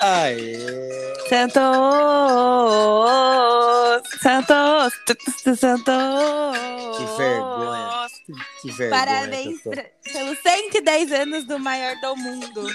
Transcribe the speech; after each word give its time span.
Aê! 0.00 0.56
Santos! 1.28 1.62
Santos! 4.22 4.92
Santos! 5.58 6.58
Que 6.96 7.04
vergonha. 7.16 8.06
Que 8.62 8.72
vergonha. 8.72 8.90
Parabéns 8.90 9.62
tô. 9.62 9.70
pelos 9.70 10.38
110 10.38 11.12
anos 11.12 11.44
do 11.44 11.58
maior 11.58 11.96
do 12.00 12.16
mundo. 12.16 12.66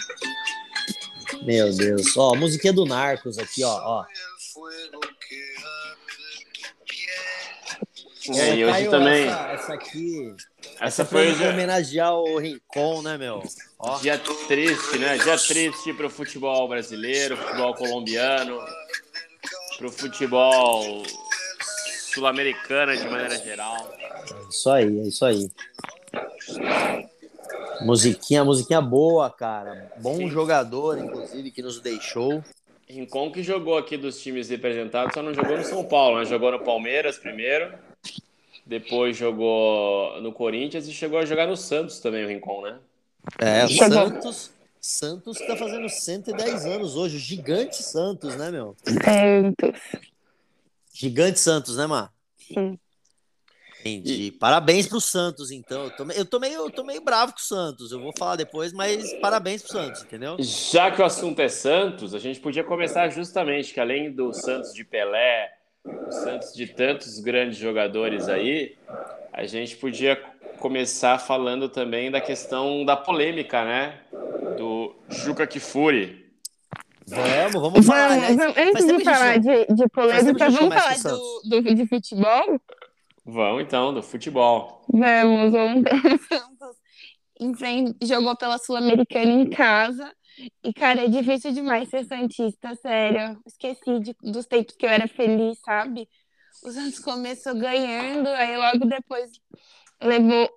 Meu 1.43 1.73
Deus. 1.75 2.15
Ó, 2.17 2.33
a 2.33 2.37
musiquinha 2.37 2.73
do 2.73 2.85
Narcos 2.85 3.37
aqui, 3.37 3.63
ó. 3.63 3.79
ó. 3.81 4.05
E 8.29 8.39
aí, 8.39 8.63
hoje 8.63 8.73
Caio, 8.73 8.91
também. 8.91 9.27
Essa, 9.27 9.51
essa 9.51 9.73
aqui. 9.73 10.35
Essa 10.75 10.85
Essa 10.85 11.05
foi 11.05 11.33
pra 11.35 11.49
homenagear 11.49 12.15
o 12.15 12.37
Rincon, 12.37 13.01
né, 13.01 13.17
meu? 13.17 13.43
Ó. 13.79 13.97
dia 13.99 14.17
triste, 14.47 14.97
né? 14.97 15.17
Dia 15.17 15.37
triste 15.37 15.93
pro 15.93 16.09
futebol 16.09 16.67
brasileiro, 16.67 17.35
futebol 17.35 17.73
colombiano, 17.73 18.59
pro 19.77 19.91
futebol 19.91 21.03
sul-americano 22.13 22.95
de 22.95 23.07
maneira 23.09 23.37
geral. 23.37 23.93
É 24.01 24.49
Isso 24.49 24.69
aí, 24.69 24.99
é 24.99 25.03
isso 25.03 25.25
aí. 25.25 25.49
Musiquinha, 27.81 28.45
musiquinha 28.45 28.81
boa, 28.81 29.29
cara. 29.29 29.91
Bom 29.97 30.15
Sim. 30.15 30.29
jogador, 30.29 30.97
inclusive, 30.97 31.51
que 31.51 31.61
nos 31.61 31.81
deixou. 31.81 32.41
Rincon 32.87 33.31
que 33.31 33.43
jogou 33.43 33.77
aqui 33.77 33.97
dos 33.97 34.21
times 34.21 34.49
representados, 34.49 35.13
só 35.13 35.21
não 35.21 35.33
jogou 35.33 35.57
no 35.57 35.63
São 35.63 35.83
Paulo, 35.83 36.19
né? 36.19 36.25
Jogou 36.25 36.51
no 36.51 36.59
Palmeiras 36.59 37.17
primeiro, 37.17 37.73
depois 38.65 39.17
jogou 39.17 40.21
no 40.21 40.31
Corinthians 40.31 40.87
e 40.87 40.93
chegou 40.93 41.19
a 41.19 41.25
jogar 41.25 41.47
no 41.47 41.57
Santos 41.57 41.99
também, 41.99 42.25
o 42.25 42.27
Rincon, 42.27 42.61
né? 42.61 42.79
É, 43.39 43.65
o. 43.65 43.69
Santos. 43.69 44.51
Santos 44.79 45.37
que 45.37 45.47
tá 45.47 45.55
fazendo 45.55 45.87
110 45.87 46.65
anos 46.65 46.95
hoje. 46.97 47.15
O 47.15 47.19
gigante 47.19 47.81
Santos, 47.81 48.35
né, 48.35 48.51
meu? 48.51 48.75
Santos. 48.83 49.81
Gigante 50.93 51.39
Santos, 51.39 51.77
né, 51.77 51.87
Mar? 51.87 52.11
Sim. 52.37 52.77
Entendi. 53.79 54.31
Parabéns 54.31 54.87
pro 54.87 55.01
Santos, 55.01 55.51
então. 55.51 55.85
Eu 55.85 55.91
tô, 55.91 56.11
eu, 56.11 56.25
tô 56.25 56.39
meio, 56.39 56.53
eu 56.53 56.69
tô 56.69 56.83
meio 56.83 57.01
bravo 57.01 57.33
com 57.33 57.39
o 57.39 57.43
Santos. 57.43 57.91
Eu 57.91 57.99
vou 57.99 58.13
falar 58.17 58.35
depois, 58.35 58.71
mas 58.71 59.13
parabéns 59.19 59.61
pro 59.61 59.71
Santos, 59.71 60.03
entendeu? 60.03 60.37
Já 60.39 60.89
que 60.89 61.01
o 61.01 61.05
assunto 61.05 61.41
é 61.41 61.49
Santos, 61.49 62.13
a 62.13 62.19
gente 62.19 62.39
podia 62.39 62.63
começar 62.63 63.09
justamente 63.09 63.73
que 63.73 63.79
além 63.79 64.11
do 64.11 64.33
Santos 64.33 64.73
de 64.73 64.85
Pelé, 64.85 65.49
o 65.85 66.11
Santos 66.11 66.53
de 66.53 66.67
tantos 66.67 67.19
grandes 67.19 67.57
jogadores 67.57 68.29
aí, 68.29 68.75
a 69.31 69.45
gente 69.45 69.75
podia 69.77 70.15
começar 70.59 71.17
falando 71.19 71.67
também 71.67 72.09
da 72.09 72.21
questão 72.21 72.85
da 72.85 72.95
polêmica, 72.95 73.63
né? 73.65 73.99
Do 74.57 74.95
Juca 75.09 75.45
Kifuri. 75.45 76.23
Vamos, 77.05 77.53
vamos 77.53 77.85
falar, 77.85 78.17
Vamos, 78.17 78.35
né? 78.37 78.53
antes 78.55 78.85
de 78.87 79.03
falar 79.03 79.33
gente 79.33 79.67
de, 79.67 79.75
de 79.75 79.89
polêmica, 79.89 80.49
vamos 80.49 80.73
falar 80.73 80.97
do, 80.97 81.41
do, 81.61 81.75
de 81.75 81.85
futebol? 81.85 82.61
Vamos 83.25 83.63
então, 83.63 83.93
do 83.93 84.01
futebol. 84.01 84.85
Vamos, 84.87 85.51
vamos. 85.51 85.83
Santos 86.29 86.77
enfren- 87.41 87.93
jogou 88.01 88.37
pela 88.37 88.57
Sul-Americana 88.57 89.31
em 89.31 89.49
casa. 89.49 90.09
E, 90.63 90.73
cara, 90.73 91.05
é 91.05 91.07
difícil 91.07 91.51
demais 91.51 91.89
ser 91.89 92.05
Santista, 92.05 92.75
sério. 92.75 93.39
Esqueci 93.45 93.99
de- 93.99 94.15
dos 94.21 94.45
tempos 94.45 94.75
que 94.75 94.85
eu 94.85 94.89
era 94.89 95.07
feliz, 95.07 95.59
sabe? 95.59 96.09
O 96.63 96.71
Santos 96.71 96.99
começou 96.99 97.55
ganhando, 97.55 98.27
aí 98.29 98.57
logo 98.57 98.85
depois 98.85 99.29
levou 100.01 100.49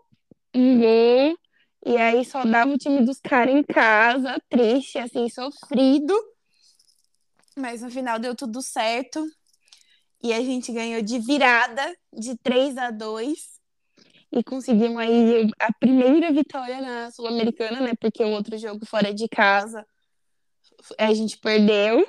um 0.54 0.80
gol. 0.80 1.38
E 1.86 1.96
aí 1.96 2.24
só 2.24 2.44
dava 2.44 2.72
o 2.72 2.78
time 2.78 3.04
dos 3.04 3.20
caras 3.20 3.54
em 3.54 3.62
casa, 3.62 4.40
triste, 4.48 4.98
assim, 4.98 5.28
sofrido. 5.28 6.14
Mas 7.56 7.82
no 7.82 7.90
final 7.90 8.18
deu 8.18 8.34
tudo 8.34 8.62
certo. 8.62 9.24
E 10.22 10.32
a 10.32 10.40
gente 10.40 10.72
ganhou 10.72 11.02
de 11.02 11.18
virada, 11.18 11.96
de 12.12 12.36
3 12.38 12.76
a 12.76 12.90
2 12.90 13.55
e 14.32 14.42
conseguimos 14.42 14.98
aí 14.98 15.48
a 15.58 15.72
primeira 15.72 16.32
vitória 16.32 16.80
na 16.80 17.10
Sul-Americana, 17.10 17.80
né? 17.80 17.92
Porque 18.00 18.22
o 18.22 18.30
outro 18.30 18.58
jogo 18.58 18.84
fora 18.84 19.12
de 19.14 19.28
casa 19.28 19.86
a 20.98 21.12
gente 21.14 21.38
perdeu. 21.38 22.06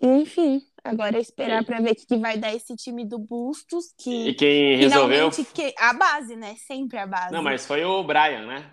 E, 0.00 0.06
enfim, 0.06 0.60
agora 0.82 1.16
é 1.16 1.20
esperar 1.20 1.64
para 1.64 1.80
ver 1.80 1.92
o 1.92 1.94
que 1.94 2.16
vai 2.16 2.36
dar 2.36 2.54
esse 2.54 2.74
time 2.76 3.04
do 3.04 3.18
Bustos, 3.18 3.86
E 3.92 3.94
que 3.96 4.34
quem 4.34 4.76
resolveu. 4.76 5.30
que 5.30 5.74
a 5.78 5.92
base, 5.92 6.36
né? 6.36 6.56
Sempre 6.66 6.98
a 6.98 7.06
base. 7.06 7.32
Não, 7.32 7.42
mas 7.42 7.64
foi 7.64 7.84
o 7.84 8.02
Brian, 8.02 8.46
né? 8.46 8.70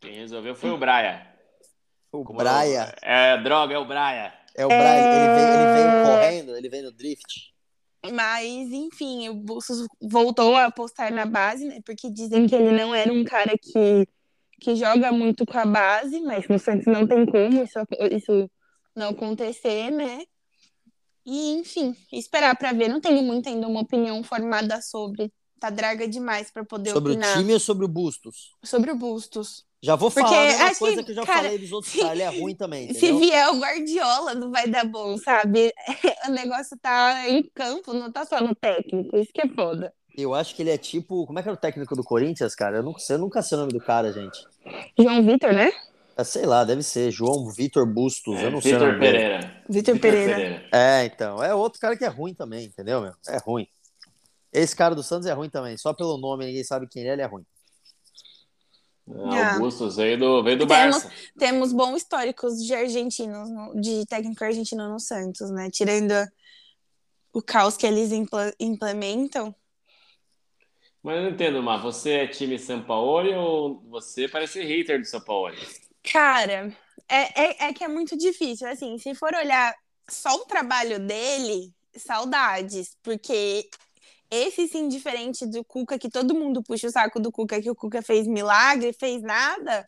Quem 0.00 0.14
resolveu 0.14 0.54
foi 0.54 0.70
o 0.70 0.78
Brian. 0.78 1.20
O 2.12 2.22
Como 2.22 2.38
Braia. 2.38 2.94
É, 3.02 3.36
droga, 3.38 3.74
é 3.74 3.78
o 3.78 3.84
Brian. 3.84 4.32
É 4.56 4.64
o 4.64 4.68
Braia. 4.68 5.00
Ele 5.00 5.34
veio, 5.34 5.54
ele 5.54 5.74
veio 5.74 6.04
correndo, 6.06 6.56
ele 6.56 6.68
veio 6.68 6.84
no 6.84 6.92
drift. 6.92 7.53
Mas, 8.12 8.70
enfim, 8.70 9.28
o 9.28 9.34
Bustos 9.34 9.86
voltou 10.00 10.54
a 10.54 10.66
apostar 10.66 11.12
na 11.12 11.24
base, 11.24 11.66
né? 11.66 11.80
Porque 11.84 12.10
dizem 12.10 12.46
que 12.46 12.54
ele 12.54 12.72
não 12.72 12.94
era 12.94 13.12
um 13.12 13.24
cara 13.24 13.56
que, 13.56 14.06
que 14.60 14.76
joga 14.76 15.10
muito 15.10 15.46
com 15.46 15.58
a 15.58 15.64
base, 15.64 16.20
mas 16.20 16.46
no 16.48 16.58
Santos 16.58 16.86
não 16.86 17.06
tem 17.06 17.24
como 17.24 17.62
isso, 17.62 17.78
isso 18.10 18.50
não 18.94 19.10
acontecer, 19.10 19.90
né? 19.90 20.24
E, 21.26 21.54
enfim, 21.54 21.96
esperar 22.12 22.56
pra 22.56 22.72
ver. 22.72 22.88
Não 22.88 23.00
tenho 23.00 23.22
muito 23.22 23.48
ainda 23.48 23.66
uma 23.66 23.80
opinião 23.80 24.22
formada 24.22 24.80
sobre. 24.82 25.32
Tá 25.58 25.70
draga 25.70 26.06
demais 26.06 26.50
pra 26.50 26.64
poder 26.64 26.90
Sobre 26.90 27.12
opinar 27.12 27.36
o 27.36 27.40
time 27.40 27.54
ou 27.54 27.60
sobre 27.60 27.84
o 27.86 27.88
Bustos? 27.88 28.50
sobre 28.62 28.90
o 28.90 28.96
Bustos. 28.96 29.64
Já 29.84 29.96
vou 29.96 30.10
falar 30.10 30.28
a 30.28 30.46
mesma 30.46 30.64
acho 30.66 30.78
coisa 30.78 30.96
que, 30.96 31.04
que, 31.04 31.10
eu 31.12 31.14
já 31.16 31.26
cara, 31.26 31.42
falei 31.42 31.58
dos 31.58 31.72
outros 31.72 31.92
se- 31.92 31.98
caras. 31.98 32.12
Ele 32.14 32.22
é 32.22 32.40
ruim 32.40 32.54
também, 32.54 32.86
Se 32.94 32.98
entendeu? 32.98 33.18
vier 33.18 33.48
o 33.50 33.58
Guardiola, 33.60 34.34
não 34.34 34.50
vai 34.50 34.66
dar 34.68 34.84
bom, 34.84 35.16
sabe? 35.18 35.72
O 36.26 36.30
negócio 36.30 36.76
tá 36.80 37.28
em 37.28 37.42
campo, 37.54 37.92
não 37.92 38.10
tá 38.10 38.24
só 38.24 38.40
no 38.40 38.54
técnico. 38.54 39.16
Isso 39.18 39.30
que 39.32 39.42
é 39.42 39.48
foda. 39.48 39.92
Eu 40.16 40.32
acho 40.34 40.54
que 40.54 40.62
ele 40.62 40.70
é 40.70 40.78
tipo. 40.78 41.26
Como 41.26 41.38
é 41.38 41.42
que 41.42 41.48
era 41.48 41.56
o 41.56 41.60
técnico 41.60 41.94
do 41.94 42.02
Corinthians, 42.02 42.54
cara? 42.54 42.78
Eu 42.78 42.82
nunca, 42.82 42.98
sei- 43.00 43.16
eu 43.16 43.20
nunca 43.20 43.42
sei 43.42 43.58
o 43.58 43.60
nome 43.60 43.72
do 43.72 43.80
cara, 43.80 44.10
gente. 44.12 44.38
João 44.98 45.22
Vitor, 45.22 45.52
né? 45.52 45.70
Ah, 46.16 46.22
sei 46.24 46.46
lá, 46.46 46.64
deve 46.64 46.82
ser. 46.82 47.10
João 47.10 47.50
Vitor 47.50 47.84
Bustos. 47.84 48.40
eu 48.40 48.50
não 48.50 48.60
sei 48.60 48.72
o 48.72 48.76
É, 48.76 48.78
Vitor 48.78 48.88
nome 48.92 49.00
dele. 49.00 49.18
Pereira. 49.18 49.62
Vitor 49.68 49.98
Pereira. 49.98 50.64
É, 50.72 51.04
então. 51.04 51.42
É 51.42 51.54
outro 51.54 51.80
cara 51.80 51.96
que 51.96 52.04
é 52.04 52.08
ruim 52.08 52.32
também, 52.32 52.64
entendeu, 52.64 53.00
meu? 53.02 53.12
É 53.28 53.36
ruim. 53.38 53.66
Esse 54.52 54.74
cara 54.74 54.94
do 54.94 55.02
Santos 55.02 55.26
é 55.26 55.32
ruim 55.32 55.50
também. 55.50 55.76
Só 55.76 55.92
pelo 55.92 56.16
nome, 56.16 56.46
ninguém 56.46 56.62
sabe 56.64 56.86
quem 56.88 57.02
ele 57.02 57.10
é, 57.10 57.12
ele 57.14 57.22
é 57.22 57.26
ruim. 57.26 57.44
Ah. 59.06 59.54
Augustus 59.54 59.96
veio 59.96 60.18
do, 60.18 60.42
veio 60.42 60.56
do 60.58 60.66
Temos- 60.66 61.02
Barça. 61.02 61.12
Temos 61.38 61.72
bons 61.72 61.96
históricos 61.98 62.64
de 62.64 62.74
argentinos, 62.74 63.50
no- 63.50 63.78
de 63.80 64.06
técnico 64.06 64.42
argentino 64.42 64.88
no 64.88 64.98
Santos, 64.98 65.50
né? 65.50 65.68
Tirando 65.70 66.12
o 67.32 67.42
caos 67.42 67.76
que 67.76 67.86
eles 67.86 68.12
impla- 68.12 68.54
implementam. 68.58 69.54
Mas 71.02 71.16
eu 71.16 71.22
não 71.24 71.30
entendo, 71.30 71.62
Mar. 71.62 71.82
Você 71.82 72.12
é 72.12 72.26
time 72.26 72.58
Sampaoli 72.58 73.34
ou 73.34 73.82
você 73.90 74.26
parece 74.26 74.62
hater 74.62 74.98
do 74.98 75.04
Sampaoli? 75.06 75.58
Cara, 76.10 76.74
é, 77.06 77.42
é, 77.44 77.66
é 77.68 77.72
que 77.74 77.84
é 77.84 77.88
muito 77.88 78.16
difícil. 78.16 78.66
Assim, 78.68 78.96
se 78.96 79.14
for 79.14 79.34
olhar 79.34 79.74
só 80.08 80.34
o 80.34 80.46
trabalho 80.46 80.98
dele, 80.98 81.74
saudades, 81.94 82.96
porque 83.02 83.68
esse 84.34 84.68
sim, 84.68 84.88
diferente 84.88 85.46
do 85.46 85.64
Cuca, 85.64 85.98
que 85.98 86.10
todo 86.10 86.34
mundo 86.34 86.62
puxa 86.62 86.88
o 86.88 86.90
saco 86.90 87.20
do 87.20 87.32
Cuca, 87.32 87.60
que 87.60 87.70
o 87.70 87.74
Cuca 87.74 88.02
fez 88.02 88.26
milagre, 88.26 88.92
fez 88.92 89.22
nada. 89.22 89.86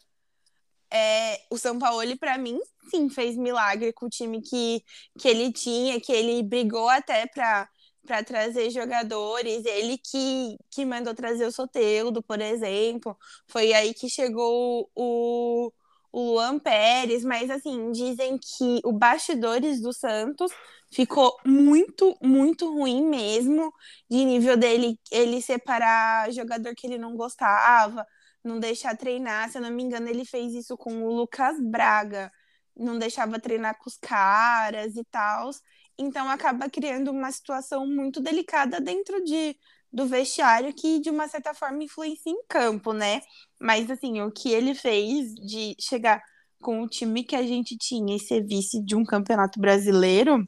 É, 0.90 1.40
o 1.50 1.58
São 1.58 1.78
Paulo, 1.78 2.16
para 2.18 2.38
mim, 2.38 2.58
sim, 2.90 3.08
fez 3.10 3.36
milagre 3.36 3.92
com 3.92 4.06
o 4.06 4.10
time 4.10 4.40
que, 4.40 4.82
que 5.18 5.28
ele 5.28 5.52
tinha, 5.52 6.00
que 6.00 6.12
ele 6.12 6.42
brigou 6.42 6.88
até 6.88 7.26
para 7.26 7.68
para 8.06 8.22
trazer 8.22 8.70
jogadores, 8.70 9.64
ele 9.66 9.98
que, 9.98 10.56
que 10.70 10.84
mandou 10.86 11.14
trazer 11.14 11.44
o 11.44 11.52
Soteudo, 11.52 12.22
por 12.22 12.40
exemplo, 12.40 13.16
foi 13.48 13.72
aí 13.72 13.92
que 13.92 14.08
chegou 14.08 14.88
o, 14.94 15.72
o 16.12 16.20
Luan 16.32 16.58
Pérez, 16.58 17.24
mas 17.24 17.50
assim, 17.50 17.90
dizem 17.90 18.38
que 18.38 18.80
o 18.84 18.92
bastidores 18.92 19.82
do 19.82 19.92
Santos 19.92 20.52
ficou 20.96 21.36
muito, 21.44 22.16
muito 22.22 22.72
ruim 22.72 23.04
mesmo, 23.06 23.70
de 24.10 24.24
nível 24.24 24.56
dele 24.56 24.98
ele 25.12 25.42
separar 25.42 26.32
jogador 26.32 26.74
que 26.74 26.86
ele 26.86 26.96
não 26.96 27.14
gostava, 27.14 28.06
não 28.42 28.58
deixar 28.58 28.96
treinar, 28.96 29.50
se 29.50 29.58
eu 29.58 29.62
não 29.62 29.70
me 29.70 29.82
engano, 29.82 30.08
ele 30.08 30.24
fez 30.24 30.54
isso 30.54 30.74
com 30.74 31.04
o 31.04 31.14
Lucas 31.14 31.60
Braga, 31.60 32.32
não 32.74 32.98
deixava 32.98 33.38
treinar 33.38 33.76
com 33.78 33.90
os 33.90 33.98
caras 33.98 34.96
e 34.96 35.04
tal. 35.10 35.50
Então 35.98 36.30
acaba 36.30 36.70
criando 36.70 37.10
uma 37.10 37.30
situação 37.30 37.86
muito 37.86 38.18
delicada 38.18 38.80
dentro 38.80 39.22
de, 39.22 39.54
do 39.92 40.06
vestiário 40.06 40.72
que 40.72 40.98
de 41.00 41.10
uma 41.10 41.28
certa 41.28 41.52
forma 41.52 41.84
influencia 41.84 42.32
em 42.32 42.42
campo, 42.48 42.94
né? 42.94 43.20
Mas 43.60 43.90
assim, 43.90 44.22
o 44.22 44.32
que 44.32 44.50
ele 44.50 44.74
fez 44.74 45.34
de 45.34 45.76
chegar 45.78 46.22
com 46.60 46.82
o 46.82 46.88
time 46.88 47.22
que 47.22 47.36
a 47.36 47.42
gente 47.42 47.76
tinha 47.76 48.16
e 48.16 48.20
ser 48.20 48.42
vice 48.46 48.82
de 48.82 48.96
um 48.96 49.04
campeonato 49.04 49.60
brasileiro, 49.60 50.42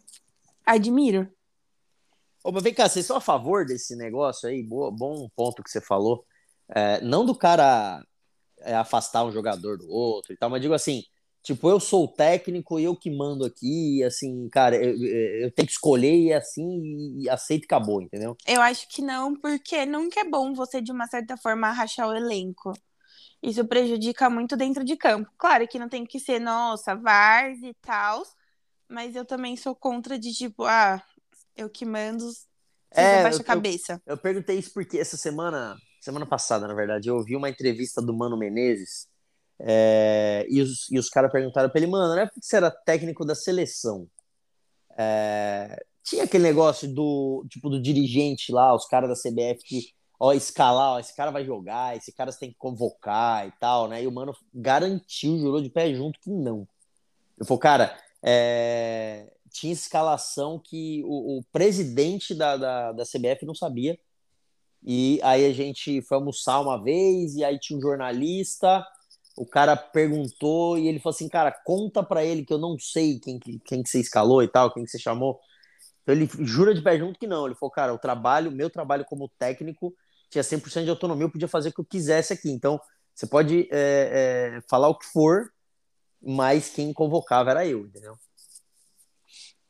admiro. 0.74 1.30
Ô, 2.44 2.52
mas 2.52 2.62
vem 2.62 2.74
cá, 2.74 2.88
vocês 2.88 3.04
são 3.04 3.16
a 3.16 3.20
favor 3.20 3.66
desse 3.66 3.96
negócio 3.96 4.48
aí? 4.48 4.62
Boa, 4.62 4.90
bom 4.90 5.28
ponto 5.34 5.62
que 5.62 5.70
você 5.70 5.80
falou. 5.80 6.24
É, 6.68 7.00
não 7.00 7.24
do 7.24 7.34
cara 7.34 8.04
é, 8.58 8.74
afastar 8.74 9.24
um 9.24 9.32
jogador 9.32 9.78
do 9.78 9.88
outro 9.90 10.32
e 10.32 10.36
tal, 10.36 10.50
mas 10.50 10.60
digo 10.60 10.74
assim, 10.74 11.02
Tipo, 11.42 11.70
eu 11.70 11.80
sou 11.80 12.04
o 12.04 12.08
técnico 12.08 12.78
e 12.78 12.84
eu 12.84 12.94
que 12.94 13.10
mando 13.10 13.44
aqui, 13.44 14.04
assim, 14.04 14.48
cara, 14.50 14.76
eu, 14.76 14.94
eu 15.02 15.50
tenho 15.50 15.66
que 15.66 15.72
escolher 15.72 16.14
e 16.14 16.30
é 16.30 16.36
assim, 16.36 17.16
e 17.20 17.30
aceito 17.30 17.62
e 17.62 17.64
acabou, 17.64 18.02
entendeu? 18.02 18.36
Eu 18.46 18.60
acho 18.60 18.86
que 18.88 19.00
não, 19.00 19.34
porque 19.34 19.86
nunca 19.86 20.20
é 20.20 20.24
bom 20.24 20.52
você, 20.52 20.82
de 20.82 20.92
uma 20.92 21.06
certa 21.06 21.38
forma, 21.38 21.70
rachar 21.70 22.08
o 22.08 22.14
elenco. 22.14 22.72
Isso 23.42 23.64
prejudica 23.64 24.28
muito 24.28 24.58
dentro 24.58 24.84
de 24.84 24.94
campo. 24.94 25.30
Claro 25.38 25.66
que 25.66 25.78
não 25.78 25.88
tem 25.88 26.04
que 26.04 26.20
ser, 26.20 26.38
nossa, 26.38 26.94
Vars 26.94 27.62
e 27.62 27.72
tal, 27.80 28.22
mas 28.88 29.14
eu 29.14 29.24
também 29.24 29.56
sou 29.56 29.74
contra 29.74 30.18
de 30.18 30.32
tipo, 30.32 30.64
ah, 30.64 31.02
eu 31.56 31.68
que 31.68 31.84
mando, 31.84 32.24
você 32.30 32.46
É, 32.92 33.22
baixa 33.22 33.38
eu- 33.38 33.42
a 33.42 33.44
cabeça. 33.44 34.02
Eu 34.06 34.16
perguntei 34.16 34.58
isso 34.58 34.72
porque 34.72 34.98
essa 34.98 35.16
semana, 35.16 35.76
semana 36.00 36.26
passada, 36.26 36.66
na 36.66 36.74
verdade, 36.74 37.08
eu 37.08 37.16
ouvi 37.16 37.36
uma 37.36 37.50
entrevista 37.50 38.00
do 38.00 38.16
Mano 38.16 38.36
Menezes 38.36 39.06
é, 39.60 40.46
e 40.48 40.60
os, 40.62 40.90
e 40.90 40.98
os 40.98 41.08
caras 41.08 41.32
perguntaram 41.32 41.68
pra 41.68 41.80
ele, 41.80 41.90
mano, 41.90 42.14
não 42.14 42.22
é 42.22 42.26
porque 42.26 42.40
você 42.42 42.56
era 42.56 42.70
técnico 42.70 43.24
da 43.24 43.34
seleção. 43.34 44.08
É, 44.96 45.84
tinha 46.02 46.24
aquele 46.24 46.44
negócio 46.44 46.92
do 46.92 47.44
tipo 47.48 47.68
do 47.68 47.80
dirigente 47.80 48.50
lá, 48.52 48.74
os 48.74 48.86
caras 48.86 49.08
da 49.08 49.14
CBF 49.16 49.62
que 49.64 49.92
ó, 50.18 50.32
escalar, 50.32 50.94
ó, 50.94 50.98
esse 50.98 51.14
cara 51.14 51.30
vai 51.30 51.44
jogar, 51.44 51.96
esse 51.96 52.12
cara 52.12 52.32
você 52.32 52.38
tem 52.40 52.50
que 52.50 52.56
convocar 52.58 53.46
e 53.46 53.52
tal, 53.60 53.86
né? 53.88 54.02
E 54.02 54.06
o 54.06 54.12
Mano 54.12 54.34
garantiu, 54.52 55.38
jurou 55.38 55.60
de 55.60 55.70
pé 55.70 55.94
junto 55.94 56.18
que 56.20 56.30
não. 56.30 56.66
Eu 57.38 57.46
falei, 57.46 57.60
cara, 57.60 57.98
é, 58.22 59.32
tinha 59.52 59.72
escalação 59.72 60.58
que 60.58 61.02
o, 61.04 61.38
o 61.40 61.44
presidente 61.52 62.34
da, 62.34 62.56
da, 62.56 62.92
da 62.92 63.04
CBF 63.04 63.46
não 63.46 63.54
sabia. 63.54 63.98
E 64.82 65.20
aí 65.22 65.44
a 65.46 65.52
gente 65.52 66.00
foi 66.02 66.16
almoçar 66.16 66.60
uma 66.60 66.82
vez, 66.82 67.34
e 67.36 67.44
aí 67.44 67.58
tinha 67.58 67.78
um 67.78 67.82
jornalista, 67.82 68.84
o 69.36 69.44
cara 69.46 69.76
perguntou, 69.76 70.78
e 70.78 70.86
ele 70.88 71.00
falou 71.00 71.14
assim, 71.14 71.28
cara, 71.28 71.52
conta 71.64 72.02
pra 72.02 72.24
ele 72.24 72.44
que 72.44 72.52
eu 72.52 72.58
não 72.58 72.78
sei 72.78 73.18
quem, 73.20 73.38
que- 73.38 73.58
quem 73.64 73.82
que 73.82 73.88
você 73.90 74.00
escalou 74.00 74.42
e 74.42 74.48
tal, 74.48 74.72
quem 74.72 74.84
que 74.84 74.90
você 74.90 74.98
chamou. 74.98 75.40
Então 76.02 76.14
ele 76.14 76.28
jura 76.46 76.74
de 76.74 76.82
pé 76.82 76.98
junto 76.98 77.18
que 77.18 77.26
não. 77.26 77.46
Ele 77.46 77.54
falou, 77.54 77.70
cara, 77.72 77.94
o 77.94 77.98
trabalho, 77.98 78.50
meu 78.52 78.70
trabalho 78.70 79.04
como 79.04 79.28
técnico 79.38 79.94
tinha 80.30 80.42
100% 80.42 80.84
de 80.84 80.90
autonomia, 80.90 81.24
eu 81.26 81.30
podia 81.32 81.48
fazer 81.48 81.70
o 81.70 81.72
que 81.72 81.80
eu 81.80 81.84
quisesse 81.84 82.32
aqui. 82.32 82.50
Então, 82.50 82.80
você 83.14 83.26
pode 83.26 83.68
é, 83.72 84.56
é, 84.58 84.62
falar 84.68 84.88
o 84.88 84.98
que 84.98 85.06
for, 85.06 85.50
mas 86.22 86.68
quem 86.68 86.92
convocava 86.92 87.50
era 87.50 87.66
eu, 87.66 87.86
entendeu? 87.86 88.18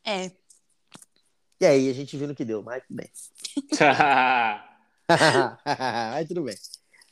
É. 0.04 0.30
E 1.60 1.66
aí 1.66 1.90
a 1.90 1.92
gente 1.92 2.16
viu 2.16 2.28
no 2.28 2.34
que 2.34 2.44
deu, 2.44 2.62
mas 2.62 2.82
tudo 2.84 2.96
bem. 2.96 3.10
mas 6.12 6.28
tudo 6.28 6.44
bem. 6.44 6.56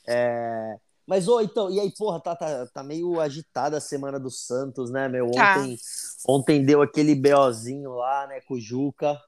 É, 0.09 0.77
Mas, 1.07 1.27
ô, 1.29 1.41
então, 1.41 1.71
e 1.71 1.81
aí, 1.81 1.93
porra, 1.97 2.21
tá, 2.21 2.37
tá, 2.37 2.67
tá 2.67 2.83
meio 2.83 3.21
agitada 3.21 3.79
a 3.79 3.81
semana 3.81 4.19
do 4.21 4.31
Santos, 4.31 4.91
né, 4.91 5.09
meu? 5.09 5.31
Tá. 5.31 5.59
Ontem, 5.59 5.79
ontem 6.27 6.65
deu 6.65 6.83
aquele 6.83 7.15
BOzinho 7.15 7.91
lá, 7.95 8.27
né, 8.27 8.41
com 8.43 8.55
o 8.55 8.61
Juca. 8.61 9.19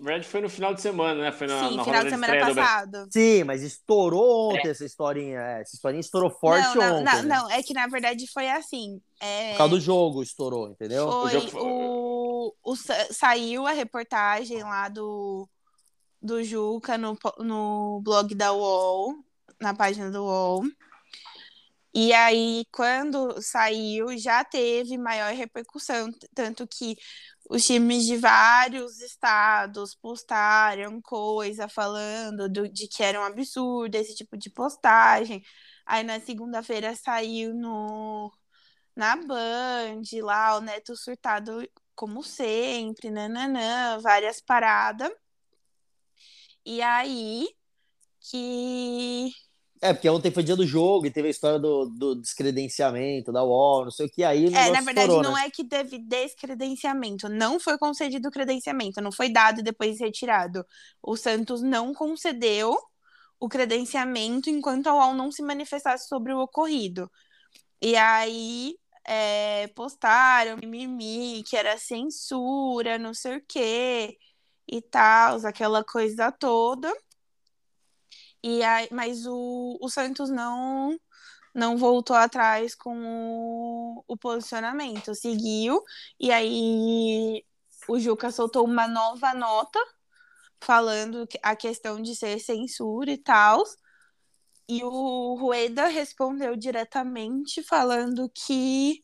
Na 0.00 0.06
verdade, 0.06 0.28
foi 0.28 0.40
no 0.40 0.48
final 0.48 0.72
de 0.72 0.80
semana, 0.80 1.20
né? 1.20 1.30
Foi 1.30 1.46
na, 1.46 1.68
Sim, 1.68 1.76
na 1.76 1.84
final 1.84 2.04
de 2.04 2.10
semana 2.10 2.54
passado. 2.54 3.06
Sim, 3.10 3.44
mas 3.44 3.62
estourou 3.62 4.48
ontem 4.54 4.70
essa 4.70 4.84
historinha. 4.84 5.38
é, 5.38 5.60
Essa 5.60 5.76
historinha 5.76 6.00
estourou 6.00 6.30
forte 6.30 6.74
não, 6.78 7.02
ontem. 7.02 7.04
não, 7.04 7.22
né? 7.22 7.22
não, 7.22 7.50
é 7.50 7.62
que 7.62 7.74
na 7.74 7.86
verdade 7.86 8.26
foi 8.32 8.48
assim. 8.48 8.98
É, 9.20 9.52
Por 9.52 9.58
causa 9.58 9.74
do 9.74 9.80
jogo 9.80 10.22
estourou, 10.22 10.70
entendeu? 10.70 11.06
O 11.06 11.20
foi 11.20 11.30
jogo 11.32 11.48
foi- 11.48 11.60
o, 11.62 12.54
o 12.64 12.76
sa- 12.76 13.12
saiu 13.12 13.66
a 13.66 13.72
reportagem 13.72 14.62
lá 14.62 14.88
do 14.88 15.46
do 16.22 16.42
Juca 16.44 16.96
no, 16.98 17.16
no 17.38 18.00
blog 18.02 18.34
da 18.34 18.52
UOL, 18.52 19.14
na 19.60 19.74
página 19.74 20.10
do 20.10 20.22
UOL. 20.24 20.62
E 21.92 22.12
aí, 22.12 22.64
quando 22.72 23.40
saiu, 23.42 24.16
já 24.16 24.44
teve 24.44 24.96
maior 24.96 25.32
repercussão, 25.34 26.10
tanto 26.34 26.66
que 26.66 26.96
os 27.50 27.66
times 27.66 28.06
de 28.06 28.16
vários 28.18 29.00
estados 29.02 29.94
postaram 29.96 31.02
coisa 31.02 31.68
falando 31.68 32.48
do- 32.48 32.68
de 32.68 32.88
que 32.88 33.02
era 33.04 33.20
um 33.20 33.24
absurdo 33.24 33.96
esse 33.96 34.14
tipo 34.16 34.36
de 34.38 34.50
postagem. 34.50 35.42
Aí 35.86 36.04
na 36.04 36.20
segunda-feira 36.20 36.94
saiu 36.96 37.54
no 37.54 38.32
na 38.96 39.16
Band, 39.16 40.02
lá 40.22 40.56
o 40.58 40.60
Neto 40.62 40.96
surtado 40.96 41.68
como 41.96 42.22
sempre, 42.24 43.10
nananã, 43.10 43.98
várias 44.00 44.40
paradas. 44.40 45.10
E 46.64 46.82
aí 46.82 47.48
que 48.20 49.32
É, 49.82 49.94
porque 49.94 50.08
ontem 50.10 50.30
foi 50.30 50.42
dia 50.42 50.56
do 50.56 50.66
jogo 50.66 51.06
e 51.06 51.10
teve 51.10 51.28
a 51.28 51.30
história 51.30 51.58
do, 51.58 51.86
do 51.86 52.14
descredenciamento 52.14 53.32
da 53.32 53.42
UOL, 53.42 53.84
não 53.84 53.90
sei 53.90 54.06
o 54.06 54.10
que, 54.10 54.22
aí 54.22 54.44
o 54.44 54.54
É, 54.54 54.70
na 54.70 54.80
verdade, 54.82 55.08
estourou, 55.08 55.22
não 55.22 55.34
né? 55.34 55.46
é 55.46 55.50
que 55.50 55.64
teve 55.64 55.98
descredenciamento, 55.98 57.28
não 57.30 57.58
foi 57.58 57.78
concedido 57.78 58.28
o 58.28 58.30
credenciamento, 58.30 59.00
não 59.00 59.10
foi 59.10 59.30
dado 59.32 59.60
e 59.60 59.62
depois 59.62 59.98
retirado. 59.98 60.66
O 61.02 61.16
Santos 61.16 61.62
não 61.62 61.94
concedeu 61.94 62.76
o 63.40 63.48
credenciamento 63.48 64.50
enquanto 64.50 64.88
a 64.88 64.94
UOL 64.94 65.14
não 65.14 65.32
se 65.32 65.42
manifestasse 65.42 66.06
sobre 66.08 66.34
o 66.34 66.40
ocorrido. 66.40 67.10
E 67.82 67.96
aí 67.96 68.76
é, 69.06 69.68
postaram 69.68 70.56
mimimi, 70.58 71.42
que 71.44 71.56
era 71.56 71.78
censura, 71.78 72.98
não 72.98 73.14
sei 73.14 73.38
o 73.38 73.44
quê, 73.48 74.18
e 74.68 74.82
tal, 74.82 75.38
aquela 75.46 75.84
coisa 75.84 76.30
toda. 76.32 76.92
E 78.42 78.62
aí, 78.62 78.88
mas 78.90 79.26
o, 79.26 79.78
o 79.80 79.88
Santos 79.88 80.30
não 80.30 80.98
não 81.54 81.76
voltou 81.76 82.14
atrás 82.16 82.74
com 82.76 82.96
o, 82.96 84.04
o 84.06 84.16
posicionamento, 84.16 85.14
seguiu, 85.16 85.82
e 86.18 86.30
aí 86.30 87.44
o 87.88 87.98
Juca 87.98 88.30
soltou 88.30 88.64
uma 88.64 88.86
nova 88.86 89.34
nota 89.34 89.80
falando 90.60 91.26
a 91.42 91.56
questão 91.56 92.00
de 92.00 92.14
ser 92.14 92.38
censura 92.38 93.10
e 93.10 93.18
tal. 93.18 93.62
E 94.68 94.84
o 94.84 95.34
Rueda 95.34 95.88
respondeu 95.88 96.54
diretamente 96.56 97.62
falando 97.62 98.30
que 98.32 99.02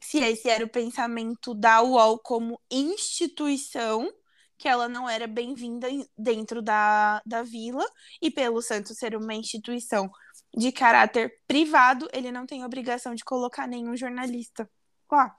se 0.00 0.18
esse 0.18 0.48
era 0.48 0.64
o 0.64 0.68
pensamento 0.68 1.54
da 1.54 1.82
UOL 1.82 2.18
como 2.18 2.60
instituição, 2.70 4.10
que 4.58 4.68
ela 4.68 4.88
não 4.88 5.08
era 5.08 5.26
bem-vinda 5.26 5.88
em- 5.90 6.06
dentro 6.16 6.62
da, 6.62 7.20
da 7.26 7.42
vila, 7.42 7.84
e 8.20 8.30
pelo 8.30 8.62
Santos 8.62 8.96
ser 8.98 9.14
uma 9.16 9.34
instituição 9.34 10.10
de 10.56 10.72
caráter 10.72 11.38
privado, 11.46 12.08
ele 12.12 12.32
não 12.32 12.46
tem 12.46 12.64
obrigação 12.64 13.14
de 13.14 13.24
colocar 13.24 13.66
nenhum 13.66 13.96
jornalista 13.96 14.68
lá, 15.10 15.34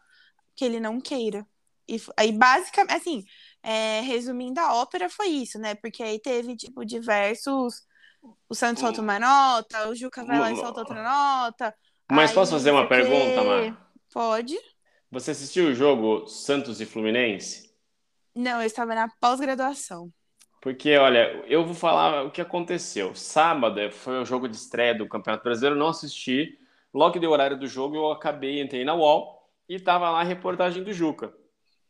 que 0.56 0.64
ele 0.66 0.80
não 0.80 1.00
queira. 1.02 1.46
E 1.88 2.02
aí, 2.18 2.32
basicamente, 2.32 2.94
assim, 2.94 3.24
é, 3.64 4.02
resumindo 4.02 4.60
a 4.60 4.76
ópera, 4.76 5.10
foi 5.10 5.28
isso, 5.28 5.58
né? 5.58 5.74
Porque 5.76 6.04
aí 6.04 6.20
teve, 6.20 6.56
tipo, 6.56 6.86
diversos. 6.86 7.86
O 8.50 8.54
Santos 8.54 8.82
solta 8.82 9.02
uma 9.02 9.20
nota, 9.20 9.88
o 9.90 9.96
Juca 9.96 10.24
vai 10.26 10.40
lá 10.40 10.52
e 10.52 10.56
solta 10.56 10.82
outra 10.82 11.02
nota. 11.02 11.74
Mas 12.12 12.30
aí 12.30 12.36
posso 12.36 12.52
fazer 12.52 12.72
uma 12.72 12.84
quê. 12.84 12.90
pergunta, 12.90 13.44
Mar? 13.44 13.92
Pode. 14.14 14.58
Você 15.12 15.32
assistiu 15.32 15.70
o 15.70 15.74
jogo 15.74 16.28
Santos 16.28 16.82
e 16.82 16.86
Fluminense? 16.86 17.67
Não, 18.38 18.62
eu 18.62 18.68
estava 18.68 18.94
na 18.94 19.10
pós-graduação. 19.20 20.12
Porque, 20.62 20.96
olha, 20.96 21.44
eu 21.48 21.66
vou 21.66 21.74
falar 21.74 22.24
o 22.24 22.30
que 22.30 22.40
aconteceu. 22.40 23.16
Sábado 23.16 23.80
foi 23.92 24.22
o 24.22 24.26
jogo 24.26 24.48
de 24.48 24.56
estreia 24.56 24.94
do 24.94 25.08
Campeonato 25.08 25.44
Brasileiro, 25.44 25.76
não 25.76 25.88
assisti. 25.88 26.56
Logo 26.94 27.14
que 27.14 27.20
deu 27.20 27.32
o 27.32 27.34
horário 27.34 27.58
do 27.58 27.66
jogo, 27.66 27.96
eu 27.96 28.12
acabei, 28.12 28.62
entrei 28.62 28.86
na 28.86 28.94
UOL 28.94 29.44
e 29.68 29.80
tava 29.80 30.12
lá 30.12 30.22
a 30.22 30.24
reportagem 30.24 30.84
do 30.84 30.94
Juca. 30.94 31.34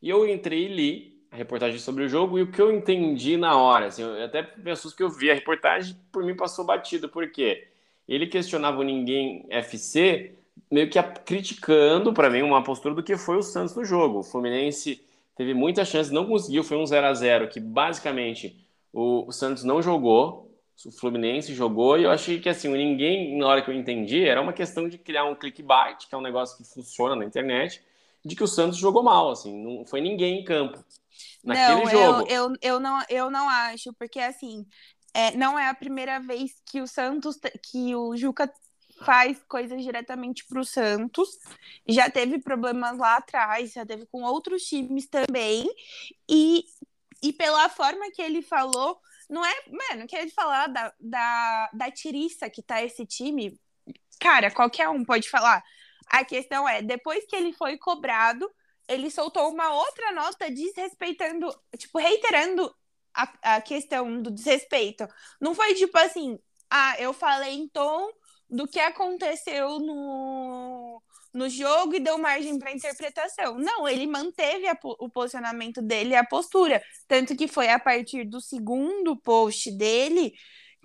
E 0.02 0.10
eu 0.10 0.26
entrei 0.26 0.66
e 0.66 0.74
li 0.74 1.28
a 1.30 1.36
reportagem 1.36 1.80
sobre 1.80 2.06
o 2.06 2.08
jogo 2.08 2.40
e 2.40 2.44
o 2.44 2.50
que 2.50 2.62
eu 2.62 2.74
entendi 2.74 3.36
na 3.36 3.58
hora, 3.58 3.88
assim, 3.88 4.04
até 4.22 4.42
penso 4.42 4.96
que 4.96 5.04
eu 5.04 5.10
vi 5.10 5.30
a 5.30 5.34
reportagem, 5.34 5.98
por 6.14 6.24
mim 6.24 6.34
passou 6.34 6.64
batido, 6.64 7.10
porque 7.10 7.68
ele 8.08 8.26
questionava 8.26 8.80
o 8.80 8.84
Ninguém 8.84 9.46
FC 9.50 10.34
meio 10.72 10.90
que 10.90 11.02
criticando, 11.26 12.14
para 12.14 12.30
mim, 12.30 12.42
uma 12.42 12.64
postura 12.64 12.96
do 12.96 13.04
que 13.04 13.18
foi 13.18 13.36
o 13.36 13.44
Santos 13.44 13.76
no 13.76 13.84
jogo. 13.84 14.20
O 14.20 14.24
Fluminense 14.24 15.06
teve 15.38 15.54
muita 15.54 15.86
chance, 15.86 16.12
não 16.12 16.26
conseguiu, 16.26 16.64
foi 16.64 16.78
um 16.78 16.86
0 16.86 17.06
a 17.06 17.14
0 17.14 17.48
que 17.48 17.60
basicamente 17.60 18.58
o, 18.92 19.32
Santos 19.32 19.64
não 19.64 19.82
jogou, 19.82 20.52
o 20.86 20.92
Fluminense 20.92 21.54
jogou, 21.54 21.98
e 21.98 22.04
eu 22.04 22.12
achei 22.12 22.40
que 22.40 22.50
assim, 22.50 22.70
ninguém, 22.70 23.38
na 23.38 23.48
hora 23.48 23.62
que 23.62 23.70
eu 23.70 23.76
entendi, 23.76 24.28
era 24.28 24.42
uma 24.42 24.54
questão 24.54 24.90
de 24.90 24.98
criar 24.98 25.26
um 25.26 25.36
clickbait, 25.36 26.08
que 26.08 26.16
é 26.16 26.18
um 26.18 26.22
negócio 26.22 26.58
que 26.58 26.64
funciona 26.64 27.16
na 27.16 27.24
internet, 27.24 27.82
de 28.26 28.36
que 28.36 28.44
o 28.44 28.48
Santos 28.48 28.78
jogou 28.78 29.04
mal, 29.04 29.30
assim, 29.30 29.56
não 29.64 29.86
foi 29.86 30.02
ninguém 30.02 30.42
em 30.42 30.44
campo. 30.44 30.84
Naquele 31.44 31.86
não, 31.86 31.90
jogo. 31.90 32.30
Eu, 32.30 32.50
eu, 32.50 32.54
eu, 32.62 32.80
não, 32.80 33.04
eu 33.08 33.32
não 33.32 33.48
acho, 33.48 33.94
porque 33.94 34.20
assim, 34.20 34.66
é, 35.14 35.36
não 35.38 35.58
é 35.58 35.70
a 35.70 35.74
primeira 35.74 36.20
vez 36.20 36.52
que 36.66 36.82
o 36.82 36.88
Santos, 36.88 37.40
que 37.72 37.96
o 37.96 38.16
Juca 38.18 38.52
faz 39.04 39.42
coisas 39.48 39.82
diretamente 39.84 40.46
para 40.46 40.60
o 40.60 40.66
Santos. 40.66 41.30
Já 41.88 42.10
teve 42.10 42.40
problemas 42.40 42.98
lá 42.98 43.18
atrás, 43.18 43.74
já 43.74 43.86
teve 43.86 44.06
com 44.08 44.24
outros 44.24 44.64
times 44.64 45.08
também. 45.08 45.70
E, 46.30 46.64
e 47.22 47.34
pela 47.34 47.70
forma 47.70 48.12
que 48.12 48.22
ele 48.22 48.42
falou, 48.42 49.00
não 49.30 49.46
é, 49.46 49.54
mano, 49.70 50.08
que 50.08 50.16
ele 50.16 50.32
falar 50.32 50.68
da, 50.68 50.94
da, 51.00 51.70
da 51.74 51.92
tiriça 51.92 52.50
que 52.50 52.62
tá 52.62 52.84
esse 52.84 53.06
time, 53.06 53.60
cara, 54.20 54.52
qualquer 54.52 54.90
um 54.90 55.04
pode 55.04 55.30
falar. 55.30 55.64
A 56.08 56.24
questão 56.24 56.68
é, 56.68 56.82
depois 56.82 57.26
que 57.26 57.36
ele 57.36 57.54
foi 57.54 57.78
cobrado, 57.78 58.50
ele 58.88 59.12
soltou 59.12 59.50
uma 59.52 59.74
outra 59.74 60.12
nota 60.14 60.50
desrespeitando, 60.50 61.54
tipo, 61.78 61.98
reiterando 61.98 62.74
a, 63.14 63.56
a 63.56 63.62
questão 63.62 64.22
do 64.22 64.32
desrespeito. 64.32 65.08
Não 65.42 65.54
foi 65.54 65.74
tipo 65.74 65.98
assim, 65.98 66.40
ah, 66.70 66.96
eu 67.00 67.12
falei 67.14 67.56
em 67.56 67.68
tom 67.68 68.10
do 68.50 68.68
que 68.68 68.80
aconteceu 68.80 69.80
no, 69.80 71.02
no 71.34 71.50
jogo 71.50 71.96
e 71.96 72.00
deu 72.00 72.18
margem 72.18 72.58
para 72.58 72.72
interpretação. 72.72 73.58
Não, 73.58 73.88
ele 73.88 74.08
manteve 74.08 74.68
a, 74.68 74.78
o 74.84 75.10
posicionamento 75.10 75.82
dele, 75.82 76.16
a 76.16 76.26
postura. 76.26 76.82
Tanto 77.08 77.36
que 77.36 77.48
foi 77.48 77.70
a 77.70 77.80
partir 77.80 78.26
do 78.26 78.42
segundo 78.42 79.16
post 79.18 79.72
dele 79.72 80.34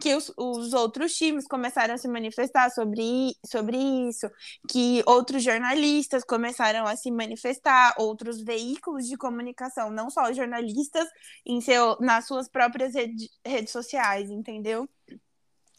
que 0.01 0.15
os, 0.17 0.33
os 0.37 0.73
outros 0.73 1.13
times 1.13 1.47
começaram 1.47 1.95
a 1.95 1.99
se 1.99 2.09
manifestar 2.09 2.71
sobre, 2.71 3.37
sobre 3.47 3.77
isso, 4.09 4.29
que 4.69 5.03
outros 5.07 5.45
jornalistas 5.45 6.25
começaram 6.25 6.87
a 6.87 6.97
se 6.97 7.11
manifestar, 7.11 7.95
outros 7.99 8.43
veículos 8.43 9.07
de 9.07 9.17
comunicação, 9.17 9.91
não 9.91 10.11
só 10.11 10.33
jornalistas, 10.33 11.09
em 11.47 11.61
seu, 11.61 11.97
nas 12.01 12.27
suas 12.27 12.49
próprias 12.49 12.95
rede, 12.95 13.31
redes 13.47 13.71
sociais, 13.71 14.29
entendeu? 14.29 14.89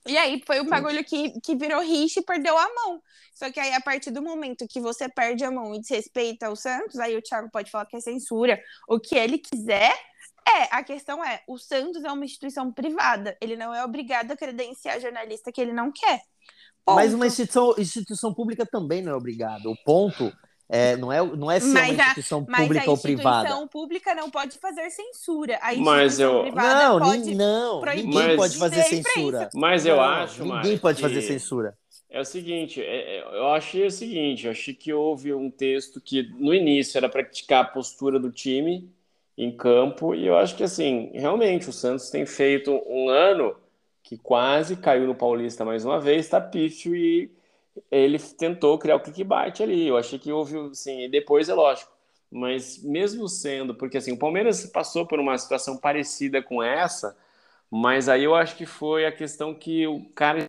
E 0.05 0.17
aí 0.17 0.41
foi 0.45 0.60
um 0.60 0.67
bagulho 0.67 1.03
que, 1.03 1.39
que 1.41 1.55
virou 1.55 1.81
rixa 1.81 2.19
e 2.19 2.24
perdeu 2.24 2.57
a 2.57 2.67
mão. 2.74 3.01
Só 3.33 3.51
que 3.51 3.60
aí, 3.60 3.74
a 3.74 3.81
partir 3.81 4.12
do 4.12 4.22
momento 4.22 4.67
que 4.67 4.79
você 4.79 5.07
perde 5.07 5.43
a 5.43 5.51
mão 5.51 5.74
e 5.74 5.79
desrespeita 5.79 6.50
o 6.50 6.55
Santos, 6.55 7.00
aí 7.00 7.15
o 7.15 7.22
Thiago 7.22 7.50
pode 7.51 7.72
falar 7.72 7.86
que 7.86 7.95
é 7.95 8.01
censura, 8.01 8.60
o 8.88 9.00
que 9.00 9.15
ele 9.15 9.38
quiser. 9.38 9.93
É, 10.45 10.75
a 10.75 10.83
questão 10.83 11.24
é, 11.24 11.41
o 11.48 11.57
Santos 11.57 12.03
é 12.03 12.12
uma 12.12 12.25
instituição 12.25 12.72
privada. 12.72 13.38
Ele 13.41 13.55
não 13.55 13.74
é 13.74 13.83
obrigado 13.83 14.31
a 14.31 14.38
credenciar 14.38 15.00
jornalista 15.00 15.51
que 15.51 15.62
ele 15.62 15.72
não 15.72 15.91
quer. 15.91 16.22
Ponto. 16.86 16.95
Mas 16.95 17.13
uma 17.13 17.25
instituição, 17.25 17.74
instituição 17.77 18.33
pública 18.33 18.65
também 18.65 19.01
não 19.01 19.13
é 19.13 19.15
obrigada. 19.15 19.69
O 19.69 19.75
ponto 19.86 20.33
é, 20.73 20.97
não, 20.97 21.13
é, 21.13 21.23
não 21.23 21.51
é 21.51 21.59
se 21.59 21.67
mas 21.67 21.89
é 21.89 21.91
uma 21.91 22.03
instituição 22.03 22.47
a, 22.49 22.57
pública 22.57 22.89
ou 22.89 22.97
privada. 22.97 23.29
a 23.29 23.41
instituição 23.41 23.67
pública 23.67 24.15
não 24.15 24.31
pode 24.31 24.57
fazer 24.57 24.89
censura. 24.89 25.59
A 25.61 25.75
mas 25.75 26.19
eu... 26.19 26.41
privada 26.41 26.89
não, 26.89 26.99
pode 26.99 27.35
não, 27.35 27.81
ninguém 27.81 28.35
pode 28.35 28.57
fazer 28.57 28.81
censura. 28.81 29.49
Mas 29.53 29.85
eu 29.85 30.01
acho, 30.01 30.43
Ninguém 30.43 30.79
pode 30.79 30.99
fazer 30.99 31.21
censura. 31.21 31.77
É 32.09 32.19
o 32.19 32.25
seguinte, 32.25 32.81
é, 32.81 33.17
é, 33.17 33.21
eu 33.21 33.49
achei 33.49 33.85
o 33.85 33.91
seguinte, 33.91 34.45
eu 34.45 34.51
achei 34.51 34.73
que 34.73 34.91
houve 34.91 35.31
um 35.31 35.49
texto 35.49 36.01
que 36.01 36.23
no 36.39 36.53
início 36.53 36.97
era 36.97 37.07
para 37.07 37.23
criticar 37.23 37.61
a 37.61 37.67
postura 37.67 38.19
do 38.19 38.31
time 38.31 38.91
em 39.37 39.55
campo, 39.55 40.15
e 40.15 40.25
eu 40.25 40.37
acho 40.37 40.55
que 40.55 40.63
assim, 40.63 41.11
realmente 41.13 41.69
o 41.69 41.73
Santos 41.73 42.09
tem 42.09 42.25
feito 42.25 42.71
um 42.87 43.09
ano 43.09 43.55
que 44.01 44.17
quase 44.17 44.75
caiu 44.75 45.05
no 45.05 45.15
Paulista 45.15 45.63
mais 45.63 45.85
uma 45.85 45.99
vez, 45.99 46.27
tá 46.27 46.41
pífio 46.41 46.95
e 46.95 47.31
ele 47.91 48.19
tentou 48.19 48.77
criar 48.77 48.95
o 48.95 48.99
clickbait 48.99 49.61
ali. 49.61 49.87
Eu 49.87 49.97
achei 49.97 50.19
que 50.19 50.31
houve, 50.31 50.57
assim, 50.71 51.03
e 51.03 51.09
depois 51.09 51.49
é 51.49 51.53
lógico. 51.53 51.91
Mas 52.31 52.83
mesmo 52.83 53.27
sendo, 53.27 53.75
porque 53.75 53.97
assim, 53.97 54.11
o 54.11 54.17
Palmeiras 54.17 54.65
passou 54.65 55.05
por 55.05 55.19
uma 55.19 55.37
situação 55.37 55.77
parecida 55.77 56.41
com 56.41 56.63
essa, 56.63 57.15
mas 57.69 58.09
aí 58.09 58.23
eu 58.23 58.33
acho 58.35 58.55
que 58.55 58.65
foi 58.65 59.05
a 59.05 59.11
questão 59.11 59.53
que 59.53 59.85
o 59.87 60.03
cara. 60.15 60.45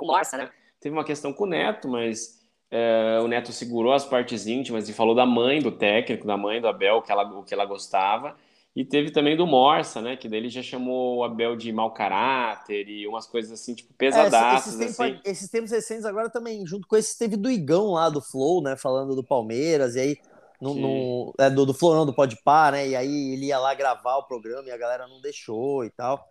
Morsa, 0.00 0.36
né? 0.36 0.50
Teve 0.80 0.94
uma 0.94 1.04
questão 1.04 1.32
com 1.32 1.44
o 1.44 1.46
Neto, 1.46 1.88
mas 1.88 2.44
é, 2.70 3.20
o 3.22 3.28
Neto 3.28 3.52
segurou 3.52 3.92
as 3.92 4.04
partes 4.04 4.46
íntimas 4.48 4.88
e 4.88 4.92
falou 4.92 5.14
da 5.14 5.24
mãe 5.24 5.60
do 5.60 5.70
técnico, 5.70 6.26
da 6.26 6.36
mãe 6.36 6.60
do 6.60 6.66
Abel, 6.66 7.00
que 7.00 7.12
ela, 7.12 7.22
o 7.22 7.44
que 7.44 7.54
ela 7.54 7.64
gostava. 7.64 8.36
E 8.76 8.84
teve 8.84 9.12
também 9.12 9.36
do 9.36 9.46
Morsa, 9.46 10.02
né? 10.02 10.16
Que 10.16 10.28
daí 10.28 10.40
ele 10.40 10.48
já 10.48 10.60
chamou 10.60 11.18
o 11.18 11.24
Abel 11.24 11.54
de 11.54 11.72
mau 11.72 11.92
caráter 11.92 12.88
e 12.88 13.06
umas 13.06 13.24
coisas 13.24 13.52
assim, 13.52 13.72
tipo, 13.72 13.94
pesadaças. 13.94 14.80
É, 14.80 14.84
esses, 14.84 14.96
tempos, 14.96 15.00
assim. 15.00 15.30
esses 15.30 15.48
tempos 15.48 15.70
recentes 15.70 16.04
agora 16.04 16.28
também, 16.28 16.66
junto 16.66 16.88
com 16.88 16.96
esse, 16.96 17.16
teve 17.16 17.36
do 17.36 17.48
Igão 17.48 17.92
lá 17.92 18.08
do 18.08 18.20
Flow, 18.20 18.60
né? 18.60 18.76
Falando 18.76 19.14
do 19.14 19.22
Palmeiras, 19.22 19.94
e 19.94 20.00
aí. 20.00 20.16
No, 20.60 20.74
no 20.74 21.34
é, 21.38 21.50
do, 21.50 21.66
do 21.66 21.74
Flow, 21.74 21.94
não, 21.94 22.06
do 22.06 22.14
Pode 22.14 22.36
Par, 22.42 22.72
né? 22.72 22.88
E 22.88 22.96
aí 22.96 23.32
ele 23.34 23.46
ia 23.46 23.58
lá 23.58 23.74
gravar 23.74 24.16
o 24.16 24.26
programa 24.26 24.66
e 24.66 24.72
a 24.72 24.78
galera 24.78 25.06
não 25.06 25.20
deixou 25.20 25.84
e 25.84 25.90
tal. 25.90 26.26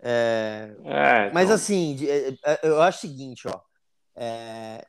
É, 0.00 0.74
é, 0.84 1.20
então... 1.22 1.34
Mas 1.34 1.50
assim, 1.50 1.96
é, 2.06 2.28
é, 2.44 2.60
eu 2.62 2.80
acho 2.80 2.98
o 2.98 3.00
seguinte, 3.10 3.48
ó. 3.48 3.60
É, 4.18 4.82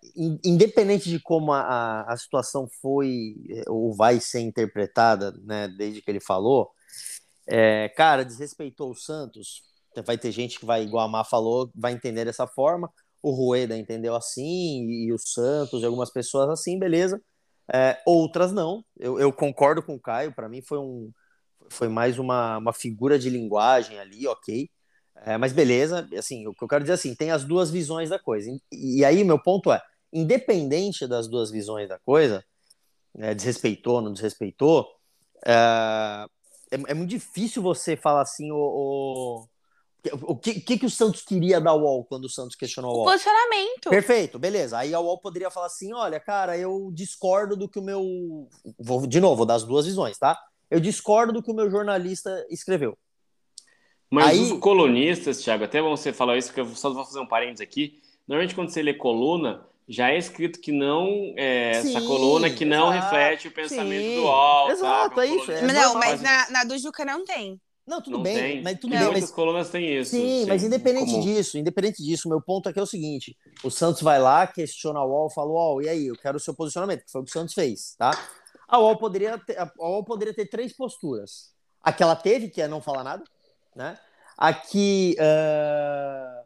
independente 0.45 1.09
de 1.09 1.19
como 1.19 1.51
a, 1.51 2.03
a, 2.03 2.15
situação 2.15 2.65
foi 2.81 3.35
ou 3.67 3.93
vai 3.93 4.21
ser 4.21 4.39
interpretada, 4.39 5.33
né, 5.43 5.67
desde 5.67 6.01
que 6.01 6.09
ele 6.09 6.21
falou, 6.21 6.71
é, 7.47 7.89
cara, 7.89 8.23
desrespeitou 8.25 8.91
o 8.91 8.95
Santos. 8.95 9.63
Vai 10.05 10.17
ter 10.17 10.31
gente 10.31 10.59
que 10.59 10.65
vai, 10.65 10.83
igual 10.83 11.05
a 11.05 11.09
Má 11.09 11.23
falou, 11.23 11.71
vai 11.73 11.93
entender 11.93 12.25
dessa 12.25 12.45
forma. 12.45 12.91
O 13.21 13.31
Rueda 13.31 13.75
entendeu 13.77 14.15
assim, 14.15 14.85
e 14.85 15.11
o 15.11 15.17
Santos, 15.17 15.81
e 15.81 15.85
algumas 15.85 16.11
pessoas 16.11 16.49
assim, 16.49 16.77
beleza. 16.77 17.21
É, 17.73 17.99
outras 18.05 18.51
não. 18.51 18.83
Eu, 18.97 19.19
eu, 19.19 19.33
concordo 19.33 19.81
com 19.81 19.95
o 19.95 19.99
Caio, 19.99 20.33
para 20.33 20.47
mim 20.47 20.61
foi 20.61 20.77
um 20.77 21.11
foi 21.69 21.89
mais 21.89 22.17
uma, 22.17 22.57
uma 22.59 22.73
figura 22.73 23.19
de 23.19 23.29
linguagem 23.29 23.99
ali, 23.99 24.25
ok. 24.27 24.69
É, 25.25 25.37
mas 25.37 25.51
beleza, 25.51 26.07
assim, 26.17 26.47
o 26.47 26.53
que 26.53 26.63
eu 26.63 26.67
quero 26.67 26.83
dizer 26.83 26.93
assim, 26.93 27.15
tem 27.15 27.31
as 27.31 27.43
duas 27.43 27.71
visões 27.71 28.09
da 28.09 28.19
coisa. 28.19 28.49
E, 28.71 28.99
e 28.99 29.05
aí, 29.05 29.23
meu 29.23 29.41
ponto 29.41 29.71
é, 29.71 29.81
independente 30.13 31.07
das 31.07 31.27
duas 31.27 31.51
visões 31.51 31.89
da 31.89 31.99
coisa, 31.99 32.43
é, 33.17 33.33
desrespeitou, 33.33 34.01
não 34.01 34.13
desrespeitou, 34.13 34.87
é, 35.45 36.25
é, 36.71 36.91
é, 36.91 36.93
muito 36.93 37.09
difícil 37.09 37.61
você 37.61 37.95
falar 37.95 38.21
assim, 38.21 38.51
o, 38.51 38.57
o, 38.57 39.47
o 40.23 40.35
que, 40.35 40.59
que, 40.59 40.77
que 40.79 40.85
o 40.85 40.89
Santos 40.89 41.21
queria 41.21 41.59
da 41.59 41.73
UOL 41.73 42.05
quando 42.05 42.25
o 42.25 42.29
Santos 42.29 42.55
questionou 42.55 42.91
a 42.91 42.93
UOL? 42.93 43.03
O 43.03 43.05
posicionamento. 43.05 43.89
Perfeito, 43.89 44.39
beleza. 44.39 44.77
Aí 44.77 44.93
a 44.93 44.99
UOL 44.99 45.19
poderia 45.19 45.49
falar 45.49 45.67
assim: 45.67 45.93
olha, 45.93 46.19
cara, 46.19 46.57
eu 46.57 46.91
discordo 46.93 47.55
do 47.55 47.67
que 47.67 47.79
o 47.79 47.81
meu. 47.81 48.47
Vou, 48.79 49.05
de 49.07 49.19
novo, 49.19 49.45
das 49.45 49.63
duas 49.63 49.85
visões, 49.85 50.17
tá? 50.17 50.39
Eu 50.69 50.79
discordo 50.79 51.33
do 51.33 51.41
que 51.41 51.51
o 51.51 51.55
meu 51.55 51.69
jornalista 51.69 52.45
escreveu. 52.49 52.97
Mas 54.09 54.27
Aí... 54.27 54.39
os 54.39 54.59
colunistas, 54.59 55.41
Thiago, 55.41 55.63
até 55.63 55.81
bom 55.81 55.95
você 55.95 56.13
falar 56.13 56.37
isso, 56.37 56.53
que 56.53 56.59
eu 56.59 56.67
só 56.75 56.93
vou 56.93 57.05
fazer 57.05 57.19
um 57.19 57.27
parênteses 57.27 57.61
aqui. 57.61 58.01
Normalmente, 58.27 58.55
quando 58.55 58.69
você 58.69 58.81
lê 58.81 58.93
coluna, 58.93 59.65
já 59.87 60.11
é 60.11 60.17
escrito 60.17 60.59
que 60.59 60.71
não 60.71 61.33
é, 61.37 61.81
sim, 61.81 61.95
essa 61.95 62.05
coluna 62.05 62.49
que 62.49 62.65
não 62.65 62.91
exato, 62.91 63.03
reflete 63.03 63.47
o 63.47 63.51
pensamento 63.51 64.03
sim, 64.03 64.15
do 64.15 64.23
UOL. 64.23 64.71
Exato, 64.71 65.15
sabe? 65.15 65.27
é 65.27 65.35
isso. 65.35 65.51
É 65.51 65.61
não, 65.61 65.95
mas 65.95 66.21
na, 66.21 66.49
na 66.49 66.63
do 66.65 66.77
Juca 66.77 67.05
não 67.05 67.23
tem. 67.23 67.59
Não, 67.87 68.01
tudo 68.01 68.17
não 68.17 68.23
bem, 68.23 68.35
tem. 68.35 68.61
mas 68.61 68.77
tudo 68.79 68.89
bem. 68.89 68.99
Muitas 68.99 69.21
mas... 69.21 69.31
colunas 69.31 69.69
têm 69.69 69.97
isso. 69.97 70.11
Sim, 70.11 70.41
sim 70.41 70.45
mas 70.45 70.61
independente 70.61 71.11
comum. 71.11 71.21
disso, 71.21 71.57
independente 71.57 72.03
disso, 72.03 72.27
meu 72.27 72.41
ponto 72.41 72.67
aqui 72.67 72.77
é 72.77 72.81
o 72.81 72.85
seguinte: 72.85 73.37
o 73.63 73.71
Santos 73.71 74.01
vai 74.01 74.19
lá, 74.19 74.45
questiona 74.45 74.99
o 75.01 75.09
UOL, 75.09 75.29
fala, 75.29 75.49
UOL, 75.49 75.81
e 75.81 75.87
aí, 75.87 76.07
eu 76.07 76.15
quero 76.17 76.35
o 76.35 76.39
seu 76.39 76.53
posicionamento, 76.53 77.05
que 77.05 77.11
foi 77.11 77.21
o 77.21 77.23
que 77.23 77.29
o 77.29 77.33
Santos 77.33 77.53
fez, 77.53 77.95
tá? 77.97 78.11
A 78.67 78.77
UOL 78.77 78.97
poderia 78.97 79.37
ter, 79.37 79.57
a 79.57 79.71
UOL 79.79 80.03
poderia 80.03 80.33
ter 80.33 80.47
três 80.47 80.75
posturas. 80.75 81.53
Aquela 81.81 82.17
teve, 82.17 82.49
que 82.49 82.61
é 82.61 82.67
não 82.67 82.81
falar 82.81 83.05
nada, 83.05 83.23
né? 83.73 83.97
Aqui, 84.37 85.15
uh, 85.17 86.36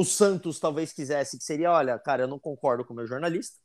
o 0.00 0.04
Santos 0.04 0.58
talvez 0.58 0.92
quisesse 0.92 1.36
que 1.36 1.44
seria, 1.44 1.70
olha, 1.70 1.98
cara, 1.98 2.22
eu 2.22 2.28
não 2.28 2.38
concordo 2.38 2.84
com 2.84 2.92
o 2.92 2.96
meu 2.96 3.06
jornalista. 3.06 3.56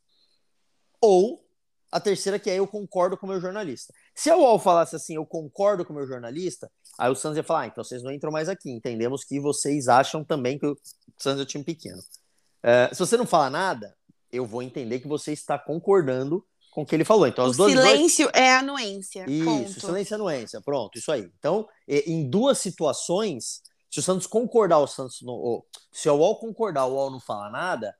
Ou 1.01 1.46
a 1.92 2.00
terceira 2.00 2.38
que 2.38 2.50
é 2.50 2.56
eu 2.56 2.68
concordo 2.68 3.18
com 3.18 3.25
o 3.25 3.30
meu 3.30 3.39
jornalista. 3.39 3.94
Se 4.13 4.30
a 4.30 4.36
UOL 4.36 4.60
falasse 4.60 4.96
assim, 4.98 5.15
eu 5.15 5.25
concordo 5.25 5.86
com 5.86 5.94
o 5.94 5.96
meu 5.96 6.06
jornalista, 6.06 6.70
aí 6.98 7.10
o 7.10 7.15
Santos 7.15 7.38
ia 7.38 7.44
falar, 7.44 7.62
ah, 7.62 7.68
então 7.68 7.84
vocês 7.84 8.04
não 8.04 8.12
entram 8.12 8.32
mais 8.32 8.50
aqui. 8.50 8.70
Entendemos 8.70 9.24
que 9.24 9.39
vocês 9.39 9.88
acham 9.88 10.24
também 10.24 10.60
que 10.60 10.65
o 10.65 10.77
Santos 11.18 11.39
é 11.39 11.44
um 11.44 11.48
time 11.48 11.63
pequeno. 11.63 12.00
Uh, 12.00 12.94
se 12.94 13.00
você 13.00 13.15
não 13.15 13.25
falar 13.25 13.50
nada, 13.50 13.96
eu 14.30 14.46
vou 14.46 14.62
entender 14.62 15.00
que 15.00 15.08
você 15.08 15.32
está 15.32 15.58
concordando 15.58 16.46
com 16.72 16.82
o 16.82 16.86
que 16.86 16.94
ele 16.94 17.06
falou. 17.06 17.27
Então, 17.27 17.46
o 17.46 17.54
silêncio 17.54 18.30
é 18.34 18.54
anuência. 18.56 19.24
Isso, 19.30 19.46
ponto. 19.46 19.80
silêncio 19.80 20.13
é 20.13 20.15
anuência. 20.15 20.62
Pronto, 20.62 20.98
isso 20.98 21.12
aí. 21.12 21.32
Então, 21.39 21.65
em 21.88 22.30
duas 22.30 22.58
situações, 22.58 23.62
se 23.95 23.99
o 23.99 24.03
Santos 24.03 24.27
concordar, 24.27 24.79
o 24.79 24.87
Santos 24.87 25.21
não, 25.21 25.63
se 25.89 26.09
o 26.09 26.15
UOL 26.15 26.35
concordar, 26.35 26.85
o 26.85 26.95
UOL 26.95 27.09
não 27.09 27.19
fala 27.21 27.49
nada, 27.49 27.95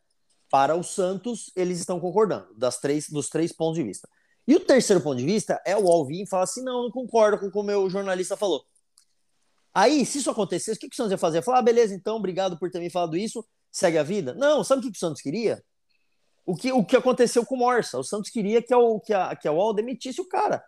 para 0.52 0.76
o 0.76 0.84
Santos 0.84 1.50
eles 1.56 1.80
estão 1.80 2.02
concordando, 2.02 2.54
das 2.54 2.82
três, 2.82 3.10
dos 3.10 3.30
três 3.30 3.54
pontos 3.54 3.78
de 3.78 3.84
vista. 3.84 4.10
E 4.46 4.54
o 4.58 4.60
terceiro 4.60 5.02
ponto 5.02 5.16
de 5.16 5.24
vista 5.24 5.62
é 5.66 5.74
o 5.78 5.86
UOL 5.86 6.06
vir 6.06 6.24
e 6.24 6.28
falar 6.28 6.44
assim: 6.44 6.62
não, 6.62 6.84
não 6.84 6.92
concordo 6.92 7.40
com 7.40 7.46
o 7.46 7.52
que 7.52 7.58
o 7.58 7.64
meu 7.64 7.90
jornalista 7.90 8.36
falou. 8.36 8.66
Aí, 9.74 10.06
se 10.06 10.18
isso 10.18 10.30
acontecesse, 10.30 10.76
o 10.78 10.82
que, 10.82 10.90
que 10.90 10.94
o 10.96 10.98
Santos 10.98 11.14
ia 11.14 11.18
fazer? 11.18 11.42
Falar, 11.42 11.60
ah, 11.60 11.62
beleza, 11.62 11.96
então, 11.96 12.18
obrigado 12.18 12.60
por 12.60 12.70
ter 12.70 12.80
me 12.80 12.90
falado 12.90 13.16
isso, 13.16 13.46
segue 13.72 13.98
a 13.98 14.04
vida. 14.04 14.34
Não, 14.34 14.66
sabe 14.66 14.80
o 14.80 14.84
que, 14.84 14.92
que 14.92 14.98
o 14.98 15.00
Santos 15.00 15.22
queria? 15.22 15.64
O 16.46 16.58
que, 16.58 16.74
o 16.74 16.84
que 16.84 16.98
aconteceu 16.98 17.46
com 17.46 17.56
o 17.56 17.60
Morsa. 17.60 17.98
O 17.98 18.04
Santos 18.04 18.30
queria 18.30 18.62
que 18.62 18.74
a, 18.74 18.78
que 19.02 19.14
a, 19.14 19.34
que 19.34 19.48
a 19.48 19.52
UOL 19.54 19.74
demitisse 19.74 20.20
o 20.20 20.28
cara. 20.28 20.62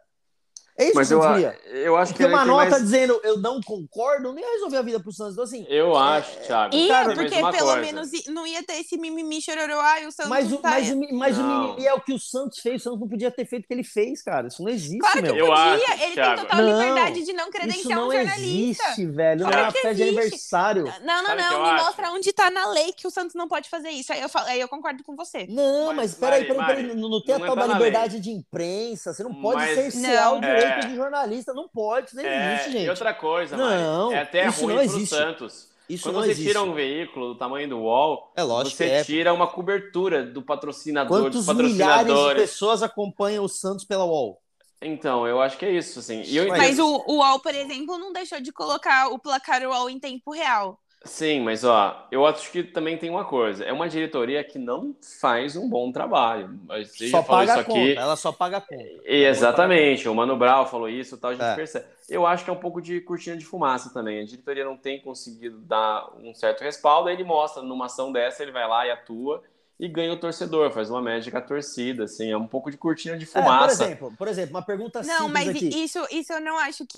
É 0.79 0.86
isso 0.86 0.96
Mas 0.96 1.07
que 1.07 1.13
eu 1.15 1.22
queria. 1.22 1.60
eu 1.65 1.98
acho 1.98 2.13
que 2.13 2.19
Porque 2.19 2.24
ele 2.31 2.34
uma 2.36 2.46
nota 2.46 2.69
mais... 2.69 2.84
dizendo 2.84 3.19
eu 3.24 3.39
não 3.39 3.60
concordo, 3.62 4.31
não 4.31 4.39
ia 4.39 4.51
resolver 4.53 4.77
a 4.77 4.81
vida 4.84 5.00
pro 5.00 5.12
Santos. 5.12 5.34
Então, 5.34 5.43
assim, 5.43 5.65
Eu 5.67 5.98
acho, 5.98 6.39
Thiago. 6.41 6.75
Ia, 6.75 6.88
Cara, 6.88 7.15
porque 7.15 7.29
pelo 7.36 7.51
coisa. 7.51 7.77
menos 7.77 8.10
não 8.27 8.46
ia 8.46 8.62
ter 8.63 8.74
esse 8.74 8.96
mimimi 8.98 9.41
chororô. 9.41 9.79
Ai, 9.79 10.05
o 10.05 10.12
Santos 10.12 10.29
mas, 10.29 10.51
o, 10.53 10.57
tá... 10.57 10.69
mas, 10.69 10.91
o, 10.91 11.15
mas 11.15 11.38
o 11.38 11.41
Não. 11.41 11.63
mimimi 11.69 11.88
é 11.88 11.93
o 11.96 12.01
que 12.01 12.13
o 12.13 12.19
Santos 12.19 12.60
fez. 12.60 12.81
O 12.81 12.84
Santos 12.84 13.00
não 13.00 13.07
podia 13.10 13.31
ter 13.31 13.46
feito 13.46 13.65
o 13.65 13.67
que 13.67 13.74
ele 13.74 13.84
fez, 13.84 14.22
cara. 14.22 14.48
Isso 14.50 14.62
não 14.62 14.69
existe, 14.69 15.00
Claro 15.00 15.15
que 15.17 15.22
meu. 15.24 15.36
Eu 15.36 15.48
podia, 15.48 15.63
acho, 15.63 16.03
ele 16.03 16.13
Thiago. 16.13 16.36
tem 16.36 16.46
total 16.50 16.62
Não, 16.65 16.79
liberdade 16.79 17.24
de 17.25 17.34
não 17.34 17.43
Isso 17.43 17.51
credenciar 17.51 18.00
não 18.00 18.07
um 18.07 18.12
jornalista. 18.12 18.84
existe, 18.84 19.05
velho. 19.07 19.39
Não 19.41 19.48
é 19.48 19.51
Claro 19.51 19.65
uma 19.65 19.72
que 19.74 19.79
festa 19.79 19.96
de 19.96 20.03
aniversário. 20.03 20.84
Não, 21.01 21.24
não, 21.24 21.36
que 21.36 21.41
não. 21.41 21.63
Me 21.63 21.69
acho? 21.72 21.84
mostra 21.86 22.12
onde 22.12 22.34
tá 22.34 22.51
na 22.51 22.67
lei 22.69 22.93
que 22.93 23.07
o 23.07 23.10
Santos 23.10 23.34
não 23.34 23.48
pode 23.48 23.67
fazer 23.67 23.89
isso. 23.89 24.13
Aí 24.13 24.22
eu, 24.22 24.29
falo, 24.29 24.46
aí 24.48 24.60
eu 24.62 24.67
concordo 24.67 25.03
com 25.03 25.15
você. 25.15 25.48
Não, 25.50 25.88
Mas, 25.88 25.96
mas, 25.96 26.13
peraí, 26.15 26.46
peraí, 26.46 26.84
não, 26.96 27.10
não 27.10 27.24
tem 27.24 27.34
a 27.36 27.39
não 27.39 27.48
tal 27.48 27.55
tá 27.55 27.65
da 27.67 27.74
liberdade 27.74 28.19
de 28.19 28.29
imprensa. 28.29 29.12
Você 29.13 29.24
não 29.24 29.34
pode 29.41 29.65
cercear 29.74 30.29
Não. 30.31 30.38
o 30.38 30.41
direito 30.41 30.67
É. 30.67 30.67
de 30.76 30.96
jornalista. 30.96 31.54
Não 31.54 31.68
pode, 31.68 32.08
isso 32.08 32.20
É, 32.20 32.54
existe, 32.56 32.72
gente. 32.72 32.86
E 32.86 32.90
outra 32.90 33.14
coisa, 33.14 33.56
Não, 33.58 34.06
Mari, 34.08 34.16
é 34.16 34.22
até 34.22 34.48
isso 34.48 34.62
ruim 34.66 34.76
não 34.76 34.84
pro 34.84 34.86
existe. 34.86 35.16
Santos. 35.16 35.68
Isso 35.90 36.04
Quando 36.04 36.16
não 36.16 36.24
você 36.24 36.32
existe. 36.32 36.48
tira 36.48 36.62
um 36.64 36.74
veículo 36.74 37.34
do 37.34 37.36
tamanho 37.40 37.70
do 37.70 37.78
UOL, 37.80 38.32
É 38.36 38.44
lógico 38.44 38.76
você 38.76 38.86
que 38.86 38.92
é. 38.92 39.04
tira 39.06 39.34
uma 39.34 39.48
cobertura 39.48 40.22
do 40.26 40.42
patrocinador, 40.42 41.22
Quantos 41.22 41.46
dos 41.46 41.56
milhares 41.56 41.78
de 41.78 41.84
patrocinadores. 41.84 42.42
pessoas 42.42 42.84
acompanham 42.84 43.44
o 43.46 43.50
Santos 43.50 43.86
pela 43.86 44.04
UOL? 44.04 44.42
Então, 44.82 45.26
eu 45.26 45.42
acho 45.42 45.58
que 45.58 45.66
é 45.66 45.72
isso, 45.72 46.00
assim. 46.00 46.22
E 46.24 46.38
eu 46.38 46.50
Mas 46.50 46.78
o, 46.78 46.86
o 47.08 47.16
UOL, 47.20 47.40
por 47.40 47.56
exemplo, 47.56 47.98
não 47.98 48.12
deixou 48.14 48.40
de 48.42 48.52
colocar 48.52 49.08
o 49.08 49.18
placar 49.18 49.64
UOL 49.66 49.90
em 49.90 50.00
tempo 50.00 50.32
real. 50.32 50.78
Sim, 51.08 51.40
mas 51.42 51.64
ó, 51.64 52.08
eu 52.12 52.26
acho 52.26 52.52
que 52.52 52.64
também 52.64 52.98
tem 52.98 53.10
uma 53.10 53.26
coisa. 53.26 53.64
É 53.64 53.72
uma 53.72 53.88
diretoria 53.90 54.44
que 54.44 54.60
não 54.60 54.96
faz 55.20 55.56
um 55.56 55.68
bom 55.70 55.92
trabalho. 55.92 56.60
Você 56.68 57.10
só 57.10 57.24
paga 57.24 57.44
isso 57.52 57.60
a 57.60 57.64
conta. 57.64 57.80
aqui. 57.80 57.96
Ela 57.98 58.16
só 58.16 58.32
paga 58.32 58.58
a 58.58 58.62
conta. 58.62 58.84
E, 59.06 59.24
exatamente, 59.24 60.08
o 60.10 60.14
Mano 60.14 60.38
Brown 60.38 60.66
falou 60.66 60.90
isso, 60.90 61.18
tal, 61.18 61.32
a 61.32 61.34
gente 61.34 61.44
É. 61.44 61.56
percebe. 61.56 61.86
Eu 62.10 62.26
acho 62.26 62.44
que 62.44 62.50
é 62.50 62.54
um 62.54 62.60
pouco 62.60 62.82
de 62.82 63.02
cortina 63.02 63.36
de 63.38 63.46
fumaça 63.46 63.92
também. 63.94 64.22
A 64.22 64.26
diretoria 64.26 64.64
não 64.66 64.78
tem 64.78 65.02
conseguido 65.02 65.60
dar 65.60 66.10
um 66.18 66.34
certo 66.34 66.62
respaldo, 66.62 67.10
aí 67.10 67.16
ele 67.16 67.24
mostra 67.24 67.64
numa 67.64 67.86
ação 67.86 68.12
dessa, 68.12 68.44
ele 68.44 68.52
vai 68.52 68.68
lá 68.68 68.86
e 68.86 68.92
atua 68.92 69.44
e 69.80 69.88
ganha 69.88 70.12
o 70.12 70.18
torcedor, 70.20 70.72
faz 70.72 70.90
uma 70.90 71.02
média 71.02 71.32
com 71.32 71.38
a 71.38 71.42
torcida, 71.42 72.06
assim, 72.06 72.32
é 72.32 72.38
um 72.38 72.48
pouco 72.48 72.72
de 72.72 72.78
cortina 72.78 73.16
de 73.18 73.26
É, 73.26 73.28
por 73.28 73.44
fumaça. 73.44 73.84
exemplo, 73.84 74.14
por 74.18 74.28
exemplo, 74.28 74.56
uma 74.56 74.62
pergunta 74.64 75.04
Não, 75.04 75.28
simples 75.28 75.34
mas 75.34 75.50
aqui. 75.50 75.68
isso, 75.84 76.08
isso 76.10 76.34
eu 76.34 76.42
não 76.42 76.58
acho 76.58 76.86
que. 76.88 76.98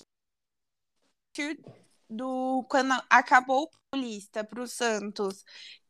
Do, 2.09 2.65
quando 2.69 2.93
acabou 3.09 3.63
o 3.63 3.71
Paulista 3.91 4.43
para 4.43 4.61
o 4.61 4.67
Santos, 4.67 5.43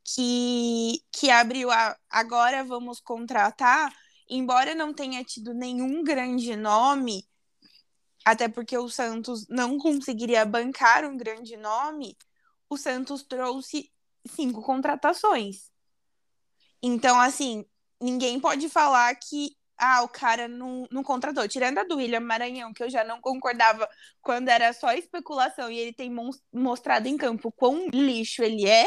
que, 0.04 1.02
que 1.12 1.30
abriu 1.30 1.70
a. 1.70 1.96
Agora 2.10 2.64
vamos 2.64 3.00
contratar, 3.00 3.92
embora 4.28 4.74
não 4.74 4.92
tenha 4.92 5.24
tido 5.24 5.54
nenhum 5.54 6.02
grande 6.04 6.56
nome, 6.56 7.26
até 8.24 8.48
porque 8.48 8.76
o 8.76 8.88
Santos 8.88 9.46
não 9.48 9.78
conseguiria 9.78 10.44
bancar 10.44 11.04
um 11.04 11.16
grande 11.16 11.56
nome, 11.56 12.16
o 12.68 12.76
Santos 12.76 13.22
trouxe 13.22 13.90
cinco 14.26 14.62
contratações. 14.62 15.70
Então, 16.82 17.20
assim, 17.20 17.64
ninguém 18.00 18.40
pode 18.40 18.68
falar 18.68 19.14
que 19.16 19.56
ah, 19.80 20.02
o 20.02 20.08
cara 20.08 20.46
não, 20.46 20.86
não 20.90 21.02
contratou. 21.02 21.48
Tirando 21.48 21.78
a 21.78 21.84
do 21.84 21.96
William 21.96 22.20
Maranhão, 22.20 22.72
que 22.72 22.82
eu 22.82 22.90
já 22.90 23.02
não 23.02 23.20
concordava 23.20 23.88
quando 24.20 24.48
era 24.48 24.72
só 24.72 24.92
especulação 24.92 25.70
e 25.70 25.78
ele 25.78 25.92
tem 25.92 26.14
mostrado 26.52 27.08
em 27.08 27.16
campo 27.16 27.50
quão 27.50 27.88
lixo 27.88 28.42
ele 28.42 28.68
é, 28.68 28.86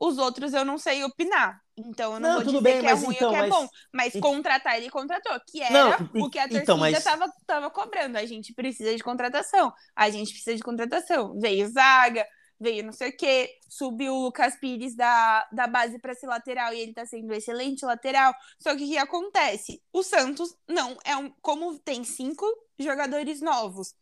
os 0.00 0.18
outros 0.18 0.52
eu 0.54 0.64
não 0.64 0.78
sei 0.78 1.02
opinar. 1.04 1.60
Então 1.76 2.14
eu 2.14 2.20
não, 2.20 2.28
Não, 2.28 2.36
vou 2.36 2.44
tudo 2.44 2.58
dizer 2.58 2.72
bem, 2.72 2.80
que 2.80 2.86
é 2.88 2.92
ruim 2.92 3.14
então, 3.14 3.28
ou 3.28 3.34
que 3.34 3.38
é 3.38 3.46
mas- 3.46 3.50
bom. 3.50 3.68
Mas 3.92 4.12
contratar 4.20 4.76
ele 4.76 4.90
contratou, 4.90 5.40
que 5.48 5.62
era 5.62 5.72
Não, 5.72 6.24
o 6.24 6.28
que 6.30 6.38
a 6.38 6.42
torcida 6.42 6.62
então, 6.62 6.76
mas- 6.78 7.04
tava, 7.04 7.26
tava 7.46 7.70
cobrando. 7.70 8.18
A 8.18 8.26
gente 8.26 8.52
precisa 8.52 8.94
de 8.96 9.02
contratação. 9.02 9.72
A 9.94 10.10
gente 10.10 10.32
precisa 10.32 10.56
de 10.56 10.62
contratação. 10.62 11.38
Veio 11.38 11.68
zaga, 11.68 12.26
veio 12.60 12.84
não 12.84 12.92
sei 12.92 13.10
o 13.10 13.16
quê, 13.16 13.58
subiu 13.68 14.14
o 14.14 14.22
Lucas 14.24 14.56
Pires 14.56 14.94
da, 14.96 15.46
da 15.52 15.66
base 15.66 15.98
para 15.98 16.14
ser 16.14 16.26
lateral 16.26 16.72
e 16.74 16.80
ele 16.80 16.92
tá 16.94 17.06
sendo 17.06 17.32
excelente 17.32 17.84
lateral. 17.84 18.34
Só 18.60 18.74
que 18.76 18.84
o 18.84 18.86
que 18.88 18.98
acontece? 18.98 19.82
O 19.92 20.02
Santos 20.02 20.56
não 20.68 20.96
é 21.04 21.16
um. 21.16 21.30
Como 21.40 21.78
tem 21.78 22.04
cinco 22.04 22.44
jogadores 22.78 23.40
novos, 23.40 23.94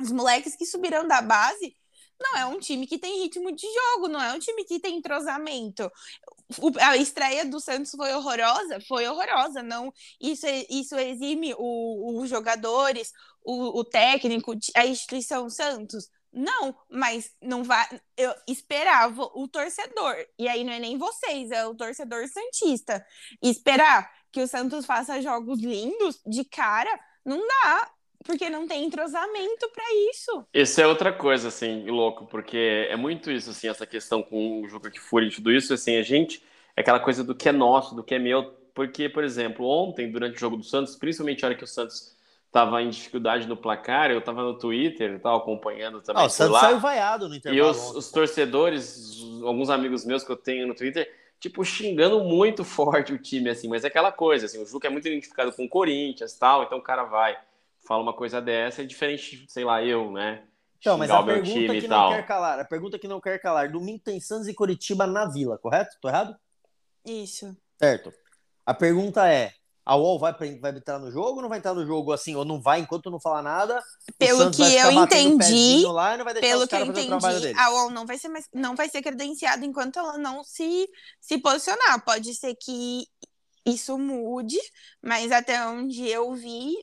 os 0.00 0.10
moleques 0.12 0.56
que 0.56 0.66
subiram 0.66 1.06
da 1.06 1.20
base. 1.22 1.76
Não 2.20 2.36
é 2.38 2.46
um 2.46 2.60
time 2.60 2.86
que 2.86 2.96
tem 2.98 3.22
ritmo 3.22 3.50
de 3.52 3.66
jogo, 3.66 4.08
não 4.08 4.22
é 4.22 4.32
um 4.32 4.38
time 4.38 4.64
que 4.64 4.78
tem 4.80 4.96
entrosamento. 4.98 5.90
O- 6.60 6.70
a 6.80 6.96
estreia 6.96 7.44
do 7.44 7.60
Santos 7.60 7.92
foi 7.92 8.12
horrorosa, 8.14 8.80
foi 8.86 9.06
horrorosa. 9.08 9.62
Não, 9.62 9.92
isso, 10.20 10.46
isso 10.70 10.96
exime 10.96 11.54
os 11.58 12.28
jogadores, 12.28 13.12
o, 13.44 13.80
o 13.80 13.84
técnico, 13.84 14.54
a 14.76 14.86
instituição 14.86 15.48
Santos. 15.50 16.08
Não, 16.34 16.74
mas 16.90 17.32
não 17.40 17.62
vai. 17.62 17.86
Eu 18.16 18.34
esperava 18.48 19.22
o 19.34 19.46
torcedor, 19.46 20.16
e 20.36 20.48
aí 20.48 20.64
não 20.64 20.72
é 20.72 20.80
nem 20.80 20.98
vocês, 20.98 21.52
é 21.52 21.64
o 21.64 21.74
torcedor 21.76 22.26
Santista. 22.26 23.06
Esperar 23.40 24.10
que 24.32 24.42
o 24.42 24.48
Santos 24.48 24.84
faça 24.84 25.22
jogos 25.22 25.60
lindos 25.60 26.20
de 26.26 26.44
cara, 26.44 26.90
não 27.24 27.38
dá, 27.46 27.88
porque 28.24 28.50
não 28.50 28.66
tem 28.66 28.84
entrosamento 28.84 29.70
para 29.72 29.84
isso. 30.10 30.44
Isso 30.52 30.80
é 30.80 30.86
outra 30.86 31.12
coisa, 31.12 31.48
assim, 31.48 31.88
louco, 31.88 32.26
porque 32.26 32.88
é 32.90 32.96
muito 32.96 33.30
isso, 33.30 33.50
assim, 33.50 33.68
essa 33.68 33.86
questão 33.86 34.20
com 34.20 34.62
o 34.62 34.68
Juca 34.68 34.90
Kfouri 34.90 35.28
e 35.28 35.30
tudo 35.30 35.52
isso, 35.52 35.72
assim, 35.72 35.96
a 35.96 36.02
gente, 36.02 36.42
é 36.76 36.80
aquela 36.80 36.98
coisa 36.98 37.22
do 37.22 37.34
que 37.34 37.48
é 37.48 37.52
nosso, 37.52 37.94
do 37.94 38.02
que 38.02 38.14
é 38.14 38.18
meu, 38.18 38.52
porque, 38.74 39.08
por 39.08 39.22
exemplo, 39.22 39.66
ontem, 39.66 40.10
durante 40.10 40.34
o 40.34 40.40
jogo 40.40 40.56
do 40.56 40.64
Santos, 40.64 40.96
principalmente 40.96 41.44
a 41.44 41.48
hora 41.48 41.56
que 41.56 41.62
o 41.62 41.68
Santos 41.68 42.13
estava 42.54 42.80
em 42.80 42.88
dificuldade 42.88 43.48
no 43.48 43.56
placar, 43.56 44.12
eu 44.12 44.20
estava 44.20 44.40
no 44.44 44.56
Twitter, 44.56 45.16
estava 45.16 45.36
acompanhando 45.36 46.00
também 46.00 46.22
Ah, 46.22 46.26
o 46.26 46.30
Santos 46.30 46.52
lá, 46.52 46.60
saiu 46.60 46.78
vaiado 46.78 47.28
no 47.28 47.34
e 47.34 47.38
intervalo. 47.38 47.68
os, 47.68 47.88
ontem. 47.88 47.98
os 47.98 48.10
torcedores, 48.12 49.20
alguns 49.42 49.68
amigos 49.68 50.04
meus 50.04 50.22
que 50.22 50.30
eu 50.30 50.36
tenho 50.36 50.64
no 50.68 50.74
Twitter, 50.74 51.12
tipo, 51.40 51.64
xingando 51.64 52.22
muito 52.22 52.62
forte 52.64 53.12
o 53.12 53.18
time, 53.18 53.50
assim, 53.50 53.66
mas 53.66 53.82
é 53.82 53.88
aquela 53.88 54.12
coisa, 54.12 54.46
assim, 54.46 54.62
o 54.62 54.66
Juca 54.66 54.86
é 54.86 54.90
muito 54.90 55.08
identificado 55.08 55.52
com 55.52 55.64
o 55.64 55.68
Corinthians 55.68 56.38
tal, 56.38 56.62
então 56.62 56.78
o 56.78 56.82
cara 56.82 57.02
vai, 57.02 57.36
fala 57.84 58.04
uma 58.04 58.12
coisa 58.12 58.40
dessa, 58.40 58.82
é 58.82 58.84
diferente, 58.84 59.44
sei 59.48 59.64
lá, 59.64 59.82
eu, 59.82 60.12
né? 60.12 60.44
Então, 60.78 60.96
mas 60.96 61.10
a 61.10 61.22
pergunta 61.24 61.50
time 61.50 61.80
que 61.80 61.86
e 61.86 61.88
não 61.88 61.96
tal. 61.96 62.10
quer 62.10 62.26
calar, 62.26 62.60
a 62.60 62.64
pergunta 62.64 62.98
que 63.00 63.08
não 63.08 63.20
quer 63.20 63.38
calar, 63.40 63.72
domingo 63.72 63.98
tem 64.04 64.20
Santos 64.20 64.46
e 64.46 64.54
Curitiba 64.54 65.08
na 65.08 65.26
Vila, 65.26 65.58
correto? 65.58 65.96
Tô 66.00 66.08
errado? 66.08 66.36
Isso. 67.04 67.56
Certo. 67.78 68.12
A 68.64 68.74
pergunta 68.74 69.26
é, 69.28 69.52
a 69.84 69.96
UOL 69.96 70.18
vai, 70.18 70.32
vai 70.58 70.70
entrar 70.70 70.98
no 70.98 71.10
jogo 71.10 71.36
ou 71.36 71.42
não 71.42 71.48
vai 71.48 71.58
entrar 71.58 71.74
no 71.74 71.86
jogo 71.86 72.12
assim, 72.12 72.34
ou 72.34 72.44
não 72.44 72.60
vai 72.60 72.80
enquanto 72.80 73.10
não 73.10 73.20
falar 73.20 73.42
nada? 73.42 73.82
Pelo 74.18 74.50
que 74.50 74.62
eu 74.62 74.90
entendi, 74.90 75.84
Pelo 76.40 76.66
que 76.66 76.74
eu 76.74 76.86
entendi, 76.86 77.52
a 77.58 77.70
UOL 77.70 77.90
não 77.90 78.06
vai 78.06 78.18
ser 78.18 78.28
mais, 78.28 78.46
não 78.52 78.74
vai 78.74 78.88
ser 78.88 79.02
credenciada 79.02 79.64
enquanto 79.64 79.98
ela 79.98 80.16
não 80.16 80.42
se, 80.42 80.88
se 81.20 81.38
posicionar. 81.38 82.02
Pode 82.04 82.34
ser 82.34 82.54
que 82.54 83.06
isso 83.66 83.98
mude, 83.98 84.58
mas 85.02 85.32
até 85.32 85.66
onde 85.66 86.06
eu 86.08 86.34
vi, 86.34 86.74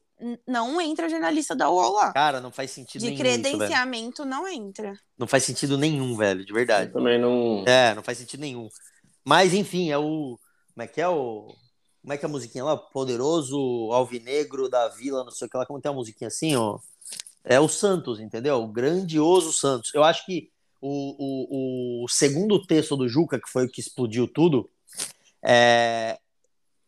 não 0.47 0.79
entra 0.79 1.09
jornalista 1.09 1.55
da 1.55 1.69
UOL 1.69 1.93
lá. 1.93 2.13
Cara, 2.13 2.39
não 2.39 2.51
faz 2.51 2.71
sentido 2.71 3.01
De 3.01 3.07
nenhum 3.07 3.15
isso, 3.15 3.23
velho. 3.23 3.43
credenciamento 3.43 4.25
não 4.25 4.47
entra. 4.47 4.93
Não 5.17 5.27
faz 5.27 5.43
sentido 5.43 5.77
nenhum, 5.77 6.15
velho, 6.15 6.45
de 6.45 6.53
verdade. 6.53 6.89
Eu 6.89 6.93
também 6.93 7.19
não. 7.19 7.63
É, 7.67 7.93
não 7.95 8.03
faz 8.03 8.17
sentido 8.17 8.41
nenhum. 8.41 8.67
Mas, 9.25 9.53
enfim, 9.53 9.91
é 9.91 9.97
o. 9.97 10.37
Como 10.73 10.83
é 10.83 10.87
que 10.87 11.01
é 11.01 11.07
o. 11.07 11.53
Como 12.01 12.13
é 12.13 12.17
que 12.17 12.25
é 12.25 12.27
a 12.27 12.31
musiquinha 12.31 12.63
lá? 12.63 12.75
Poderoso 12.75 13.57
Alvinegro 13.91 14.67
da 14.67 14.87
Vila, 14.87 15.23
não 15.23 15.31
sei 15.31 15.47
o 15.47 15.49
que 15.49 15.57
lá. 15.57 15.65
Como 15.65 15.79
tem 15.79 15.91
uma 15.91 15.97
musiquinha 15.97 16.27
assim, 16.27 16.55
ó? 16.55 16.79
É 17.43 17.59
o 17.59 17.67
Santos, 17.69 18.19
entendeu? 18.19 18.61
O 18.61 18.67
grandioso 18.67 19.53
Santos. 19.53 19.93
Eu 19.93 20.03
acho 20.03 20.25
que 20.25 20.49
o, 20.81 21.15
o, 22.01 22.03
o 22.03 22.07
segundo 22.07 22.61
texto 22.65 22.97
do 22.97 23.07
Juca, 23.07 23.39
que 23.39 23.49
foi 23.49 23.65
o 23.65 23.69
que 23.69 23.79
explodiu 23.79 24.27
tudo, 24.27 24.69
é, 25.43 26.19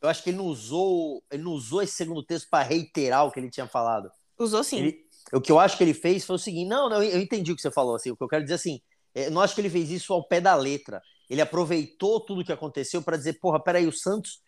eu 0.01 0.09
acho 0.09 0.23
que 0.23 0.31
ele 0.31 0.37
não 0.37 0.45
usou. 0.45 1.23
Ele 1.31 1.43
não 1.43 1.53
usou 1.53 1.81
esse 1.81 1.93
segundo 1.93 2.23
texto 2.23 2.49
para 2.49 2.63
reiterar 2.63 3.25
o 3.25 3.31
que 3.31 3.39
ele 3.39 3.49
tinha 3.49 3.67
falado. 3.67 4.11
Usou 4.37 4.63
sim. 4.63 4.79
Ele- 4.79 5.03
o 5.31 5.39
que 5.39 5.51
eu 5.51 5.59
acho 5.59 5.77
que 5.77 5.83
ele 5.83 5.93
fez 5.93 6.25
foi 6.25 6.35
o 6.35 6.39
seguinte: 6.39 6.67
não, 6.67 6.89
não, 6.89 7.01
eu 7.01 7.19
entendi 7.21 7.51
o 7.51 7.55
que 7.55 7.61
você 7.61 7.71
falou. 7.71 7.95
Assim, 7.95 8.11
o 8.11 8.17
que 8.17 8.23
eu 8.23 8.27
quero 8.27 8.43
dizer 8.43 8.55
assim, 8.55 8.81
eu 9.15 9.31
não 9.31 9.41
acho 9.41 9.55
que 9.55 9.61
ele 9.61 9.69
fez 9.69 9.89
isso 9.89 10.11
ao 10.11 10.23
pé 10.27 10.41
da 10.41 10.55
letra. 10.55 11.01
Ele 11.29 11.39
aproveitou 11.41 12.19
tudo 12.19 12.43
que 12.43 12.51
aconteceu 12.51 13.01
para 13.01 13.15
dizer: 13.15 13.39
porra, 13.39 13.63
peraí, 13.63 13.87
o 13.87 13.91
Santos 13.93 14.41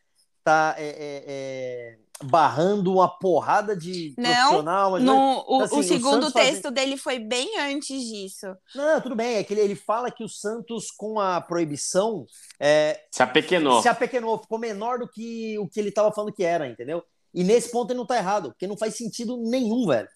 tá 0.46 0.76
é, 0.78 0.86
é, 0.88 1.24
é, 1.28 1.98
barrando 2.24 2.94
uma 2.94 3.10
porrada 3.10 3.76
de 3.76 4.14
Não, 4.18 4.32
profissional. 4.32 4.92
mas- 4.92 5.04
No, 5.04 5.44
o, 5.48 5.62
assim, 5.64 5.76
o 5.76 5.80
o 5.80 5.84
segundo 5.84 6.32
fazendo- 6.32 6.34
texto 6.34 6.72
dele 6.72 6.96
foi 6.98 7.20
bem 7.20 7.60
antes 7.60 8.00
disso. 8.02 8.46
Não, 8.76 9.02
tudo 9.02 9.16
bem, 9.16 9.38
é 9.38 9.44
que 9.44 9.54
ele, 9.54 9.62
ele 9.62 9.76
fala 9.76 10.12
que 10.12 10.24
o 10.24 10.30
Santos, 10.30 10.92
com 10.92 11.20
a 11.20 11.42
proibição, 11.42 12.26
é, 12.60 13.02
Se 13.12 13.24
apequenou. 13.24 13.82
se 13.82 13.90
apequenou, 13.90 14.38
ficou 14.38 14.60
menor 14.60 15.00
do 15.00 15.10
que 15.10 15.58
o 15.60 15.68
que 15.68 15.80
ele 15.80 15.92
tava 15.92 16.12
falando 16.14 16.32
que 16.32 16.44
era, 16.44 16.68
entendeu? 16.70 17.04
E 17.34 17.44
nesse 17.44 17.70
ponto 17.72 17.92
ele 17.92 17.98
não 18.00 18.06
tá 18.06 18.16
errado, 18.16 18.50
porque 18.52 18.68
não 18.68 18.78
faz 18.78 18.96
sentido 18.96 19.36
nenhum, 19.38 19.86
velho. 19.88 20.08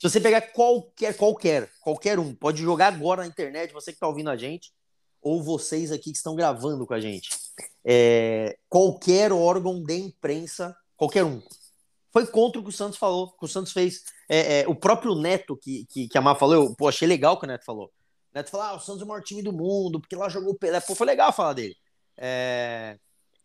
Se 0.00 0.10
você 0.10 0.20
pegar 0.20 0.40
qualquer, 0.40 1.14
qualquer, 1.16 1.70
qualquer 1.82 2.18
um, 2.18 2.34
pode 2.34 2.60
jogar 2.62 2.88
agora 2.88 3.22
na 3.22 3.28
internet, 3.28 3.72
você 3.72 3.92
que 3.92 3.98
tá 4.00 4.08
ouvindo 4.08 4.28
a 4.30 4.36
gente, 4.36 4.72
ou 5.22 5.42
vocês 5.42 5.92
aqui 5.92 6.10
que 6.10 6.16
estão 6.16 6.34
gravando 6.34 6.84
com 6.86 6.92
a 6.94 7.00
gente. 7.00 7.28
É, 7.84 8.56
qualquer 8.68 9.32
órgão 9.32 9.82
de 9.82 9.96
imprensa, 9.96 10.76
qualquer 10.96 11.24
um, 11.24 11.42
foi 12.12 12.26
contra 12.26 12.60
o 12.60 12.62
que 12.62 12.70
o 12.70 12.72
Santos 12.72 12.96
falou, 12.98 13.32
que 13.32 13.44
o 13.44 13.48
Santos 13.48 13.72
fez. 13.72 14.04
é, 14.28 14.60
é, 14.60 14.68
o 14.68 14.74
próprio 14.74 15.14
Neto, 15.14 15.56
que, 15.56 15.84
que, 15.86 16.08
que 16.08 16.16
a 16.16 16.20
Má 16.20 16.34
falou, 16.34 16.54
eu 16.54 16.74
pô, 16.76 16.88
achei 16.88 17.08
legal 17.08 17.34
o 17.34 17.38
que 17.38 17.44
o 17.44 17.48
Neto 17.48 17.64
falou. 17.64 17.86
O 17.86 17.90
Neto 18.34 18.50
falou, 18.50 18.66
ah, 18.66 18.74
o 18.74 18.80
Santos 18.80 19.02
é 19.02 19.04
o 19.04 19.08
maior 19.08 19.22
time 19.22 19.42
do 19.42 19.52
mundo, 19.52 20.00
porque 20.00 20.14
lá 20.16 20.28
jogou 20.28 20.52
o 20.52 20.58
Pelé. 20.58 20.80
Pô, 20.80 20.94
foi 20.94 21.06
legal 21.06 21.32
falar 21.32 21.54
dele. 21.54 21.76
É, 22.16 22.96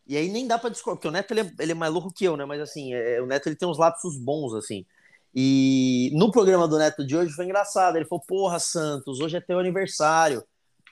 e 0.06 0.16
aí 0.18 0.30
nem 0.30 0.48
dá 0.48 0.58
pra 0.58 0.70
discordar, 0.70 0.98
porque 0.98 1.08
o 1.08 1.12
Neto 1.12 1.32
ele 1.32 1.42
é, 1.42 1.52
ele 1.60 1.72
é 1.72 1.76
mais 1.76 1.92
louco 1.92 2.14
que 2.14 2.26
eu, 2.26 2.38
né? 2.38 2.46
Mas 2.46 2.62
assim, 2.62 2.94
é, 2.94 3.22
o 3.22 3.26
Neto 3.26 3.48
ele 3.48 3.56
tem 3.56 3.68
uns 3.68 3.78
lapsos 3.78 4.18
bons, 4.18 4.54
assim. 4.54 4.86
E 5.34 6.12
no 6.14 6.32
programa 6.32 6.68
do 6.68 6.78
Neto 6.78 7.06
de 7.06 7.16
hoje 7.16 7.34
foi 7.34 7.46
engraçado. 7.46 7.96
Ele 7.96 8.06
falou: 8.06 8.24
Porra, 8.28 8.60
Santos, 8.60 9.20
hoje 9.20 9.38
é 9.38 9.42
teu 9.42 9.60
aniversário. 9.60 10.44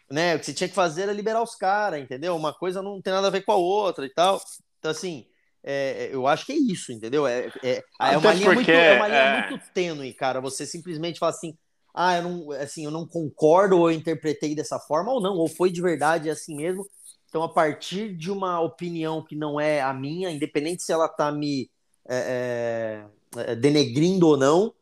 Né? 0.09 0.35
O 0.35 0.39
que 0.39 0.45
você 0.45 0.53
tinha 0.53 0.69
que 0.69 0.75
fazer 0.75 1.03
era 1.03 1.13
liberar 1.13 1.41
os 1.41 1.55
caras, 1.55 2.01
entendeu? 2.01 2.35
Uma 2.35 2.53
coisa 2.53 2.81
não 2.81 3.01
tem 3.01 3.13
nada 3.13 3.27
a 3.27 3.31
ver 3.31 3.41
com 3.41 3.51
a 3.51 3.55
outra 3.55 4.05
e 4.05 4.09
tal. 4.09 4.41
Então, 4.79 4.91
assim, 4.91 5.25
é, 5.63 6.09
eu 6.11 6.25
acho 6.25 6.45
que 6.45 6.53
é 6.53 6.55
isso, 6.55 6.91
entendeu? 6.91 7.27
É, 7.27 7.51
é, 7.63 7.83
é 7.99 8.17
uma, 8.17 8.33
linha, 8.33 8.53
muito, 8.53 8.71
é 8.71 8.95
uma 8.95 9.07
linha 9.07 9.19
é. 9.19 9.49
muito 9.49 9.65
tênue, 9.73 10.13
cara. 10.13 10.39
Você 10.39 10.65
simplesmente 10.65 11.19
fala 11.19 11.31
assim. 11.31 11.57
Ah, 11.99 12.17
eu 12.17 12.23
não, 12.23 12.51
assim, 12.51 12.85
eu 12.85 12.91
não 12.91 13.07
concordo 13.07 13.75
ou 13.75 13.89
eu 13.89 13.97
interpretei 13.97 14.53
dessa 14.53 14.77
forma 14.77 15.11
ou 15.11 15.19
não, 15.19 15.35
ou 15.35 15.47
foi 15.47 15.71
de 15.71 15.81
verdade 15.81 16.29
assim 16.29 16.55
mesmo. 16.55 16.87
Então, 17.27 17.41
a 17.41 17.49
partir 17.49 18.15
de 18.15 18.31
uma 18.31 18.61
opinião 18.61 19.23
que 19.23 19.35
não 19.35 19.59
é 19.59 19.81
a 19.81 19.91
minha, 19.93 20.29
independente 20.29 20.83
se 20.83 20.91
ela 20.91 21.09
tá 21.09 21.31
me 21.31 21.69
é, 22.07 23.03
é, 23.35 23.55
denegrindo 23.55 24.27
ou 24.27 24.37
não, 24.37 24.73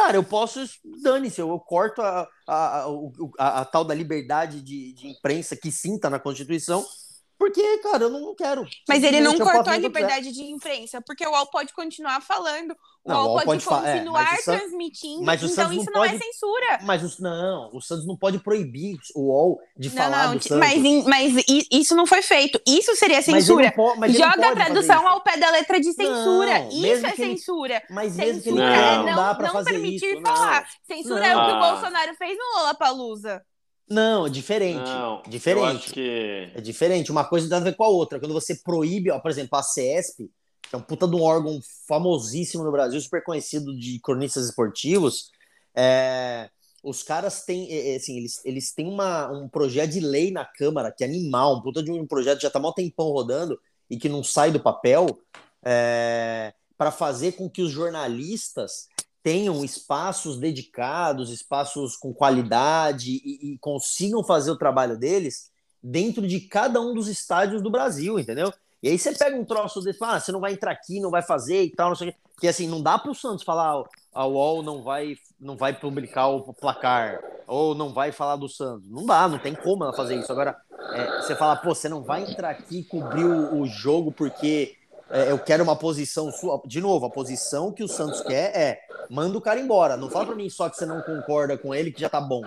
cara, 0.00 0.16
eu 0.16 0.24
posso, 0.24 0.60
dane-se, 1.02 1.40
eu, 1.40 1.50
eu 1.50 1.60
corto 1.60 2.00
a, 2.00 2.26
a, 2.46 2.54
a, 2.54 2.86
a, 3.38 3.60
a, 3.60 3.64
tal 3.66 3.84
da 3.84 3.94
liberdade 3.94 4.62
de, 4.62 4.94
de 4.94 5.08
imprensa 5.08 5.54
que 5.54 5.70
sinta 5.70 6.08
na 6.08 6.18
Constituição 6.18 6.82
porque, 7.50 7.78
cara, 7.78 8.04
eu 8.04 8.10
não 8.10 8.34
quero. 8.34 8.64
Mas 8.88 9.02
ele 9.02 9.20
não 9.20 9.36
cortou 9.36 9.72
a 9.72 9.76
liberdade 9.76 10.32
de 10.32 10.42
imprensa, 10.44 11.00
porque 11.00 11.26
o 11.26 11.30
UOL 11.30 11.46
pode 11.46 11.72
continuar 11.72 12.20
falando, 12.20 12.70
o 13.04 13.08
não, 13.08 13.26
UOL, 13.26 13.42
pode, 13.42 13.64
pode 13.64 13.86
é, 13.86 13.92
continuar 13.94 14.34
é, 14.34 14.42
transmitindo, 14.42 15.24
mas 15.24 15.42
então 15.42 15.72
isso 15.72 15.90
não, 15.90 16.00
pode... 16.00 16.14
é 16.14 16.18
censura. 16.18 16.78
Mas 16.82 17.02
o, 17.02 17.22
não, 17.22 17.70
o 17.72 17.80
Santos 17.80 18.06
não 18.06 18.16
pode 18.16 18.38
proibir 18.38 18.96
o 19.14 19.28
UOL 19.28 19.60
de 19.76 19.88
não, 19.88 19.96
falar 19.96 20.28
não, 20.28 20.36
do 20.36 20.42
Santos. 20.42 20.58
Mas, 20.58 21.04
mas 21.06 21.44
isso 21.70 21.96
não 21.96 22.06
foi 22.06 22.22
feito. 22.22 22.60
Isso 22.66 22.94
seria 22.94 23.20
censura. 23.20 23.74
Mas 23.98 24.12
Joga 24.12 24.50
a 24.50 24.54
tradução 24.54 25.06
ao 25.08 25.20
pé 25.22 25.36
da 25.36 25.50
letra 25.50 25.80
de 25.80 25.92
censura. 25.92 26.68
isso 26.70 27.06
é 27.06 27.14
censura. 27.16 27.74
Ele... 27.76 27.84
Mas 27.90 28.16
mesmo 28.16 28.42
censura 28.42 28.42
que 28.42 28.60
ele 28.60 28.60
é 28.60 28.96
não, 28.96 29.04
não, 29.04 29.54
não 29.54 29.64
permitir 29.64 30.14
isso, 30.14 30.22
falar. 30.22 30.68
Censura 30.86 31.26
é 31.26 31.36
o 31.36 31.46
que 31.46 31.52
o 31.52 31.58
Bolsonaro 31.58 32.14
fez 32.14 32.38
no 32.38 32.58
Lola 32.58 32.74
Palusa. 32.74 33.42
Não, 33.90 34.24
é 34.24 34.30
diferente. 34.30 34.88
Não, 34.88 35.20
diferente. 35.26 35.92
Que... 35.92 36.52
É 36.54 36.60
diferente. 36.60 37.10
Uma 37.10 37.24
coisa 37.24 37.48
tem 37.48 37.58
a 37.58 37.60
ver 37.60 37.74
com 37.74 37.82
a 37.82 37.88
outra. 37.88 38.20
Quando 38.20 38.32
você 38.32 38.54
proíbe, 38.54 39.10
ó, 39.10 39.18
por 39.18 39.32
exemplo, 39.32 39.58
a 39.58 39.62
CESP, 39.62 40.30
que 40.62 40.76
é 40.76 40.78
um 40.78 40.82
puta 40.82 41.08
de 41.08 41.16
um 41.16 41.22
órgão 41.22 41.58
famosíssimo 41.88 42.62
no 42.62 42.70
Brasil, 42.70 43.00
super 43.00 43.24
conhecido 43.24 43.76
de 43.76 43.98
cronistas 43.98 44.46
esportivos, 44.46 45.32
é... 45.74 46.48
os 46.84 47.02
caras 47.02 47.44
têm, 47.44 47.68
é, 47.68 47.94
é, 47.94 47.96
assim, 47.96 48.16
eles, 48.16 48.40
eles 48.44 48.72
têm 48.72 48.86
uma, 48.86 49.28
um 49.32 49.48
projeto 49.48 49.90
de 49.90 50.00
lei 50.00 50.30
na 50.30 50.44
Câmara, 50.44 50.92
que 50.96 51.02
é 51.02 51.08
animal, 51.08 51.56
um 51.56 51.60
puta 51.60 51.82
de 51.82 51.90
um 51.90 52.06
projeto 52.06 52.38
que 52.38 52.44
já 52.44 52.50
tá 52.50 52.60
mal 52.60 52.72
tempão 52.72 53.10
rodando 53.10 53.60
e 53.90 53.98
que 53.98 54.08
não 54.08 54.22
sai 54.22 54.52
do 54.52 54.60
papel, 54.60 55.18
é... 55.64 56.54
para 56.78 56.92
fazer 56.92 57.32
com 57.32 57.50
que 57.50 57.60
os 57.60 57.72
jornalistas 57.72 58.86
tenham 59.22 59.64
espaços 59.64 60.38
dedicados, 60.38 61.30
espaços 61.30 61.96
com 61.96 62.12
qualidade 62.12 63.10
e, 63.24 63.52
e, 63.52 63.58
consigam 63.58 64.24
fazer 64.24 64.50
o 64.50 64.58
trabalho 64.58 64.98
deles 64.98 65.50
dentro 65.82 66.26
de 66.26 66.40
cada 66.40 66.80
um 66.80 66.94
dos 66.94 67.08
estádios 67.08 67.62
do 67.62 67.70
Brasil, 67.70 68.18
entendeu? 68.18 68.52
E 68.82 68.88
aí 68.88 68.98
você 68.98 69.12
pega 69.12 69.36
um 69.36 69.44
troço 69.44 69.82
desse, 69.82 70.02
ah, 70.02 70.18
você 70.18 70.32
não 70.32 70.40
vai 70.40 70.52
entrar 70.52 70.72
aqui, 70.72 71.00
não 71.00 71.10
vai 71.10 71.22
fazer 71.22 71.64
e 71.64 71.70
tal, 71.70 71.90
não 71.90 71.96
sei 71.96 72.08
o 72.08 72.12
quê. 72.12 72.18
Porque 72.34 72.48
assim, 72.48 72.66
não 72.66 72.82
dá 72.82 72.98
para 72.98 73.10
o 73.10 73.14
Santos 73.14 73.44
falar, 73.44 73.84
a 74.14 74.26
UOL 74.26 74.62
não 74.62 74.82
vai, 74.82 75.16
não 75.38 75.56
vai 75.56 75.78
publicar 75.78 76.28
o 76.28 76.54
placar, 76.54 77.20
ou 77.46 77.74
não 77.74 77.92
vai 77.92 78.12
falar 78.12 78.36
do 78.36 78.48
Santos. 78.48 78.88
Não 78.88 79.04
dá, 79.04 79.28
não 79.28 79.38
tem 79.38 79.54
como 79.54 79.84
ela 79.84 79.92
fazer 79.92 80.16
isso. 80.16 80.32
Agora, 80.32 80.56
é, 80.94 81.20
você 81.20 81.36
fala, 81.36 81.56
pô, 81.56 81.74
você 81.74 81.88
não 81.88 82.02
vai 82.02 82.22
entrar 82.22 82.50
aqui 82.50 82.78
e 82.78 82.84
cobrir 82.84 83.24
o, 83.24 83.60
o 83.60 83.66
jogo 83.66 84.10
porque 84.10 84.76
é, 85.10 85.30
eu 85.30 85.38
quero 85.38 85.62
uma 85.64 85.76
posição 85.76 86.30
sua. 86.30 86.60
De 86.64 86.80
novo, 86.80 87.06
a 87.06 87.10
posição 87.10 87.72
que 87.72 87.82
o 87.82 87.88
Santos 87.88 88.20
quer 88.20 88.56
é 88.56 88.80
manda 89.10 89.36
o 89.36 89.40
cara 89.40 89.58
embora. 89.58 89.96
Não 89.96 90.08
fala 90.08 90.26
para 90.26 90.36
mim 90.36 90.48
só 90.48 90.68
que 90.68 90.76
você 90.76 90.86
não 90.86 91.02
concorda 91.02 91.58
com 91.58 91.74
ele 91.74 91.90
que 91.90 92.00
já 92.00 92.08
tá 92.08 92.20
bom. 92.20 92.42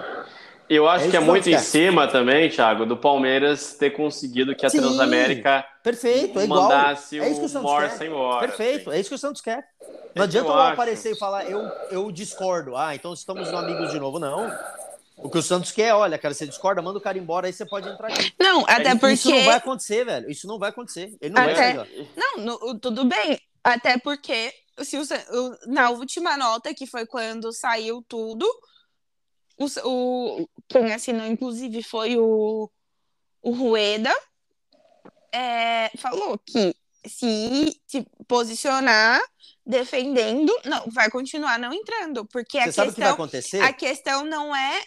Eu 0.69 0.87
acho 0.87 1.05
é 1.05 1.09
que 1.09 1.17
é 1.17 1.19
muito 1.19 1.49
em 1.49 1.57
cima 1.59 2.07
também, 2.07 2.49
Thiago, 2.49 2.85
do 2.85 2.95
Palmeiras 2.95 3.73
ter 3.73 3.91
conseguido 3.91 4.55
que 4.55 4.65
a 4.65 4.69
Sim, 4.69 4.79
Transamérica 4.79 5.65
perfeito, 5.83 6.39
é 6.39 6.47
mandasse 6.47 7.19
é 7.19 7.29
isso 7.29 7.57
o, 7.57 7.59
o 7.59 7.63
Morsa 7.63 8.05
embora. 8.05 8.47
Perfeito, 8.47 8.89
assim. 8.89 8.97
é 8.97 9.01
isso 9.01 9.09
que 9.09 9.15
o 9.15 9.19
Santos 9.19 9.41
quer. 9.41 9.67
Não 10.15 10.23
é 10.23 10.25
adianta 10.25 10.47
eu 10.47 10.59
aparecer 10.59 11.11
e 11.11 11.17
falar 11.17 11.49
eu, 11.49 11.69
eu 11.91 12.11
discordo. 12.11 12.77
Ah, 12.77 12.95
então 12.95 13.13
estamos 13.13 13.49
amigos 13.49 13.91
de 13.91 13.99
novo. 13.99 14.19
Não. 14.19 14.49
O 15.23 15.29
que 15.29 15.37
o 15.37 15.41
Santos 15.41 15.71
quer, 15.71 15.93
olha, 15.93 16.19
cara, 16.19 16.33
você 16.33 16.45
discorda, 16.45 16.81
manda 16.81 16.99
o 16.99 17.01
cara 17.01 17.17
embora, 17.17 17.47
aí 17.47 17.53
você 17.53 17.65
pode 17.65 17.87
entrar 17.87 18.09
aqui. 18.09 18.33
Não, 18.37 18.65
até 18.67 18.91
isso 18.91 18.99
porque. 18.99 19.13
Isso 19.13 19.29
não 19.29 19.45
vai 19.45 19.55
acontecer, 19.55 20.05
velho. 20.05 20.29
Isso 20.31 20.47
não 20.47 20.59
vai 20.59 20.69
acontecer. 20.69 21.17
Ele 21.21 21.33
não 21.33 21.41
até... 21.41 21.73
vai 21.75 22.09
Não, 22.15 22.37
no, 22.37 22.79
tudo 22.79 23.05
bem. 23.05 23.39
Até 23.63 23.97
porque 23.97 24.53
se 24.81 24.97
o, 24.97 25.03
na 25.67 25.91
última 25.91 26.35
nota, 26.35 26.73
que 26.73 26.85
foi 26.85 27.05
quando 27.05 27.53
saiu 27.53 28.03
tudo, 28.05 28.45
o, 29.57 29.65
o, 29.85 30.49
quem 30.67 30.93
assinou, 30.93 31.25
inclusive, 31.25 31.81
foi 31.81 32.17
o, 32.17 32.69
o 33.41 33.51
Rueda, 33.51 34.13
é, 35.31 35.89
falou 35.97 36.37
que 36.37 36.75
se 37.05 37.81
se 37.87 38.05
posicionar 38.27 39.21
defendendo, 39.65 40.53
não, 40.65 40.85
vai 40.89 41.09
continuar 41.09 41.57
não 41.57 41.73
entrando, 41.73 42.25
porque 42.25 42.59
Você 42.59 42.81
a 42.81 42.85
questão, 42.85 43.63
a 43.63 43.73
questão 43.73 44.25
não 44.25 44.53
é 44.53 44.83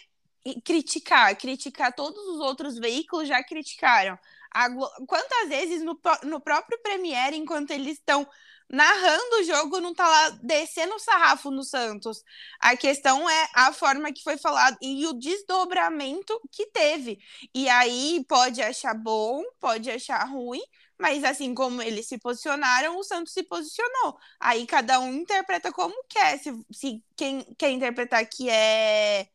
criticar, 0.63 1.35
criticar 1.37 1.93
todos 1.93 2.21
os 2.27 2.39
outros 2.39 2.77
veículos 2.77 3.27
já 3.27 3.43
criticaram. 3.43 4.17
A, 4.51 4.69
quantas 5.05 5.49
vezes 5.49 5.83
no, 5.83 5.99
no 6.23 6.39
próprio 6.39 6.79
Premiere, 6.81 7.35
enquanto 7.35 7.71
eles 7.71 7.97
estão 7.97 8.27
narrando 8.69 9.37
o 9.37 9.43
jogo, 9.43 9.79
não 9.79 9.93
tá 9.93 10.07
lá 10.07 10.29
descendo 10.41 10.95
o 10.95 10.99
sarrafo 10.99 11.49
no 11.51 11.63
Santos. 11.63 12.23
A 12.59 12.75
questão 12.75 13.29
é 13.29 13.49
a 13.53 13.71
forma 13.73 14.11
que 14.11 14.23
foi 14.23 14.37
falado 14.37 14.77
e 14.81 15.05
o 15.07 15.13
desdobramento 15.13 16.39
que 16.51 16.65
teve. 16.67 17.19
E 17.53 17.69
aí 17.69 18.25
pode 18.27 18.61
achar 18.61 18.93
bom, 18.93 19.43
pode 19.59 19.89
achar 19.89 20.23
ruim, 20.25 20.61
mas 20.97 21.23
assim 21.23 21.53
como 21.53 21.81
eles 21.81 22.07
se 22.07 22.17
posicionaram, 22.17 22.97
o 22.97 23.03
Santos 23.03 23.33
se 23.33 23.43
posicionou. 23.43 24.17
Aí 24.39 24.65
cada 24.65 24.99
um 24.99 25.13
interpreta 25.13 25.71
como 25.71 25.95
quer. 26.09 26.37
Se, 26.39 26.51
se 26.71 27.03
quem 27.15 27.43
quer 27.57 27.69
interpretar 27.71 28.25
que 28.27 28.49
é 28.49 29.29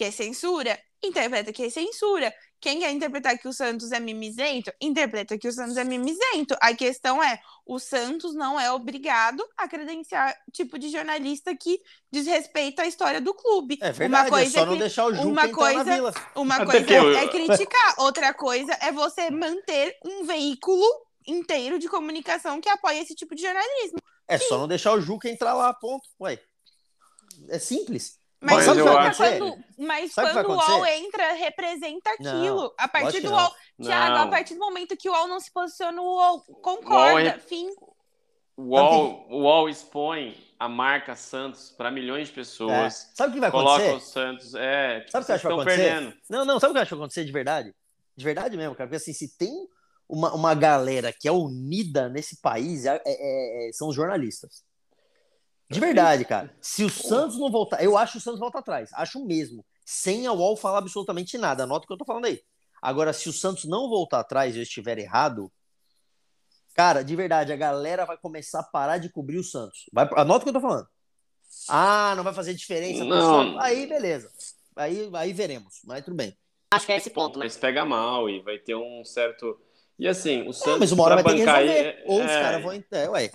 que 0.00 0.04
é 0.04 0.10
censura, 0.10 0.80
interpreta 1.04 1.52
que 1.52 1.62
é 1.62 1.68
censura. 1.68 2.32
Quem 2.58 2.80
quer 2.80 2.90
interpretar 2.90 3.36
que 3.38 3.46
o 3.46 3.52
Santos 3.52 3.92
é 3.92 4.00
mimizento, 4.00 4.72
interpreta 4.80 5.36
que 5.36 5.46
o 5.46 5.52
Santos 5.52 5.76
é 5.76 5.84
mimizento. 5.84 6.56
A 6.58 6.72
questão 6.72 7.22
é, 7.22 7.38
o 7.66 7.78
Santos 7.78 8.34
não 8.34 8.58
é 8.58 8.72
obrigado 8.72 9.46
a 9.58 9.68
credenciar 9.68 10.34
tipo 10.54 10.78
de 10.78 10.88
jornalista 10.88 11.54
que 11.54 11.82
desrespeita 12.10 12.80
a 12.80 12.86
história 12.86 13.20
do 13.20 13.34
clube. 13.34 13.76
É 13.82 13.92
verdade, 13.92 14.30
uma 14.30 14.30
coisa 14.30 14.56
é 14.56 14.60
só 14.60 14.64
não 14.64 14.78
deixar 14.78 15.04
o 15.04 15.14
Juca 15.14 15.28
uma 15.28 15.48
coisa, 15.50 15.84
na 15.84 15.94
vila. 15.94 16.14
Uma 16.34 16.64
coisa 16.64 16.90
eu... 16.90 17.18
é 17.18 17.28
criticar, 17.28 17.94
outra 17.98 18.32
coisa 18.32 18.72
é 18.80 18.90
você 18.90 19.30
manter 19.30 19.98
um 20.02 20.24
veículo 20.24 20.86
inteiro 21.26 21.78
de 21.78 21.90
comunicação 21.90 22.58
que 22.58 22.70
apoia 22.70 23.02
esse 23.02 23.14
tipo 23.14 23.34
de 23.34 23.42
jornalismo. 23.42 23.98
É 24.26 24.38
só 24.38 24.56
não 24.56 24.66
deixar 24.66 24.94
o 24.94 25.00
Juca 25.02 25.28
entrar 25.28 25.52
lá, 25.52 25.74
ponto. 25.74 26.08
Ué, 26.18 26.40
é 27.50 27.58
simples. 27.58 28.19
Mas, 28.40 28.66
mas, 28.66 28.66
quando, 28.66 29.58
mas 29.76 30.14
quando 30.14 30.48
o 30.48 30.54
UOL 30.54 30.86
entra, 30.86 31.32
representa 31.32 32.10
aquilo. 32.10 32.62
Não, 32.62 32.72
a 32.78 32.88
partir 32.88 33.20
do 33.20 33.30
UOL. 33.30 33.54
Thiago, 33.82 34.16
a 34.16 34.26
partir 34.28 34.54
do 34.54 34.60
momento 34.60 34.96
que 34.96 35.08
o 35.10 35.12
UOL 35.12 35.28
não 35.28 35.38
se 35.38 35.52
posiciona, 35.52 36.00
o 36.00 36.04
UOL 36.04 36.40
concorda. 36.62 37.20
O 37.20 37.32
UOL, 37.32 37.40
fim. 37.40 37.70
O 38.56 38.62
UOL, 38.62 39.26
o 39.28 39.42
UOL 39.42 39.68
expõe 39.68 40.36
a 40.58 40.68
marca 40.68 41.14
Santos 41.14 41.70
para 41.70 41.90
milhões 41.90 42.28
de 42.28 42.34
pessoas. 42.34 43.10
É. 43.10 43.14
Sabe 43.14 43.30
o 43.30 43.34
que 43.34 43.40
vai 43.40 43.48
acontecer? 43.50 43.86
Coloca 43.86 43.96
o 43.96 44.00
Santos. 44.00 44.54
É, 44.54 45.04
sabe 45.08 45.22
o 45.22 45.26
que 45.26 45.32
eu 45.32 45.34
acho 45.34 45.42
que 45.42 45.48
vai 45.48 45.56
acontecer? 45.56 45.82
Perdendo. 45.82 46.16
Não, 46.28 46.44
não, 46.44 46.60
sabe 46.60 46.70
o 46.70 46.74
que 46.74 46.78
eu 46.78 46.82
acho 46.82 46.88
que 46.88 46.94
vai 46.94 47.02
acontecer 47.02 47.24
de 47.24 47.32
verdade? 47.32 47.74
De 48.16 48.24
verdade 48.24 48.56
mesmo, 48.56 48.74
cara. 48.74 48.88
Porque 48.88 48.96
assim, 48.96 49.12
se 49.12 49.36
tem 49.36 49.52
uma, 50.08 50.34
uma 50.34 50.54
galera 50.54 51.12
que 51.12 51.28
é 51.28 51.32
unida 51.32 52.08
nesse 52.08 52.40
país, 52.40 52.86
é, 52.86 53.00
é, 53.06 53.68
é 53.68 53.72
são 53.72 53.88
os 53.88 53.94
jornalistas. 53.94 54.64
De 55.70 55.78
verdade, 55.78 56.24
cara. 56.24 56.52
Se 56.60 56.82
o 56.82 56.90
Santos 56.90 57.38
não 57.38 57.50
voltar, 57.50 57.82
eu 57.82 57.96
acho 57.96 58.12
que 58.12 58.18
o 58.18 58.20
Santos 58.20 58.40
volta 58.40 58.58
atrás. 58.58 58.90
Acho 58.92 59.24
mesmo. 59.24 59.64
Sem 59.84 60.26
a 60.26 60.32
UOL 60.32 60.56
falar 60.56 60.78
absolutamente 60.78 61.38
nada. 61.38 61.62
Anota 61.62 61.84
o 61.84 61.86
que 61.86 61.92
eu 61.92 61.96
tô 61.96 62.04
falando 62.04 62.24
aí. 62.24 62.40
Agora, 62.82 63.12
se 63.12 63.28
o 63.28 63.32
Santos 63.32 63.64
não 63.64 63.88
voltar 63.88 64.20
atrás 64.20 64.54
e 64.54 64.58
eu 64.58 64.62
estiver 64.64 64.98
errado, 64.98 65.50
cara, 66.74 67.04
de 67.04 67.14
verdade, 67.14 67.52
a 67.52 67.56
galera 67.56 68.04
vai 68.04 68.16
começar 68.16 68.60
a 68.60 68.64
parar 68.64 68.98
de 68.98 69.10
cobrir 69.10 69.38
o 69.38 69.44
Santos. 69.44 69.86
Vai, 69.92 70.08
anota 70.16 70.40
o 70.40 70.42
que 70.42 70.48
eu 70.48 70.54
tô 70.54 70.60
falando. 70.60 70.88
Ah, 71.68 72.14
não 72.16 72.24
vai 72.24 72.32
fazer 72.32 72.54
diferença. 72.54 73.04
Não. 73.04 73.60
Aí, 73.60 73.86
beleza. 73.86 74.30
Aí, 74.74 75.08
aí 75.14 75.32
veremos. 75.32 75.82
Mas 75.84 76.04
tudo 76.04 76.16
bem. 76.16 76.36
Acho 76.72 76.86
que 76.86 76.92
é 76.92 76.96
esse 76.96 77.10
ponto, 77.10 77.38
né? 77.38 77.44
Mas 77.44 77.56
pega 77.56 77.84
mal 77.84 78.28
e 78.28 78.40
vai 78.40 78.58
ter 78.58 78.74
um 78.74 79.04
certo. 79.04 79.60
E 79.98 80.08
assim, 80.08 80.48
o 80.48 80.52
Santos. 80.52 80.74
É, 80.74 80.78
mas 80.78 80.92
uma 80.92 81.04
hora 81.04 81.14
vai 81.16 81.24
ter 81.24 81.34
que 81.34 81.44
resolver. 81.44 82.02
Ou 82.06 82.20
é... 82.20 82.24
os 82.24 82.32
caras 82.32 82.62
vão. 82.62 82.84
É, 82.90 83.08
ué. 83.08 83.30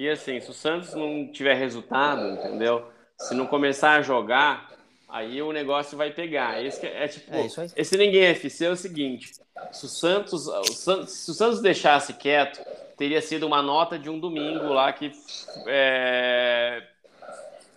E 0.00 0.08
assim, 0.08 0.40
se 0.40 0.48
o 0.48 0.54
Santos 0.54 0.94
não 0.94 1.26
tiver 1.26 1.52
resultado, 1.52 2.26
entendeu? 2.26 2.86
Se 3.18 3.34
não 3.34 3.46
começar 3.46 3.96
a 3.96 4.00
jogar, 4.00 4.72
aí 5.06 5.42
o 5.42 5.52
negócio 5.52 5.94
vai 5.94 6.10
pegar. 6.10 6.64
Esse 6.64 6.86
é, 6.86 7.04
é 7.04 7.08
tipo, 7.08 7.30
É 7.34 7.46
esse 7.76 7.98
ninguém 7.98 8.22
é 8.22 8.30
FC 8.30 8.64
é 8.64 8.70
o 8.70 8.76
seguinte: 8.76 9.34
se 9.70 9.84
o 9.84 9.88
Santos, 9.90 10.46
o 10.46 10.72
Santos, 10.72 11.12
se 11.12 11.30
o 11.30 11.34
Santos 11.34 11.60
deixasse 11.60 12.14
quieto, 12.14 12.64
teria 12.96 13.20
sido 13.20 13.46
uma 13.46 13.60
nota 13.60 13.98
de 13.98 14.08
um 14.08 14.18
domingo 14.18 14.72
lá 14.72 14.90
que 14.90 15.12
é, 15.66 16.82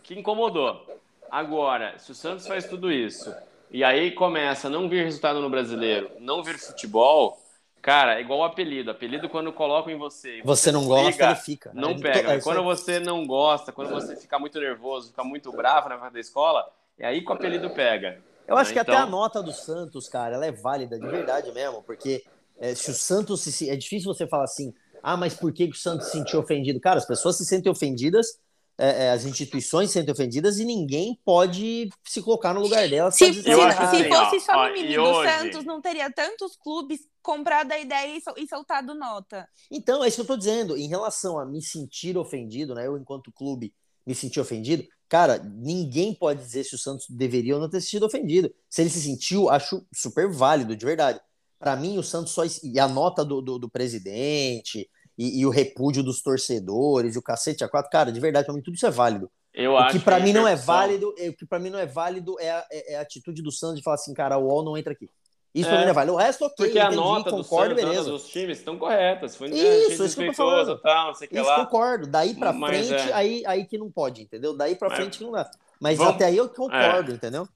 que 0.01 0.17
incomodou. 0.17 0.81
Agora, 1.29 1.99
se 1.99 2.11
o 2.11 2.15
Santos 2.15 2.47
faz 2.47 2.65
tudo 2.65 2.89
isso 2.89 3.35
e 3.69 3.83
aí 3.83 4.11
começa 4.11 4.67
a 4.67 4.71
não 4.71 4.87
vir 4.87 5.03
resultado 5.03 5.41
no 5.41 5.49
brasileiro, 5.49 6.09
não 6.21 6.41
vir 6.41 6.57
futebol, 6.57 7.42
cara, 7.83 8.17
é 8.17 8.21
igual 8.21 8.39
o 8.39 8.43
apelido. 8.43 8.89
Apelido 8.89 9.29
quando 9.29 9.53
colocam 9.53 9.93
em 9.93 9.97
você. 9.97 10.39
e 10.39 10.41
Você 10.41 10.71
não 10.71 10.85
gosta, 10.85 11.11
liga, 11.11 11.25
ele 11.27 11.35
fica. 11.35 11.71
Não 11.73 11.99
pega. 11.99 12.33
é 12.33 12.41
quando 12.41 12.63
você 12.63 12.99
não 12.99 13.27
gosta, 13.27 13.71
quando 13.71 13.91
você 13.91 14.15
fica 14.15 14.39
muito 14.39 14.59
nervoso, 14.59 15.09
fica 15.09 15.23
muito 15.23 15.51
bravo 15.51 15.89
na 15.89 15.99
frente 15.99 16.13
da 16.13 16.19
escola, 16.19 16.67
é 16.97 17.05
aí 17.05 17.21
que 17.21 17.29
o 17.29 17.33
apelido 17.33 17.69
pega. 17.69 18.19
Eu 18.47 18.57
acho 18.57 18.69
né? 18.69 18.73
que 18.73 18.79
até 18.79 18.93
Então- 18.93 19.03
a 19.03 19.05
nota 19.05 19.43
do 19.43 19.51
Santos, 19.51 20.09
cara, 20.09 20.35
ela 20.35 20.45
é 20.45 20.51
válida 20.51 20.97
de 20.97 21.05
verdade 21.05 21.51
mesmo, 21.51 21.83
porque 21.83 22.23
é, 22.57 22.73
se 22.73 22.89
o 22.91 22.93
Santos 22.93 23.41
se, 23.41 23.69
é 23.69 23.75
difícil 23.75 24.13
você 24.13 24.25
falar 24.25 24.45
assim, 24.45 24.73
ah, 25.01 25.17
mas 25.17 25.33
por 25.33 25.51
que, 25.51 25.67
que 25.67 25.73
o 25.73 25.79
Santos 25.79 26.07
se 26.07 26.13
sentiu 26.13 26.39
ofendido? 26.39 26.79
Cara, 26.79 26.97
as 26.97 27.05
pessoas 27.05 27.37
se 27.37 27.45
sentem 27.45 27.71
ofendidas, 27.71 28.39
é, 28.77 29.05
é, 29.05 29.11
as 29.11 29.25
instituições 29.25 29.89
se 29.89 29.93
sentem 29.93 30.11
ofendidas 30.11 30.59
e 30.59 30.65
ninguém 30.65 31.19
pode 31.23 31.89
se 32.03 32.21
colocar 32.21 32.53
no 32.53 32.61
lugar 32.61 32.87
delas. 32.89 33.15
Se, 33.15 33.33
se, 33.33 33.43
se 33.43 33.51
assim, 33.51 34.09
fosse 34.09 34.39
só 34.39 34.53
ó, 34.53 34.67
no 34.67 34.73
mimimi 34.73 34.95
do 34.95 35.03
hoje? 35.03 35.29
Santos, 35.31 35.65
não 35.65 35.81
teria 35.81 36.11
tantos 36.11 36.55
clubes 36.55 37.01
comprado 37.23 37.71
a 37.71 37.79
ideia 37.79 38.15
e, 38.17 38.21
sol- 38.21 38.35
e 38.37 38.47
soltado 38.47 38.93
nota. 38.93 39.47
Então, 39.71 40.03
é 40.03 40.07
isso 40.07 40.17
que 40.17 40.21
eu 40.21 40.27
tô 40.27 40.37
dizendo. 40.37 40.77
Em 40.77 40.87
relação 40.87 41.39
a 41.39 41.45
me 41.45 41.61
sentir 41.61 42.17
ofendido, 42.17 42.75
né? 42.75 42.85
Eu, 42.85 42.97
enquanto 42.97 43.31
clube, 43.31 43.73
me 44.05 44.13
sentir 44.13 44.39
ofendido, 44.39 44.83
cara, 45.09 45.39
ninguém 45.39 46.13
pode 46.13 46.41
dizer 46.43 46.63
se 46.65 46.75
o 46.75 46.77
Santos 46.77 47.05
deveria 47.09 47.55
ou 47.55 47.61
não 47.61 47.69
ter 47.69 47.79
se 47.79 47.87
sentido 47.87 48.05
ofendido. 48.05 48.53
Se 48.69 48.81
ele 48.81 48.89
se 48.89 49.01
sentiu, 49.01 49.49
acho 49.49 49.83
super 49.93 50.29
válido, 50.29 50.75
de 50.75 50.85
verdade. 50.85 51.19
Pra 51.57 51.75
mim, 51.77 51.97
o 51.97 52.03
Santos 52.03 52.33
só. 52.33 52.43
E 52.61 52.77
a 52.79 52.87
nota 52.87 53.23
do, 53.23 53.41
do, 53.41 53.57
do 53.57 53.69
presidente, 53.69 54.89
e, 55.17 55.39
e 55.39 55.45
o 55.45 55.49
repúdio 55.49 56.03
dos 56.03 56.21
torcedores, 56.21 57.15
e 57.15 57.17
o 57.19 57.21
cacete 57.21 57.63
a 57.63 57.69
quatro, 57.69 57.89
cara, 57.89 58.11
de 58.11 58.19
verdade, 58.19 58.45
pra 58.45 58.53
mim, 58.53 58.61
tudo 58.61 58.75
isso 58.75 58.85
é 58.85 58.91
válido. 58.91 59.31
Eu 59.53 59.73
O 59.73 59.77
acho 59.77 59.97
que 59.99 60.03
pra 60.03 60.15
a 60.17 60.19
mim 60.19 60.33
não 60.33 60.47
é 60.47 60.55
válido, 60.55 61.13
é, 61.17 61.29
o 61.29 61.33
que 61.35 61.45
para 61.45 61.59
mim 61.59 61.69
não 61.69 61.77
é 61.79 61.85
válido 61.85 62.35
é 62.39 62.49
a, 62.49 62.65
é- 62.71 62.93
é 62.93 62.97
a 62.97 63.01
atitude 63.01 63.41
do 63.43 63.51
Santos 63.51 63.77
de 63.77 63.83
falar 63.83 63.95
assim, 63.95 64.13
cara, 64.13 64.37
o 64.37 64.45
UOL 64.47 64.63
não 64.65 64.75
entra 64.75 64.91
aqui. 64.93 65.07
Isso 65.53 65.69
É. 65.69 65.83
é 65.89 65.93
válido. 65.93 66.13
O 66.15 66.17
resto, 66.17 66.45
ok, 66.45 66.55
Porque 66.65 66.79
a 66.79 66.85
entendi, 66.85 66.95
nota 66.97 67.29
do 67.29 67.37
concordo, 67.43 67.79
Santos, 67.79 68.05
dos 68.07 68.27
times 68.29 68.57
estão 68.57 68.75
corretas. 68.77 69.35
Foi 69.35 69.49
Isso, 69.49 69.55
dia 69.55 70.05
isso 70.05 70.15
que 70.17 70.23
eu 70.23 70.27
tô 70.27 70.33
falando. 70.33 70.77
tal, 70.79 71.07
não 71.07 71.13
sei 71.13 71.27
que 71.27 71.35
Isso 71.37 71.45
lá. 71.47 71.63
concordo. 71.65 72.07
Daí 72.07 72.33
pra 72.33 72.51
Mas 72.51 72.87
frente, 72.87 73.09
é. 73.09 73.13
aí, 73.13 73.43
aí 73.45 73.65
que 73.65 73.77
não 73.77 73.91
pode, 73.91 74.23
entendeu? 74.23 74.55
Daí 74.57 74.75
pra 74.75 74.89
Mas- 74.89 74.97
frente 74.97 75.17
que 75.19 75.23
não 75.23 75.31
dá. 75.31 75.49
Mas 75.79 75.97
Vamos- 75.99 76.15
até 76.15 76.25
aí 76.25 76.37
eu 76.37 76.49
concordo, 76.49 77.11
entendeu? 77.11 77.47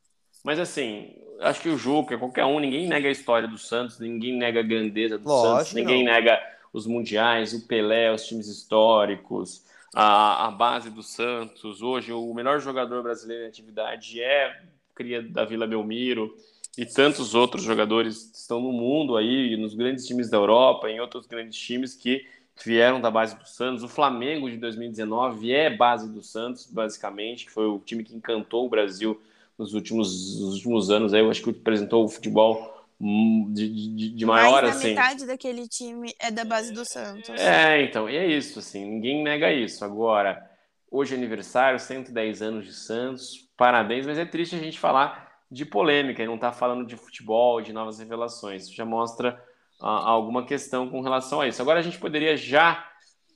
Mas 0.43 0.59
assim, 0.59 1.15
acho 1.41 1.59
que 1.61 1.69
o 1.69 1.77
Juca, 1.77 2.17
qualquer 2.19 2.45
um, 2.45 2.59
ninguém 2.59 2.87
nega 2.87 3.07
a 3.07 3.11
história 3.11 3.47
do 3.47 3.57
Santos, 3.57 3.99
ninguém 3.99 4.37
nega 4.37 4.59
a 4.59 4.63
grandeza 4.63 5.17
do 5.17 5.27
Lógico 5.27 5.57
Santos, 5.57 5.73
ninguém 5.73 6.03
não. 6.05 6.13
nega 6.13 6.39
os 6.71 6.85
mundiais, 6.85 7.53
o 7.53 7.65
Pelé, 7.67 8.13
os 8.13 8.25
times 8.27 8.47
históricos, 8.47 9.63
a, 9.95 10.47
a 10.47 10.51
base 10.51 10.89
do 10.91 11.01
Santos. 11.01 11.81
Hoje, 11.81 12.11
o 12.13 12.33
melhor 12.33 12.59
jogador 12.59 13.01
brasileiro 13.01 13.45
em 13.45 13.47
atividade 13.47 14.21
é 14.21 14.61
cria 14.93 15.21
da 15.21 15.43
Vila 15.45 15.65
Belmiro 15.65 16.35
e 16.77 16.85
tantos 16.85 17.33
outros 17.33 17.63
jogadores 17.63 18.29
que 18.31 18.37
estão 18.37 18.61
no 18.61 18.71
mundo 18.71 19.17
aí, 19.17 19.57
nos 19.57 19.73
grandes 19.73 20.05
times 20.05 20.29
da 20.29 20.37
Europa, 20.37 20.89
em 20.89 20.99
outros 20.99 21.25
grandes 21.25 21.57
times 21.57 21.95
que 21.95 22.23
vieram 22.63 23.01
da 23.01 23.09
base 23.09 23.35
do 23.35 23.47
Santos. 23.47 23.83
O 23.83 23.87
Flamengo 23.87 24.49
de 24.49 24.57
2019 24.57 25.51
é 25.51 25.75
base 25.75 26.07
do 26.11 26.21
Santos, 26.21 26.67
basicamente, 26.67 27.45
que 27.45 27.51
foi 27.51 27.65
o 27.65 27.79
time 27.79 28.03
que 28.03 28.15
encantou 28.15 28.67
o 28.67 28.69
Brasil 28.69 29.19
nos 29.57 29.73
últimos, 29.73 30.39
nos 30.39 30.53
últimos 30.55 30.91
anos. 30.91 31.15
Aí 31.15 31.21
eu 31.21 31.31
acho 31.31 31.41
que 31.41 31.49
apresentou 31.49 32.05
o 32.05 32.07
futebol 32.07 32.85
hum, 33.01 33.51
de, 33.51 33.67
de, 33.67 34.09
de 34.11 34.25
maior, 34.25 34.61
Mais 34.61 34.75
assim. 34.75 34.89
metade 34.89 35.25
daquele 35.25 35.67
time 35.67 36.13
é 36.19 36.29
da 36.29 36.45
base 36.45 36.71
do 36.71 36.85
Santos. 36.85 37.29
É, 37.41 37.81
então, 37.81 38.07
e 38.07 38.15
é 38.15 38.27
isso, 38.27 38.59
assim, 38.59 38.85
ninguém 38.85 39.23
nega 39.23 39.51
isso. 39.51 39.83
Agora, 39.83 40.47
hoje 40.91 41.15
é 41.15 41.17
aniversário, 41.17 41.79
110 41.79 42.43
anos 42.43 42.65
de 42.65 42.73
Santos, 42.73 43.49
parabéns, 43.57 44.05
mas 44.05 44.19
é 44.19 44.25
triste 44.25 44.55
a 44.55 44.59
gente 44.59 44.77
falar 44.77 45.26
de 45.49 45.65
polêmica 45.65 46.21
e 46.23 46.27
não 46.27 46.37
tá 46.37 46.51
falando 46.51 46.85
de 46.85 46.95
futebol, 46.97 47.61
de 47.61 47.71
novas 47.73 47.99
revelações. 47.99 48.63
Isso 48.63 48.75
já 48.75 48.85
mostra 48.85 49.41
ah, 49.81 50.09
alguma 50.09 50.45
questão 50.45 50.89
com 50.89 51.01
relação 51.01 51.41
a 51.41 51.47
isso. 51.47 51.61
Agora 51.61 51.79
a 51.79 51.83
gente 51.83 51.97
poderia 51.99 52.35
já 52.35 52.85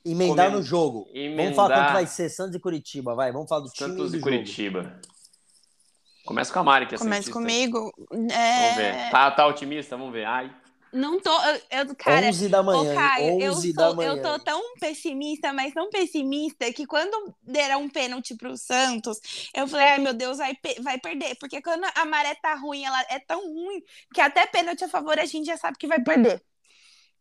Emendar 0.04 0.46
Comen- 0.46 0.58
no 0.58 0.62
jogo. 0.62 1.08
emendar 1.14 1.44
Vamos 1.44 1.56
falar 1.56 1.74
quanto 1.84 1.92
vai 1.92 2.06
ser 2.06 2.28
Santos 2.28 2.56
e 2.56 2.58
Curitiba, 2.60 3.14
vai. 3.14 3.30
Vamos 3.32 3.48
falar 3.48 3.60
do 3.62 3.68
time 3.70 3.90
Santos 3.90 4.08
e 4.08 4.10
do 4.10 4.16
e 4.16 4.20
jogo. 4.20 4.22
Curitiba. 4.32 5.00
Começa 6.26 6.52
com 6.52 6.58
a 6.60 6.62
Mari, 6.64 6.86
que 6.86 6.94
é 6.94 6.98
Começa 6.98 7.30
comigo. 7.32 7.92
Vamos 8.10 8.32
É... 8.32 8.74
ver. 8.74 9.10
Tá, 9.10 9.30
tá 9.30 9.46
otimista? 9.46 9.96
Vamos 9.96 10.12
ver. 10.12 10.24
Ai, 10.24 10.52
Não 10.92 11.18
tô. 11.18 11.30
Eu, 11.44 11.60
eu- 11.70 11.96
cara, 11.96 12.26
11 12.26 12.48
da 12.48 12.62
manhã, 12.62 12.92
Ô? 12.92 12.94
Caio, 12.94 13.40
eu, 13.40 13.52
11 13.52 13.72
da 13.72 13.86
sou, 13.86 13.96
manhã. 13.96 14.12
eu 14.12 14.22
tô 14.22 14.38
tão 14.40 14.74
pessimista, 14.78 15.52
mas 15.52 15.72
tão 15.72 15.88
pessimista, 15.88 16.70
que 16.72 16.86
quando 16.86 17.34
deram 17.42 17.82
um 17.82 17.88
pênalti 17.88 18.36
pro 18.36 18.56
Santos, 18.56 19.18
eu 19.54 19.66
falei, 19.66 19.86
ai 19.88 19.98
meu 19.98 20.12
Deus, 20.12 20.36
vai, 20.36 20.54
vai 20.80 20.98
perder. 20.98 21.36
Porque 21.36 21.62
quando 21.62 21.84
a 21.94 22.04
maré 22.04 22.34
tá 22.34 22.54
ruim, 22.54 22.84
ela 22.84 23.00
é 23.08 23.18
tão 23.18 23.40
ruim 23.40 23.82
que 24.12 24.20
até 24.20 24.46
pênalti 24.46 24.84
a 24.84 24.88
favor 24.88 25.18
a 25.18 25.24
gente 25.24 25.46
já 25.46 25.56
sabe 25.56 25.78
que 25.78 25.86
vai 25.86 26.00
perder. 26.02 26.42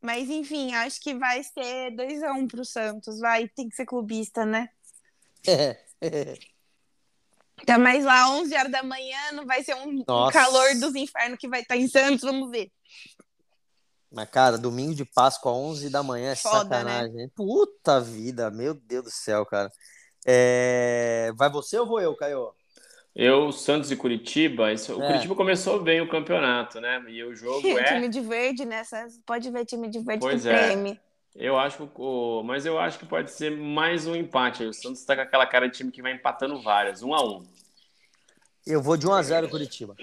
Mas 0.02 0.30
enfim, 0.30 0.74
acho 0.74 1.00
que 1.00 1.14
vai 1.14 1.42
ser 1.44 1.92
2x1 1.92 2.48
pro 2.48 2.66
Santos. 2.66 3.20
Vai, 3.20 3.48
tem 3.48 3.70
que 3.70 3.76
ser 3.76 3.86
clubista, 3.86 4.46
né? 4.46 4.68
Tá 7.66 7.78
mais 7.78 8.04
lá 8.04 8.30
11 8.32 8.56
horas 8.56 8.72
da 8.72 8.82
manhã, 8.82 9.32
não 9.34 9.46
vai 9.46 9.64
ser 9.64 9.76
um, 9.76 9.90
um 9.90 10.04
Nossa. 10.08 10.34
calor 10.34 10.76
dos 10.80 10.96
infernos 10.96 11.38
que 11.40 11.48
vai 11.48 11.62
estar 11.62 11.78
em 11.78 11.88
Santos, 11.88 12.22
vamos 12.22 12.50
ver. 12.50 12.72
Mas, 14.12 14.30
cara, 14.30 14.58
domingo 14.58 14.94
de 14.94 15.06
Páscoa, 15.06 15.54
11 15.54 15.90
da 15.90 16.04
manhã, 16.04 16.32
é 16.32 16.36
Foda, 16.36 16.64
né? 16.64 16.70
sacanagem. 16.70 17.30
Puta 17.30 18.00
vida, 18.02 18.52
meu 18.52 18.74
Deus 18.74 19.06
do 19.06 19.10
céu, 19.12 19.46
cara. 19.46 19.72
É, 20.26 21.32
Vai 21.36 21.50
você 21.50 21.80
ou 21.80 21.86
vou 21.88 22.02
eu, 22.02 22.16
Caio? 22.16 22.54
Eu, 23.16 23.52
Santos 23.52 23.92
e 23.92 23.96
Curitiba, 23.96 24.72
isso- 24.72 24.98
o 24.98 25.04
É. 25.04 25.08
Curitiba 25.08 25.36
começou 25.36 25.82
bem 25.82 26.02
o 26.02 26.10
campeonato, 26.10 26.80
né? 26.80 27.04
E 27.08 27.24
o 27.24 27.36
jogo 27.36 27.62
é. 27.80 27.84
time 27.84 28.10
de 28.10 28.22
verde, 28.22 28.66
né? 28.66 28.84
Pode 29.26 29.50
ver 29.50 29.66
time 29.66 29.90
de 29.90 30.00
verde 30.00 30.22
Pois 30.22 30.44
que 30.44 30.50
é. 30.50 30.98
Eu 31.36 31.58
acho 31.58 31.78
que 31.78 32.02
o, 32.02 32.44
mas 32.44 32.66
eu 32.66 32.78
acho 32.78 33.00
que 33.00 33.06
pode 33.06 33.32
ser 33.32 33.52
mais 33.52 34.06
um 34.06 34.16
empate. 34.16 34.66
O 34.66 34.74
Santos 34.74 35.04
tá 35.06 35.16
com 35.16 35.22
aquela 35.22 35.46
cara 35.46 35.68
de 35.70 35.78
time 35.78 35.92
que 35.92 36.02
vai 36.02 36.12
empatando 36.14 36.62
várias, 36.62 37.02
um 37.02 37.14
a 37.14 37.24
um. 37.24 37.44
Eu 38.66 38.82
vou 38.82 38.98
de 38.98 39.08
1 39.08 39.14
a 39.14 39.22
0 39.24 39.50
Curitiba. 39.50 39.96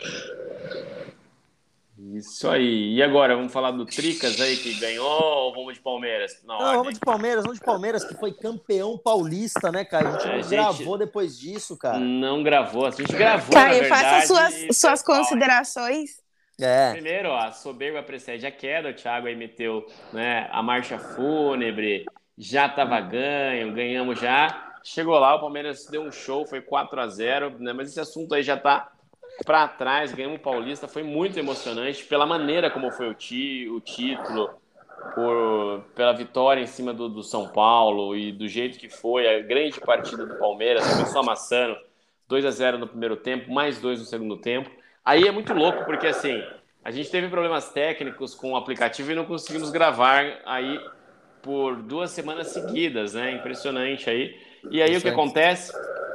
Isso 2.14 2.48
aí. 2.48 2.94
E 2.94 3.02
agora, 3.02 3.34
vamos 3.34 3.52
falar 3.52 3.72
do 3.72 3.84
Tricas 3.84 4.40
aí 4.40 4.56
que 4.56 4.74
ganhou 4.78 5.04
ou 5.04 5.52
vamos 5.54 5.74
de 5.74 5.80
Palmeiras? 5.80 6.40
Não, 6.46 6.54
ordem. 6.54 6.76
vamos 6.76 6.94
de 6.94 7.00
Palmeiras, 7.00 7.42
vamos 7.42 7.58
de 7.58 7.64
Palmeiras, 7.64 8.04
que 8.04 8.14
foi 8.14 8.32
campeão 8.32 8.96
paulista, 8.96 9.72
né, 9.72 9.84
Caio? 9.84 10.08
A 10.08 10.12
gente 10.12 10.24
É, 10.24 10.28
não 10.28 10.42
gente- 10.42 10.50
gravou 10.50 10.96
depois 10.98 11.38
disso, 11.38 11.76
cara. 11.76 11.98
Não 11.98 12.42
gravou. 12.42 12.86
A 12.86 12.90
gente 12.92 13.12
gravou, 13.12 13.52
Caio, 13.52 13.74
na 13.74 13.80
verdade. 13.80 14.02
faça 14.02 14.26
suas, 14.28 14.54
e 14.54 14.72
suas 14.72 15.02
considerações. 15.02 16.22
É. 16.60 16.92
Primeiro, 16.92 17.30
ó, 17.30 17.38
a 17.38 17.52
soberba 17.52 18.02
precede 18.02 18.46
a 18.46 18.50
queda. 18.52 18.90
O 18.90 18.94
Thiago 18.94 19.26
aí 19.26 19.34
meteu 19.36 19.84
né, 20.12 20.48
a 20.52 20.62
marcha 20.62 20.98
fúnebre, 20.98 22.04
já 22.36 22.66
estava 22.66 23.00
ganho, 23.00 23.72
ganhamos 23.72 24.20
já. 24.20 24.66
Chegou 24.84 25.18
lá, 25.18 25.34
o 25.34 25.40
Palmeiras 25.40 25.86
deu 25.86 26.02
um 26.02 26.12
show, 26.12 26.46
foi 26.46 26.60
4 26.60 27.00
a 27.00 27.08
0 27.08 27.56
né, 27.58 27.72
mas 27.72 27.88
esse 27.90 28.00
assunto 28.00 28.34
aí 28.34 28.42
já 28.42 28.56
tá 28.56 28.88
para 29.44 29.68
trás. 29.68 30.12
Ganhamos 30.12 30.38
o 30.38 30.42
Paulista, 30.42 30.88
foi 30.88 31.02
muito 31.02 31.38
emocionante 31.38 32.04
pela 32.04 32.26
maneira 32.26 32.70
como 32.70 32.90
foi 32.90 33.08
o, 33.08 33.14
ti, 33.14 33.68
o 33.68 33.80
título, 33.80 34.50
por, 35.14 35.84
pela 35.94 36.12
vitória 36.12 36.60
em 36.60 36.66
cima 36.66 36.92
do, 36.92 37.08
do 37.08 37.22
São 37.22 37.48
Paulo 37.48 38.16
e 38.16 38.32
do 38.32 38.48
jeito 38.48 38.78
que 38.78 38.88
foi 38.88 39.28
a 39.28 39.40
grande 39.40 39.80
partida 39.80 40.26
do 40.26 40.36
Palmeiras. 40.36 40.86
Começou 40.92 41.20
amassando 41.20 41.76
2 42.28 42.44
a 42.44 42.50
0 42.50 42.78
no 42.78 42.86
primeiro 42.86 43.16
tempo, 43.16 43.52
mais 43.52 43.80
dois 43.80 43.98
no 44.00 44.04
segundo 44.04 44.36
tempo. 44.36 44.70
Aí 45.04 45.26
é 45.26 45.30
muito 45.30 45.54
louco, 45.54 45.84
porque 45.84 46.06
assim, 46.06 46.42
a 46.84 46.90
gente 46.90 47.10
teve 47.10 47.28
problemas 47.28 47.70
técnicos 47.72 48.34
com 48.34 48.52
o 48.52 48.56
aplicativo 48.56 49.10
e 49.12 49.14
não 49.14 49.24
conseguimos 49.24 49.70
gravar 49.70 50.40
aí 50.44 50.78
por 51.42 51.76
duas 51.76 52.10
semanas 52.10 52.48
seguidas, 52.48 53.14
né? 53.14 53.32
Impressionante 53.32 54.10
aí. 54.10 54.36
E 54.70 54.82
aí 54.82 54.96
o 54.96 55.00
que 55.00 55.08
acontece? 55.08 55.72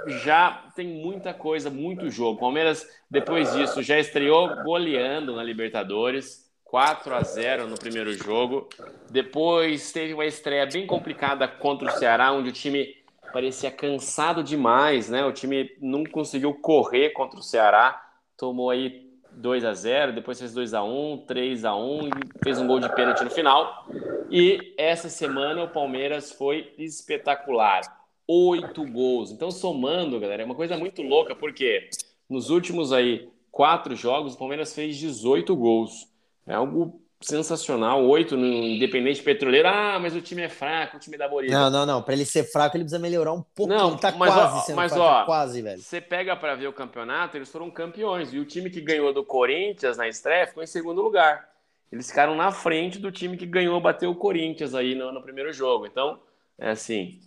Já 0.07 0.65
tem 0.75 0.87
muita 0.87 1.33
coisa, 1.33 1.69
muito 1.69 2.09
jogo. 2.09 2.39
Palmeiras, 2.39 2.87
depois 3.09 3.53
disso, 3.53 3.81
já 3.81 3.99
estreou 3.99 4.63
goleando 4.63 5.35
na 5.35 5.43
Libertadores, 5.43 6.51
4 6.65 7.13
a 7.13 7.21
0 7.21 7.67
no 7.67 7.77
primeiro 7.77 8.13
jogo. 8.13 8.67
Depois 9.09 9.91
teve 9.91 10.13
uma 10.13 10.25
estreia 10.25 10.65
bem 10.65 10.87
complicada 10.87 11.47
contra 11.47 11.87
o 11.87 11.91
Ceará, 11.91 12.31
onde 12.31 12.49
o 12.49 12.53
time 12.53 12.95
parecia 13.31 13.71
cansado 13.71 14.43
demais, 14.43 15.09
né? 15.09 15.25
O 15.25 15.31
time 15.31 15.69
não 15.81 16.03
conseguiu 16.03 16.53
correr 16.53 17.11
contra 17.11 17.39
o 17.39 17.43
Ceará, 17.43 18.01
tomou 18.37 18.69
aí 18.69 19.03
2 19.31 19.65
a 19.65 19.73
0 19.73 20.13
depois 20.13 20.39
fez 20.39 20.53
2 20.53 20.73
a 20.73 20.83
1 20.83 21.25
3 21.27 21.65
a 21.65 21.75
1 21.75 22.07
e 22.07 22.11
fez 22.43 22.59
um 22.59 22.67
gol 22.67 22.79
de 22.79 22.93
pênalti 22.93 23.23
no 23.23 23.29
final. 23.29 23.87
E 24.29 24.73
essa 24.77 25.09
semana 25.09 25.63
o 25.63 25.69
Palmeiras 25.69 26.31
foi 26.31 26.73
espetacular. 26.77 27.81
Oito 28.27 28.85
gols. 28.85 29.31
Então, 29.31 29.51
somando, 29.51 30.19
galera, 30.19 30.43
é 30.43 30.45
uma 30.45 30.55
coisa 30.55 30.77
muito 30.77 31.01
louca, 31.01 31.35
porque 31.35 31.89
nos 32.29 32.49
últimos 32.49 32.93
aí 32.93 33.29
quatro 33.51 33.95
jogos, 33.95 34.33
o 34.33 34.37
Palmeiras 34.37 34.73
fez 34.73 34.97
18 34.97 35.55
gols. 35.55 36.07
É 36.47 36.53
algo 36.53 37.01
sensacional. 37.23 38.05
Oito 38.05 38.35
no 38.35 38.45
Independente 38.45 39.21
Petroleiro. 39.23 39.67
Ah, 39.67 39.97
mas 39.99 40.15
o 40.15 40.21
time 40.21 40.41
é 40.41 40.49
fraco, 40.49 40.97
o 40.97 40.99
time 40.99 41.17
da 41.17 41.27
Bolívia. 41.27 41.57
Não, 41.57 41.69
não, 41.69 41.85
não. 41.85 42.01
Para 42.01 42.13
ele 42.13 42.25
ser 42.25 42.43
fraco, 42.43 42.75
ele 42.75 42.83
precisa 42.83 42.99
melhorar 42.99 43.33
um 43.33 43.41
pouquinho. 43.41 43.77
Não, 43.77 43.97
tá 43.97 44.11
mas, 44.11 44.33
quase 44.33 44.57
ó, 44.57 44.59
sendo 44.61 44.75
mas, 44.75 44.91
fraco, 44.91 45.07
ó, 45.07 45.25
quase, 45.25 45.61
velho. 45.61 45.81
Você 45.81 46.01
pega 46.01 46.35
para 46.35 46.55
ver 46.55 46.67
o 46.67 46.73
campeonato, 46.73 47.37
eles 47.37 47.49
foram 47.49 47.69
campeões. 47.71 48.33
E 48.33 48.39
o 48.39 48.45
time 48.45 48.69
que 48.69 48.81
ganhou 48.81 49.13
do 49.13 49.23
Corinthians 49.23 49.97
na 49.97 50.07
estreia 50.07 50.47
ficou 50.47 50.63
em 50.63 50.67
segundo 50.67 51.01
lugar. 51.01 51.49
Eles 51.91 52.09
ficaram 52.09 52.35
na 52.35 52.51
frente 52.51 52.99
do 52.99 53.11
time 53.11 53.37
que 53.37 53.45
ganhou, 53.45 53.79
bateu 53.79 54.09
o 54.09 54.15
Corinthians 54.15 54.73
aí 54.73 54.95
no, 54.95 55.11
no 55.11 55.21
primeiro 55.21 55.53
jogo. 55.53 55.85
Então, 55.85 56.19
é 56.57 56.71
assim. 56.71 57.19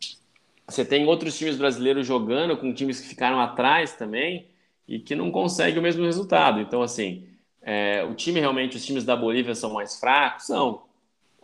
Você 0.68 0.84
tem 0.84 1.06
outros 1.06 1.38
times 1.38 1.56
brasileiros 1.56 2.06
jogando 2.06 2.56
com 2.56 2.74
times 2.74 3.00
que 3.00 3.08
ficaram 3.08 3.40
atrás 3.40 3.94
também 3.94 4.46
e 4.86 4.98
que 4.98 5.14
não 5.14 5.30
conseguem 5.30 5.78
o 5.78 5.82
mesmo 5.82 6.04
resultado. 6.04 6.60
Então, 6.60 6.82
assim, 6.82 7.26
é, 7.62 8.04
o 8.04 8.14
time 8.14 8.40
realmente, 8.40 8.76
os 8.76 8.84
times 8.84 9.04
da 9.04 9.16
Bolívia 9.16 9.54
são 9.54 9.72
mais 9.72 9.98
fracos? 9.98 10.46
São. 10.46 10.86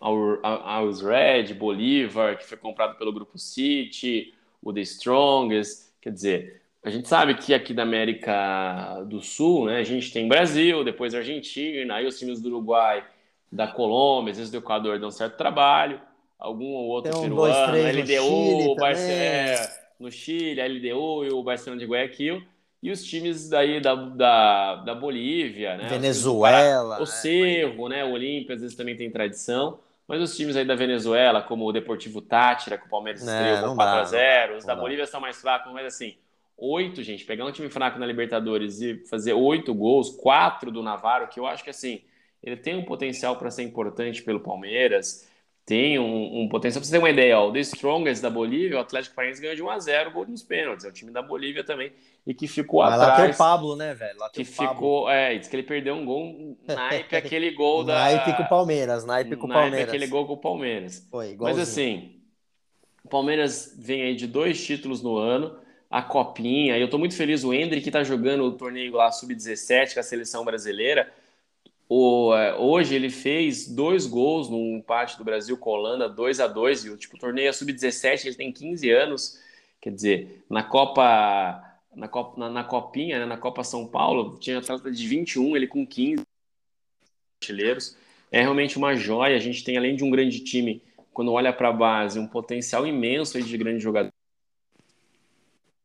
Always 0.05 1.01
Red, 1.01 1.55
Bolívar, 1.55 2.37
que 2.37 2.45
foi 2.45 2.59
comprado 2.59 2.99
pelo 2.99 3.13
Grupo 3.13 3.39
City, 3.39 4.35
o 4.61 4.73
The 4.73 4.81
Strongest. 4.81 5.93
Quer 6.01 6.11
dizer, 6.11 6.63
a 6.83 6.91
gente 6.91 7.07
sabe 7.07 7.35
que 7.35 7.55
aqui 7.55 7.73
da 7.73 7.85
América 7.85 9.05
do 9.07 9.23
Sul, 9.23 9.67
né, 9.67 9.79
a 9.79 9.85
gente 9.85 10.13
tem 10.13 10.27
Brasil, 10.27 10.83
depois 10.83 11.15
Argentina, 11.15 11.95
aí 11.95 12.07
os 12.07 12.19
times 12.19 12.41
do 12.41 12.49
Uruguai, 12.49 13.05
da 13.51 13.69
Colômbia, 13.69 14.33
às 14.33 14.39
vezes 14.39 14.51
do 14.51 14.59
Equador 14.59 14.99
dão 14.99 15.11
certo 15.11 15.37
trabalho, 15.37 16.01
algum 16.43 16.73
ou 16.75 16.87
outro 16.89 17.13
um, 17.19 17.21
peruano, 17.23 17.37
dois, 17.37 17.57
três 17.71 17.97
LDU, 17.97 18.23
Chile 18.27 18.69
o 18.69 18.75
Barce- 18.77 19.03
também. 19.03 19.21
é, 19.21 19.71
no 19.99 20.11
Chile, 20.11 20.61
a 20.61 20.65
LDU 20.67 21.25
e 21.25 21.31
o 21.31 21.43
Barcelona 21.43 21.81
de 21.81 21.87
Guayaquil, 21.87 22.43
e 22.83 22.91
os 22.91 23.05
times 23.05 23.49
daí 23.49 23.81
da, 23.81 23.95
da, 23.95 24.75
da 24.77 24.95
Bolívia, 24.95 25.77
né? 25.77 25.89
Venezuela. 25.89 27.01
o 27.01 27.07
Cerro, 27.07 27.89
né? 27.89 28.05
O 28.05 28.13
Olímpia 28.13 28.55
às 28.57 28.61
vezes 28.61 28.77
também 28.77 28.97
tem 28.97 29.11
tradição. 29.11 29.79
Mas 30.09 30.21
os 30.21 30.37
times 30.37 30.57
aí 30.57 30.65
da 30.65 30.75
Venezuela, 30.75 31.41
como 31.43 31.65
o 31.65 31.73
Deportivo 31.73 32.21
Tátira, 32.21 32.77
que 32.77 32.87
o 32.87 32.91
Palmeiras 32.91 33.27
É, 33.27 33.31
estreou 33.31 33.61
não 33.63 33.77
com 33.77 33.77
dá, 33.85 34.03
4x0, 34.03 34.57
os 34.59 34.65
da 34.65 34.75
dá. 34.75 34.81
Bolívia 34.81 35.07
são 35.07 35.21
mais 35.21 35.41
fracos, 35.41 35.73
mas 35.73 35.87
assim, 35.87 36.17
oito, 36.57 37.03
gente, 37.03 37.25
pegar 37.25 37.47
um 37.47 37.53
time 37.53 37.71
fraco 37.71 37.99
na 38.01 38.05
Libertadores 38.07 38.81
e 38.83 38.97
fazer 39.07 39.33
oito 39.33 39.73
gols, 39.73 40.11
quatro 40.11 40.71
do 40.73 40.83
Navarro, 40.83 41.29
que 41.29 41.39
eu 41.39 41.47
acho 41.47 41.63
que 41.65 41.71
assim, 41.71 42.03
ele 42.43 42.57
tem 42.57 42.75
um 42.77 42.85
potencial 42.85 43.37
para 43.37 43.51
ser 43.51 43.63
importante 43.63 44.23
pelo 44.23 44.41
Palmeiras, 44.41 45.29
tem 45.65 45.99
um, 45.99 46.43
um 46.43 46.49
potencial. 46.49 46.81
Pra 46.81 46.87
você 46.87 46.93
ter 46.93 46.99
uma 46.99 47.11
ideia, 47.11 47.39
ó, 47.39 47.49
o 47.49 47.53
The 47.53 47.61
Strongest 47.61 48.21
da 48.21 48.29
Bolívia, 48.29 48.79
o 48.79 48.81
Atlético 48.81 49.15
Paranaense 49.15 49.41
ganhou 49.41 49.57
de 49.57 49.63
1x0 49.63 50.13
gol 50.13 50.27
nos 50.27 50.43
pênaltis. 50.43 50.85
É 50.85 50.89
o 50.89 50.93
time 50.93 51.13
da 51.13 51.23
Bolívia 51.23 51.63
também, 51.63 51.93
e 52.27 52.35
que 52.35 52.49
ficou 52.49 52.83
Mas 52.83 52.99
lá 52.99 53.05
tem 53.05 53.13
atrás 53.13 53.35
o 53.37 53.39
Pablo, 53.39 53.77
né, 53.77 53.95
velho? 53.95 54.19
Lá 54.19 54.29
tem 54.29 54.45
que 54.45 54.51
o 54.51 54.55
Pablo. 54.55 54.75
ficou, 54.75 55.11
é, 55.11 55.39
diz 55.39 55.49
que 55.49 55.57
ele 55.57 55.63
perdeu 55.63 55.95
um 55.95 56.05
gol, 56.05 56.25
um 56.25 56.57
naipe 56.67 57.15
aquele 57.17 57.51
gol 57.53 57.85
da 57.85 57.95
Naipe 57.95 58.37
com 58.37 58.43
o 58.43 58.49
Palmeiras, 58.49 59.05
naipe 59.05 59.37
com 59.37 59.47
o 59.47 59.49
naipe 59.49 59.63
Palmeiras. 59.63 59.89
aquele 59.89 60.07
gol 60.09 60.27
com 60.27 60.33
o 60.33 60.39
Palmeiras. 60.39 61.07
Foi, 61.11 61.37
Mas 61.39 61.59
assim, 61.59 62.21
o 63.05 63.09
Palmeiras 63.09 63.75
vem 63.79 64.03
aí 64.03 64.17
de 64.17 64.27
dois 64.27 64.65
títulos 64.65 65.03
no 65.03 65.17
ano, 65.17 65.57
a 65.89 66.03
copinha, 66.03 66.77
eu 66.79 66.89
tô 66.89 66.99
muito 66.99 67.15
feliz 67.15 67.45
o 67.45 67.53
Hendrick 67.53 67.89
tá 67.91 68.03
jogando 68.03 68.45
o 68.45 68.53
torneio 68.53 68.95
lá 68.95 69.13
sub-17 69.13 69.95
com 69.95 70.01
a 70.01 70.03
seleção 70.03 70.45
brasileira. 70.45 71.13
O, 71.95 72.35
é, 72.35 72.57
hoje 72.57 72.95
ele 72.95 73.11
fez 73.11 73.69
dois 73.69 74.07
gols 74.07 74.49
no 74.49 74.79
empate 74.79 75.19
do 75.19 75.25
Brasil 75.25 75.59
com 75.59 75.69
a 75.69 75.73
Holanda, 75.75 76.09
2 76.09 76.41
a 76.41 76.47
2 76.47 76.87
e 76.87 76.89
o 76.89 76.97
tipo, 76.97 77.17
o 77.17 77.21
torneio 77.21 77.51
é 77.51 77.53
sub-17, 77.53 78.25
ele 78.25 78.35
tem 78.35 78.51
15 78.51 78.89
anos. 78.89 79.39
Quer 79.79 79.91
dizer, 79.91 80.43
na 80.49 80.63
Copa 80.63 81.63
na, 81.95 82.09
Copa, 82.09 82.41
na, 82.41 82.49
na 82.49 82.65
Copinha, 82.65 83.19
né, 83.19 83.27
na 83.27 83.37
Copa 83.37 83.63
São 83.63 83.87
Paulo, 83.87 84.39
tinha 84.39 84.57
atleta 84.57 84.91
de 84.91 85.07
21, 85.07 85.55
ele 85.55 85.67
com 85.67 85.87
15 85.87 86.23
artilheiros. 87.43 87.95
É 88.31 88.41
realmente 88.41 88.79
uma 88.79 88.97
joia. 88.97 89.37
A 89.37 89.41
gente 89.41 89.63
tem, 89.63 89.77
além 89.77 89.95
de 89.95 90.03
um 90.03 90.11
grande 90.11 90.41
time, 90.41 90.83
quando 91.13 91.31
olha 91.31 91.53
para 91.53 91.69
a 91.69 91.75
base, 91.75 92.19
um 92.19 92.27
potencial 92.27 92.87
imenso 92.87 93.39
de 93.39 93.59
grandes 93.59 93.83
jogadores. 93.83 94.15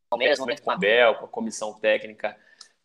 Palmeiras, 0.08 0.38
com 0.38 0.70
a 0.70 0.74
Abel, 0.74 1.16
com 1.16 1.26
a 1.26 1.28
comissão 1.28 1.74
técnica, 1.74 2.34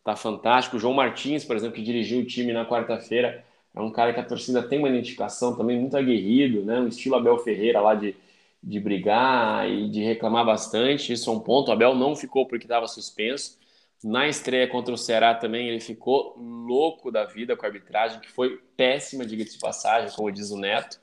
tá 0.04 0.14
fantástico. 0.14 0.76
O 0.76 0.78
João 0.78 0.92
Martins, 0.92 1.44
por 1.44 1.56
exemplo, 1.56 1.74
que 1.74 1.82
dirigiu 1.82 2.20
o 2.20 2.26
time 2.26 2.52
na 2.52 2.66
quarta-feira, 2.66 3.42
é 3.74 3.80
um 3.80 3.90
cara 3.90 4.12
que 4.12 4.20
a 4.20 4.24
torcida 4.24 4.62
tem 4.62 4.78
uma 4.78 4.88
identificação 4.88 5.56
também 5.56 5.80
muito 5.80 5.96
aguerrido, 5.96 6.62
né? 6.62 6.78
Um 6.78 6.88
estilo 6.88 7.16
Abel 7.16 7.38
Ferreira 7.38 7.80
lá 7.80 7.94
de, 7.94 8.14
de 8.62 8.78
brigar 8.78 9.68
e 9.68 9.88
de 9.88 10.04
reclamar 10.04 10.44
bastante. 10.44 11.12
Isso 11.12 11.28
é 11.28 11.32
um 11.32 11.40
ponto. 11.40 11.70
O 11.70 11.72
Abel 11.72 11.94
não 11.94 12.14
ficou 12.14 12.46
porque 12.46 12.66
estava 12.66 12.86
suspenso. 12.86 13.58
Na 14.04 14.28
estreia 14.28 14.68
contra 14.68 14.92
o 14.92 14.98
Ceará 14.98 15.34
também 15.34 15.68
ele 15.68 15.80
ficou 15.80 16.36
louco 16.36 17.10
da 17.10 17.24
vida 17.24 17.56
com 17.56 17.64
a 17.64 17.68
arbitragem, 17.68 18.20
que 18.20 18.30
foi 18.30 18.60
péssima, 18.76 19.24
diga-se 19.24 19.54
de 19.54 19.58
passagem, 19.58 20.14
como 20.14 20.30
diz 20.30 20.50
o 20.50 20.58
Neto. 20.58 21.00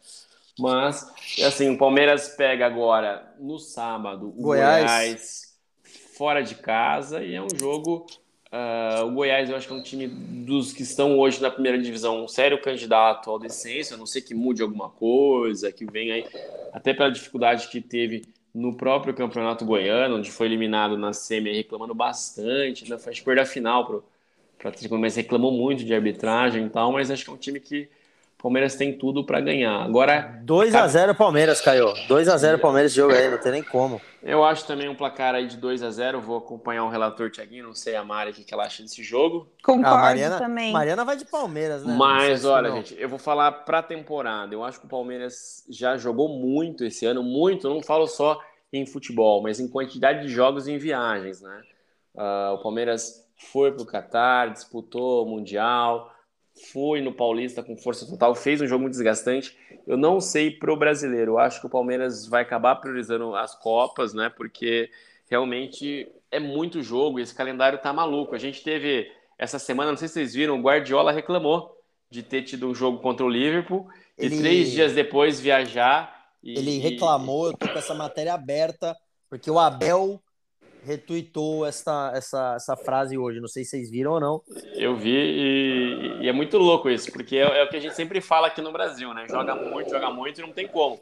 Mas, 0.59 1.11
assim, 1.43 1.71
o 1.71 1.77
Palmeiras 1.77 2.29
pega 2.35 2.67
agora 2.67 3.33
no 3.39 3.57
sábado 3.57 4.27
o 4.27 4.43
Goiás. 4.43 4.83
Goiás, 4.83 5.59
fora 6.15 6.41
de 6.43 6.55
casa 6.55 7.23
e 7.23 7.33
é 7.33 7.41
um 7.41 7.47
jogo. 7.59 8.05
Ah, 8.51 9.03
o 9.05 9.11
Goiás, 9.11 9.49
eu 9.49 9.55
acho 9.55 9.65
que 9.65 9.73
é 9.73 9.75
um 9.75 9.81
time 9.81 10.07
dos 10.07 10.73
que 10.73 10.83
estão 10.83 11.17
hoje 11.17 11.41
na 11.41 11.49
primeira 11.49 11.81
divisão, 11.81 12.23
um 12.23 12.27
sério 12.27 12.61
candidato 12.61 13.29
ao 13.29 13.39
descenso, 13.39 13.93
a 13.93 13.97
não 13.97 14.05
ser 14.05 14.21
que 14.21 14.33
mude 14.33 14.61
alguma 14.61 14.89
coisa, 14.89 15.71
que 15.71 15.85
venha 15.85 16.15
aí, 16.15 16.25
até 16.73 16.93
pela 16.93 17.09
dificuldade 17.09 17.69
que 17.69 17.79
teve 17.79 18.23
no 18.53 18.75
próprio 18.75 19.13
Campeonato 19.13 19.63
Goiano, 19.65 20.17
onde 20.17 20.29
foi 20.29 20.47
eliminado 20.47 20.97
na 20.97 21.13
semi 21.13 21.53
reclamando 21.53 21.95
bastante, 21.95 22.85
perder 23.23 23.41
a 23.41 23.45
final 23.45 23.85
pro, 23.85 24.03
pro 24.59 24.67
Atlético, 24.67 24.97
mas 24.97 25.15
reclamou 25.15 25.53
muito 25.53 25.85
de 25.85 25.93
arbitragem 25.93 26.65
e 26.65 26.69
tal, 26.69 26.91
mas 26.91 27.09
acho 27.09 27.23
que 27.23 27.29
é 27.29 27.33
um 27.33 27.37
time 27.37 27.59
que 27.61 27.83
o 27.83 28.00
Palmeiras 28.41 28.75
tem 28.75 28.97
tudo 28.97 29.23
para 29.23 29.39
ganhar. 29.39 29.83
Agora, 29.83 30.41
2x0 30.43 31.15
Palmeiras, 31.15 31.61
Caio. 31.61 31.93
2x0 32.09 32.59
Palmeiras 32.59 32.91
esse 32.91 32.99
jogo 32.99 33.13
aí, 33.13 33.29
não 33.29 33.37
tem 33.37 33.51
nem 33.51 33.63
como. 33.63 34.01
eu 34.23 34.43
acho 34.43 34.65
também 34.65 34.89
um 34.89 34.95
placar 34.95 35.35
aí 35.35 35.45
de 35.45 35.57
2 35.57 35.83
a 35.83 35.91
0 35.91 36.19
vou 36.19 36.37
acompanhar 36.37 36.83
o 36.83 36.89
relator 36.89 37.29
Thiaguinho, 37.29 37.67
não 37.67 37.75
sei 37.75 37.95
a 37.95 38.03
Mari 38.03 38.31
o 38.31 38.33
que 38.33 38.43
que 38.43 38.53
ela 38.53 38.63
acha 38.63 38.81
desse 38.81 39.03
jogo. 39.03 39.47
Concordo 39.63 39.95
A 39.95 40.01
Mariana, 40.01 40.39
também. 40.39 40.73
Mariana 40.73 41.05
vai 41.05 41.15
de 41.15 41.25
Palmeiras, 41.25 41.85
né? 41.85 41.93
Mas 41.95 42.43
olha, 42.43 42.69
não. 42.69 42.77
gente, 42.77 42.99
eu 42.99 43.07
vou 43.07 43.19
falar 43.19 43.51
pra 43.51 43.83
temporada. 43.83 44.53
Eu 44.53 44.63
acho 44.63 44.79
que 44.79 44.87
o 44.87 44.89
Palmeiras 44.89 45.63
já 45.69 45.95
jogou 45.97 46.27
muito 46.27 46.83
esse 46.83 47.05
ano, 47.05 47.21
muito. 47.21 47.67
Eu 47.67 47.75
não 47.75 47.83
falo 47.83 48.07
só 48.07 48.39
em 48.73 48.87
futebol, 48.87 49.43
mas 49.43 49.59
em 49.59 49.67
quantidade 49.67 50.21
de 50.23 50.29
jogos 50.29 50.67
e 50.67 50.71
em 50.71 50.77
viagens, 50.79 51.41
né? 51.41 51.61
Ah, 52.17 52.55
o 52.57 52.63
Palmeiras 52.63 53.23
foi 53.51 53.71
pro 53.71 53.85
Catar, 53.85 54.49
disputou 54.49 55.25
o 55.25 55.29
Mundial, 55.29 56.11
foi 56.71 57.01
no 57.01 57.13
Paulista 57.13 57.63
com 57.63 57.75
força 57.77 58.05
total, 58.07 58.35
fez 58.35 58.61
um 58.61 58.67
jogo 58.67 58.81
muito 58.83 58.93
desgastante. 58.93 59.55
Eu 59.87 59.97
não 59.97 60.19
sei 60.19 60.51
pro 60.51 60.77
brasileiro. 60.77 61.33
Eu 61.33 61.39
acho 61.39 61.59
que 61.59 61.65
o 61.67 61.69
Palmeiras 61.69 62.27
vai 62.27 62.41
acabar 62.43 62.75
priorizando 62.75 63.35
as 63.35 63.55
Copas, 63.55 64.13
né? 64.13 64.29
Porque 64.29 64.89
realmente 65.29 66.07
é 66.29 66.39
muito 66.39 66.81
jogo 66.81 67.19
e 67.19 67.23
esse 67.23 67.33
calendário 67.33 67.79
tá 67.79 67.91
maluco. 67.91 68.35
A 68.35 68.39
gente 68.39 68.63
teve 68.63 69.11
essa 69.37 69.57
semana, 69.57 69.91
não 69.91 69.97
sei 69.97 70.07
se 70.07 70.15
vocês 70.15 70.33
viram, 70.33 70.59
o 70.59 70.61
Guardiola 70.61 71.11
reclamou 71.11 71.75
de 72.09 72.21
ter 72.21 72.43
tido 72.43 72.67
um 72.67 72.75
jogo 72.75 72.99
contra 72.99 73.25
o 73.25 73.29
Liverpool 73.29 73.87
Ele- 74.17 74.35
e 74.35 74.39
três 74.39 74.71
dias 74.71 74.93
depois 74.93 75.39
viajar. 75.39 76.29
E, 76.43 76.57
Ele 76.57 76.77
reclamou, 76.79 77.47
eu 77.47 77.57
tô 77.57 77.67
com 77.67 77.79
essa 77.79 77.93
matéria 77.93 78.33
aberta, 78.33 78.95
porque 79.29 79.49
o 79.49 79.57
Abel 79.57 80.21
retuitou 80.83 81.65
essa, 81.65 82.11
essa, 82.15 82.55
essa 82.55 82.75
frase 82.75 83.17
hoje. 83.17 83.39
Não 83.39 83.47
sei 83.47 83.63
se 83.63 83.71
vocês 83.71 83.89
viram 83.89 84.13
ou 84.13 84.19
não. 84.19 84.41
Eu 84.75 84.95
vi 84.95 85.11
e, 85.11 86.17
e 86.21 86.29
é 86.29 86.31
muito 86.31 86.57
louco 86.57 86.89
isso, 86.89 87.11
porque 87.11 87.37
é, 87.37 87.41
é 87.41 87.63
o 87.63 87.69
que 87.69 87.77
a 87.77 87.79
gente 87.79 87.95
sempre 87.95 88.21
fala 88.21 88.47
aqui 88.47 88.61
no 88.61 88.71
Brasil, 88.71 89.13
né? 89.13 89.25
Joga 89.29 89.55
muito, 89.55 89.89
joga 89.89 90.09
muito 90.09 90.39
e 90.39 90.41
não 90.41 90.51
tem 90.51 90.67
como. 90.67 90.99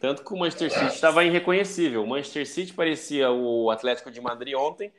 Tanto 0.00 0.22
que 0.22 0.32
o 0.32 0.38
Manchester 0.38 0.70
City 0.70 0.94
estava 0.94 1.24
irreconhecível. 1.24 2.04
O 2.04 2.06
Manchester 2.06 2.46
City 2.46 2.72
parecia 2.72 3.30
o 3.30 3.70
Atlético 3.70 4.10
de 4.10 4.20
Madrid 4.20 4.54
ontem 4.54 4.92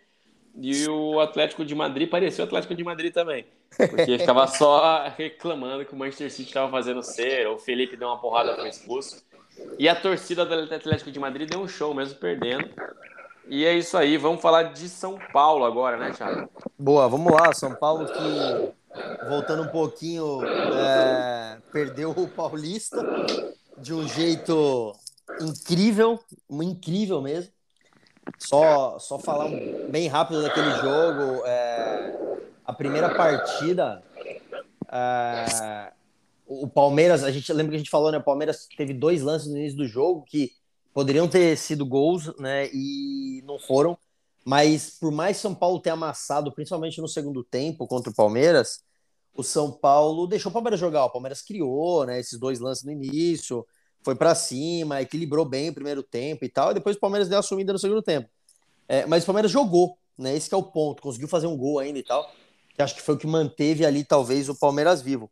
e 0.56 0.88
o 0.90 1.20
Atlético 1.20 1.64
de 1.64 1.74
Madrid 1.74 2.10
parecia 2.10 2.44
o 2.44 2.48
Atlético 2.48 2.76
de 2.76 2.84
Madrid 2.84 3.14
também. 3.14 3.46
Porque 3.78 4.18
ficava 4.18 4.46
só 4.48 5.08
reclamando 5.16 5.86
que 5.86 5.94
o 5.94 5.98
Manchester 5.98 6.30
City 6.32 6.50
estava 6.50 6.70
fazendo 6.70 7.02
cera, 7.02 7.52
o 7.52 7.58
Felipe 7.58 7.96
deu 7.96 8.10
uma 8.10 8.20
porrada, 8.20 8.56
foi 8.56 8.68
expulso. 8.68 9.24
E 9.78 9.88
a 9.88 9.96
torcida 9.96 10.46
do 10.46 10.74
Atlético 10.74 11.12
de 11.12 11.20
Madrid 11.20 11.50
deu 11.50 11.62
um 11.62 11.68
show, 11.68 11.94
mesmo 11.94 12.18
perdendo. 12.20 12.70
E 13.50 13.66
é 13.66 13.74
isso 13.74 13.98
aí, 13.98 14.16
vamos 14.16 14.42
falar 14.42 14.74
de 14.74 14.88
São 14.88 15.18
Paulo 15.34 15.66
agora, 15.66 15.98
né, 15.98 16.12
Thiago? 16.12 16.48
Boa, 16.78 17.10
vamos 17.10 17.34
lá. 17.34 17.52
São 17.52 17.74
Paulo 17.74 18.06
que, 18.06 19.28
voltando 19.28 19.64
um 19.64 19.68
pouquinho, 19.70 20.46
é, 20.46 21.58
perdeu 21.72 22.12
o 22.12 22.28
Paulista 22.28 23.04
de 23.76 23.92
um 23.92 24.08
jeito 24.08 24.96
incrível, 25.42 26.20
incrível 26.48 27.24
mesmo. 27.24 27.52
Só, 28.38 29.00
só 29.00 29.18
falar 29.18 29.50
bem 29.90 30.08
rápido 30.08 30.44
daquele 30.44 30.70
jogo. 30.76 31.44
é, 31.48 32.40
a 32.64 32.74
primeira 32.74 33.16
partida, 33.16 34.04
é, 34.92 35.92
o 36.46 36.68
Palmeiras, 36.68 37.24
a 37.24 37.32
gente 37.32 37.52
lembra 37.52 37.72
que 37.72 37.76
a 37.78 37.80
gente 37.80 37.90
falou, 37.90 38.12
né? 38.12 38.20
O 38.20 38.24
Palmeiras 38.24 38.68
teve 38.78 38.94
dois 38.94 39.24
lances 39.24 39.48
no 39.48 39.58
início 39.58 39.78
do 39.78 39.88
jogo 39.88 40.24
que 40.24 40.52
poderiam 40.94 41.28
ter 41.28 41.58
sido 41.58 41.86
gols, 41.86 42.36
né? 42.38 42.70
E 42.74 43.42
não 43.46 43.60
foram. 43.60 43.98
Mas 44.46 44.98
por 45.00 45.12
mais 45.12 45.38
São 45.38 45.54
Paulo 45.54 45.80
ter 45.80 45.92
amassado, 45.92 46.52
principalmente 46.52 47.00
no 47.02 47.08
segundo 47.08 47.44
tempo 47.44 47.88
contra 47.88 48.12
o 48.12 48.16
Palmeiras, 48.16 48.84
o 49.36 49.44
São 49.44 49.72
Paulo 49.72 50.28
deixou 50.28 50.50
o 50.50 50.54
Palmeiras 50.54 50.80
jogar. 50.80 51.06
O 51.06 51.10
Palmeiras 51.10 51.42
criou, 51.42 52.06
né? 52.06 52.20
Esses 52.20 52.40
dois 52.40 52.60
lances 52.60 52.84
no 52.84 52.92
início, 52.92 53.66
foi 54.04 54.16
para 54.16 54.34
cima, 54.34 55.02
equilibrou 55.02 55.46
bem 55.46 55.70
o 55.70 55.74
primeiro 55.74 56.02
tempo 56.02 56.44
e 56.46 56.50
tal. 56.50 56.72
E 56.72 56.74
depois 56.74 56.96
o 56.96 57.00
Palmeiras 57.00 57.28
deu 57.28 57.40
a 57.40 57.44
sumida 57.44 57.74
no 57.74 57.80
segundo 57.80 58.02
tempo. 58.02 58.30
É, 58.88 59.06
mas 59.06 59.24
o 59.24 59.26
Palmeiras 59.26 59.52
jogou, 59.52 59.98
né? 60.18 60.36
Esse 60.36 60.54
é 60.54 60.58
o 60.58 60.64
ponto. 60.64 61.02
Conseguiu 61.02 61.28
fazer 61.28 61.48
um 61.48 61.58
gol 61.58 61.80
ainda 61.80 62.00
e 62.00 62.04
tal. 62.04 62.30
Que 62.74 62.82
acho 62.82 62.96
que 62.96 63.02
foi 63.02 63.16
o 63.16 63.18
que 63.18 63.28
manteve 63.28 63.86
ali, 63.86 64.04
talvez, 64.04 64.50
o 64.50 64.56
Palmeiras 64.58 65.02
vivo. 65.02 65.30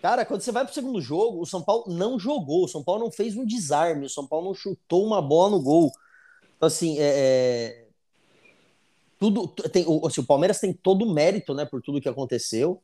Cara, 0.00 0.24
quando 0.24 0.40
você 0.40 0.50
vai 0.50 0.64
pro 0.64 0.72
segundo 0.72 1.00
jogo, 1.00 1.40
o 1.40 1.46
São 1.46 1.62
Paulo 1.62 1.84
não 1.88 2.18
jogou, 2.18 2.64
o 2.64 2.68
São 2.68 2.82
Paulo 2.82 3.04
não 3.04 3.12
fez 3.12 3.36
um 3.36 3.44
desarme, 3.44 4.06
o 4.06 4.10
São 4.10 4.26
Paulo 4.26 4.46
não 4.46 4.54
chutou 4.54 5.04
uma 5.04 5.20
bola 5.20 5.50
no 5.50 5.62
gol. 5.62 5.92
Então, 6.56 6.66
assim, 6.66 6.98
é, 6.98 7.02
é... 7.02 7.86
tudo 9.18 9.46
tem, 9.48 9.84
o, 9.86 10.06
assim, 10.06 10.22
o 10.22 10.26
Palmeiras 10.26 10.58
tem 10.58 10.72
todo 10.72 11.04
o 11.04 11.12
mérito, 11.12 11.54
né, 11.54 11.66
por 11.66 11.82
tudo 11.82 12.00
que 12.00 12.08
aconteceu, 12.08 12.82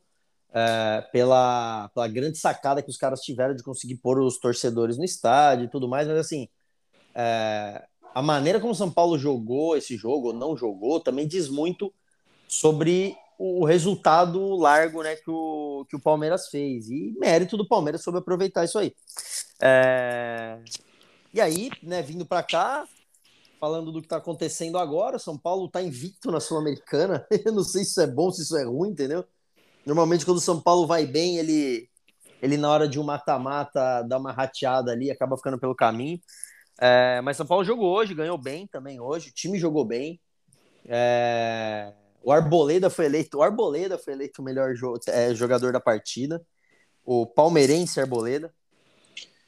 é, 0.53 1.01
pela, 1.11 1.89
pela 1.89 2.07
grande 2.07 2.37
sacada 2.37 2.83
que 2.83 2.89
os 2.89 2.97
caras 2.97 3.21
tiveram 3.21 3.55
de 3.55 3.63
conseguir 3.63 3.95
pôr 3.95 4.19
os 4.19 4.37
torcedores 4.37 4.97
no 4.97 5.03
estádio 5.03 5.65
e 5.65 5.69
tudo 5.69 5.87
mais, 5.87 6.07
mas 6.07 6.17
assim, 6.17 6.47
é, 7.15 7.83
a 8.13 8.21
maneira 8.21 8.59
como 8.59 8.73
o 8.73 8.75
São 8.75 8.91
Paulo 8.91 9.17
jogou 9.17 9.75
esse 9.75 9.97
jogo, 9.97 10.27
ou 10.27 10.33
não 10.33 10.55
jogou, 10.55 10.99
também 10.99 11.27
diz 11.27 11.49
muito 11.49 11.91
sobre 12.47 13.17
o 13.37 13.65
resultado 13.65 14.55
largo 14.55 15.03
né, 15.03 15.15
que, 15.15 15.29
o, 15.29 15.85
que 15.87 15.95
o 15.95 15.99
Palmeiras 15.99 16.47
fez. 16.47 16.89
E 16.89 17.15
mérito 17.19 17.55
do 17.55 17.67
Palmeiras 17.67 18.01
sobre 18.01 18.19
aproveitar 18.19 18.65
isso 18.65 18.79
aí. 18.79 18.93
É... 19.61 20.59
E 21.33 21.39
aí, 21.39 21.69
né, 21.83 22.01
vindo 22.01 22.25
para 22.25 22.41
cá, 22.41 22.87
falando 23.59 23.91
do 23.91 23.99
que 23.99 24.07
está 24.07 24.17
acontecendo 24.17 24.77
agora, 24.77 25.19
São 25.19 25.37
Paulo 25.37 25.67
está 25.67 25.81
invicto 25.81 26.31
na 26.31 26.39
Sul-Americana. 26.39 27.27
Eu 27.45 27.51
não 27.51 27.63
sei 27.63 27.83
se 27.83 27.91
isso 27.91 28.01
é 28.01 28.07
bom, 28.07 28.31
se 28.31 28.41
isso 28.41 28.57
é 28.57 28.63
ruim, 28.63 28.89
entendeu? 28.89 29.23
Normalmente, 29.85 30.25
quando 30.25 30.37
o 30.37 30.41
São 30.41 30.59
Paulo 30.59 30.87
vai 30.87 31.05
bem, 31.05 31.37
ele, 31.37 31.87
ele 32.41 32.57
na 32.57 32.69
hora 32.69 32.87
de 32.87 32.99
um 32.99 33.03
mata-mata, 33.03 34.01
dá 34.01 34.17
uma 34.17 34.31
rateada 34.31 34.91
ali, 34.91 35.11
acaba 35.11 35.37
ficando 35.37 35.59
pelo 35.59 35.75
caminho. 35.75 36.19
É... 36.79 37.21
Mas 37.21 37.37
São 37.37 37.45
Paulo 37.45 37.63
jogou 37.63 37.93
hoje, 37.93 38.15
ganhou 38.15 38.37
bem 38.37 38.65
também 38.67 38.99
hoje, 38.99 39.29
o 39.29 39.33
time 39.33 39.59
jogou 39.59 39.85
bem. 39.85 40.19
É... 40.85 41.93
O 42.27 42.31
Arboleda 42.33 42.89
foi 42.89 43.05
eleito, 43.05 43.37
o 43.37 43.41
Arboleda 43.41 43.97
foi 43.97 44.11
eleito 44.11 44.41
o 44.41 44.43
melhor 44.43 44.75
jo 44.75 44.99
é, 45.07 45.33
jogador 45.33 45.71
da 45.71 45.79
partida. 45.79 46.45
O 47.05 47.25
palmeirense 47.25 48.01
Arboleda. 48.01 48.53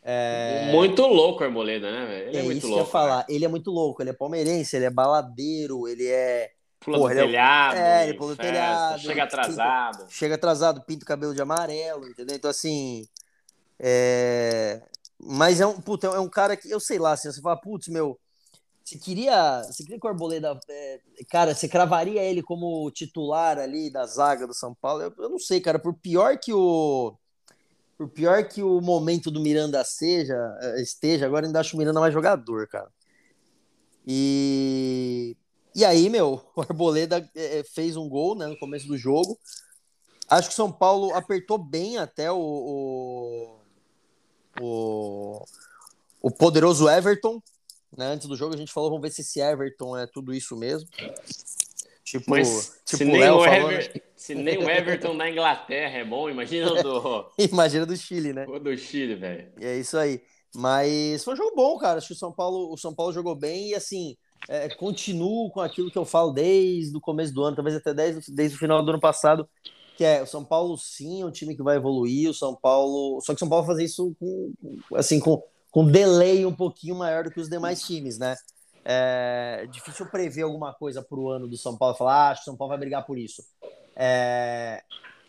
É... 0.02 0.72
Muito 0.72 1.02
louco 1.06 1.44
o 1.44 1.46
Arboleda, 1.46 1.92
né, 1.92 2.06
velho? 2.06 2.30
Ele 2.30 2.38
é, 2.38 2.40
é 2.40 2.44
muito 2.44 2.58
isso 2.60 2.68
louco. 2.70 2.86
Que 2.86 2.92
falar. 2.94 3.26
Ele 3.28 3.44
é 3.44 3.50
muito 3.50 3.70
louco, 3.70 4.02
ele 4.02 4.12
é 4.12 4.14
palmeirense, 4.14 4.78
ele 4.78 4.86
é 4.86 4.90
baladeiro, 4.90 5.90
ele 5.90 6.08
é. 6.08 6.52
Pula 6.80 7.00
Porra, 7.00 7.16
do 7.16 7.20
telhado. 7.20 7.76
É, 7.76 8.08
ele 8.08 8.18
pula 8.18 8.34
do 8.34 8.42
telhado. 8.42 9.00
Chega 9.02 9.24
atrasado. 9.24 9.98
Pinta, 9.98 10.10
chega 10.10 10.36
atrasado, 10.36 10.86
pinta 10.86 11.04
o 11.04 11.08
cabelo 11.08 11.36
de 11.36 11.42
amarelo, 11.42 12.08
entendeu? 12.08 12.38
Então, 12.38 12.50
assim. 12.50 13.06
É... 13.78 14.82
Mas 15.22 15.60
é 15.60 15.68
um, 15.68 15.82
puta, 15.82 16.08
é 16.08 16.20
um 16.22 16.30
cara 16.30 16.56
que, 16.56 16.72
eu 16.72 16.80
sei 16.80 16.98
lá, 16.98 17.12
assim, 17.12 17.30
você 17.30 17.42
fala, 17.42 17.60
putz, 17.60 17.90
meu, 17.90 18.18
você 18.90 18.98
queria, 18.98 19.62
você 19.64 19.84
queria 19.84 20.00
que 20.00 20.08
o 20.08 20.10
Arboleda, 20.10 20.60
é, 20.68 21.00
cara, 21.30 21.54
você 21.54 21.68
cravaria 21.68 22.24
ele 22.24 22.42
como 22.42 22.90
titular 22.90 23.60
ali 23.60 23.92
da 23.92 24.04
zaga 24.08 24.48
do 24.48 24.54
São 24.54 24.74
Paulo? 24.74 25.04
Eu, 25.04 25.14
eu, 25.20 25.30
não 25.30 25.38
sei, 25.38 25.62
cara, 25.62 25.78
por 25.78 25.94
pior 25.94 26.40
que 26.40 26.52
o 26.52 27.16
por 27.96 28.10
pior 28.10 28.48
que 28.48 28.64
o 28.64 28.82
momento 28.82 29.30
do 29.30 29.42
Miranda 29.42 29.84
seja, 29.84 30.36
é, 30.62 30.82
esteja, 30.82 31.26
agora 31.26 31.46
ainda 31.46 31.60
acho 31.60 31.76
o 31.76 31.80
Miranda 31.80 32.00
mais 32.00 32.14
jogador, 32.14 32.68
cara. 32.68 32.90
E 34.08 35.38
e 35.76 35.86
aí, 35.86 36.10
meu, 36.10 36.44
o 36.56 36.62
Arboleda 36.62 37.30
é, 37.36 37.60
é, 37.60 37.64
fez 37.64 37.96
um 37.96 38.10
gol, 38.10 38.36
né, 38.36 38.48
no 38.48 38.58
começo 38.58 38.88
do 38.88 38.98
jogo. 38.98 39.38
Acho 40.28 40.48
que 40.48 40.54
o 40.54 40.56
São 40.56 40.72
Paulo 40.72 41.14
apertou 41.14 41.60
bem 41.60 41.98
até 41.98 42.32
o, 42.32 42.40
o, 42.40 43.60
o, 44.62 45.46
o 46.22 46.32
poderoso 46.32 46.90
Everton, 46.90 47.42
né? 48.00 48.08
Antes 48.08 48.28
do 48.28 48.36
jogo 48.36 48.56
a 48.56 48.58
gente 48.58 48.72
falou, 48.72 48.90
vamos 48.90 49.04
ver 49.04 49.12
se 49.12 49.22
esse 49.22 49.42
Everton 49.42 49.98
é 49.98 50.08
tudo 50.08 50.34
isso 50.34 50.56
mesmo. 50.56 50.90
Tipo, 52.04 52.32
Mas, 52.32 52.82
tipo 52.86 52.98
se, 52.98 53.06
nem 53.06 53.20
Léo 53.20 53.36
o 53.36 53.46
Ever... 53.46 53.94
né? 53.94 54.02
se 54.16 54.34
nem 54.34 54.58
o 54.58 54.68
Everton 54.68 55.16
da 55.16 55.30
Inglaterra 55.30 55.98
é 56.00 56.06
bom, 56.06 56.30
imagina 56.30 56.72
o 56.72 56.82
do. 56.82 57.32
imagina 57.38 57.86
do 57.86 57.96
Chile, 57.96 58.34
né? 58.34 58.46
O 58.48 58.58
do 58.58 58.76
Chile, 58.76 59.16
velho. 59.16 59.52
E 59.60 59.66
é 59.66 59.78
isso 59.78 59.98
aí. 59.98 60.22
Mas 60.56 61.24
foi 61.24 61.34
um 61.34 61.38
jogo 61.38 61.56
bom, 61.56 61.78
cara. 61.78 62.00
Acho 62.00 62.08
que 62.08 62.14
o 62.14 62.18
São 62.18 62.32
Paulo, 62.32 62.74
o 62.74 62.78
São 62.78 62.96
Paulo 62.96 63.14
jogou 63.14 63.36
bem 63.36 63.70
e 63.70 63.76
assim. 63.76 64.18
É, 64.48 64.70
continuo 64.70 65.52
com 65.52 65.60
aquilo 65.60 65.92
que 65.92 65.98
eu 65.98 66.06
falo 66.06 66.32
desde 66.32 66.96
o 66.96 67.02
começo 67.02 67.34
do 67.34 67.44
ano, 67.44 67.58
talvez 67.58 67.76
até 67.76 67.94
desde, 67.94 68.34
desde 68.34 68.56
o 68.56 68.60
final 68.60 68.82
do 68.82 68.90
ano 68.90 69.00
passado, 69.00 69.48
que 69.98 70.04
é 70.06 70.24
o 70.24 70.26
São 70.26 70.46
Paulo 70.46 70.78
sim 70.78 71.22
é 71.22 71.26
um 71.26 71.32
time 71.32 71.58
que 71.58 71.62
vai 71.62 71.76
evoluir, 71.76 72.30
o 72.30 72.34
São 72.34 72.56
Paulo. 72.56 73.20
Só 73.20 73.34
que 73.34 73.36
o 73.36 73.40
São 73.40 73.50
Paulo 73.50 73.66
vai 73.66 73.76
fazer 73.76 73.84
isso 73.84 74.16
com, 74.18 74.54
assim, 74.96 75.20
com, 75.20 75.44
com 75.72 75.86
delay 75.86 76.46
um 76.46 76.56
pouquinho 76.56 76.96
maior 76.96 77.24
do 77.24 77.32
que 77.32 77.40
os 77.40 77.50
demais 77.50 77.82
times, 77.82 78.18
né? 78.18 78.36
É 78.84 79.68
difícil 79.70 80.06
prever 80.08 80.44
alguma 80.44 80.74
coisa 80.74 81.02
para 81.02 81.20
o 81.20 81.30
ano 81.30 81.48
do 81.48 81.58
São 81.58 81.78
Paulo, 81.78 81.96
falar, 81.96 82.14
ah, 82.14 82.30
acho 82.32 82.42
que 82.42 82.50
o 82.50 82.52
São 82.52 82.58
Paulo 82.58 82.70
vai 82.70 82.80
brigar 82.80 83.06
por 83.06 83.18
isso. 83.18 83.44
É, 83.96 84.82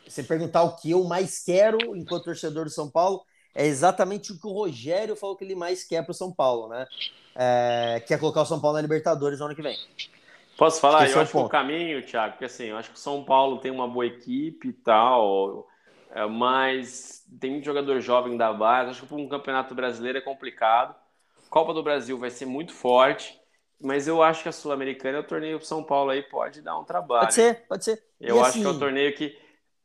você 0.07 0.23
perguntar 0.23 0.63
o 0.63 0.77
que 0.77 0.91
eu 0.91 1.05
mais 1.05 1.45
quero 1.45 1.97
enquanto 1.97 2.25
torcedor 2.25 2.65
do 2.65 2.71
São 2.71 2.89
Paulo, 2.89 3.23
é 3.55 3.67
exatamente 3.67 4.33
o 4.33 4.41
que 4.41 4.47
o 4.47 4.53
Rogério 4.53 5.17
falou 5.17 5.37
que 5.37 5.45
ele 5.45 5.55
mais 5.55 5.85
quer 5.85 6.03
para 6.03 6.13
o 6.13 6.15
São 6.15 6.33
Paulo, 6.33 6.69
né? 6.69 6.87
É, 7.35 8.03
quer 8.07 8.19
colocar 8.19 8.43
o 8.43 8.47
São 8.47 8.61
Paulo 8.61 8.77
na 8.77 8.83
Libertadores 8.83 9.41
no 9.41 9.47
ano 9.47 9.57
que 9.57 9.63
vem. 9.63 9.77
Posso 10.57 10.81
falar? 10.81 11.05
Esse 11.05 11.15
eu 11.15 11.21
é 11.21 11.23
acho 11.23 11.33
que 11.33 11.39
o 11.39 11.49
caminho, 11.49 12.05
Thiago, 12.05 12.33
porque 12.33 12.45
assim, 12.45 12.65
eu 12.65 12.77
acho 12.77 12.91
que 12.91 12.97
o 12.97 12.99
São 12.99 13.25
Paulo 13.25 13.59
tem 13.59 13.71
uma 13.71 13.89
boa 13.89 14.07
equipe 14.07 14.69
e 14.69 14.73
tal, 14.73 15.67
é, 16.13 16.27
mas 16.27 17.25
tem 17.39 17.53
muito 17.53 17.65
jogador 17.65 18.01
jovem 18.01 18.37
da 18.37 18.53
base. 18.53 18.91
Acho 18.91 19.03
que 19.03 19.07
para 19.07 19.17
um 19.17 19.29
campeonato 19.29 19.75
brasileiro 19.75 20.19
é 20.19 20.21
complicado. 20.21 20.95
Copa 21.49 21.73
do 21.73 21.83
Brasil 21.83 22.19
vai 22.19 22.31
ser 22.31 22.47
muito 22.47 22.73
forte, 22.73 23.39
mas 23.81 24.07
eu 24.07 24.23
acho 24.23 24.43
que 24.43 24.49
a 24.49 24.53
Sul-Americana, 24.53 25.21
o 25.21 25.25
torneio 25.25 25.63
São 25.65 25.83
Paulo 25.83 26.11
aí 26.11 26.23
pode 26.23 26.63
dar 26.63 26.79
um 26.79 26.85
trabalho. 26.85 27.23
Pode 27.23 27.35
ser, 27.35 27.67
pode 27.69 27.85
ser. 27.85 28.03
Eu 28.21 28.37
e 28.37 28.41
acho 28.41 28.51
assim... 28.51 28.61
que 28.61 28.67
é 28.67 28.71
um 28.71 28.79
torneio 28.79 29.15
que 29.15 29.37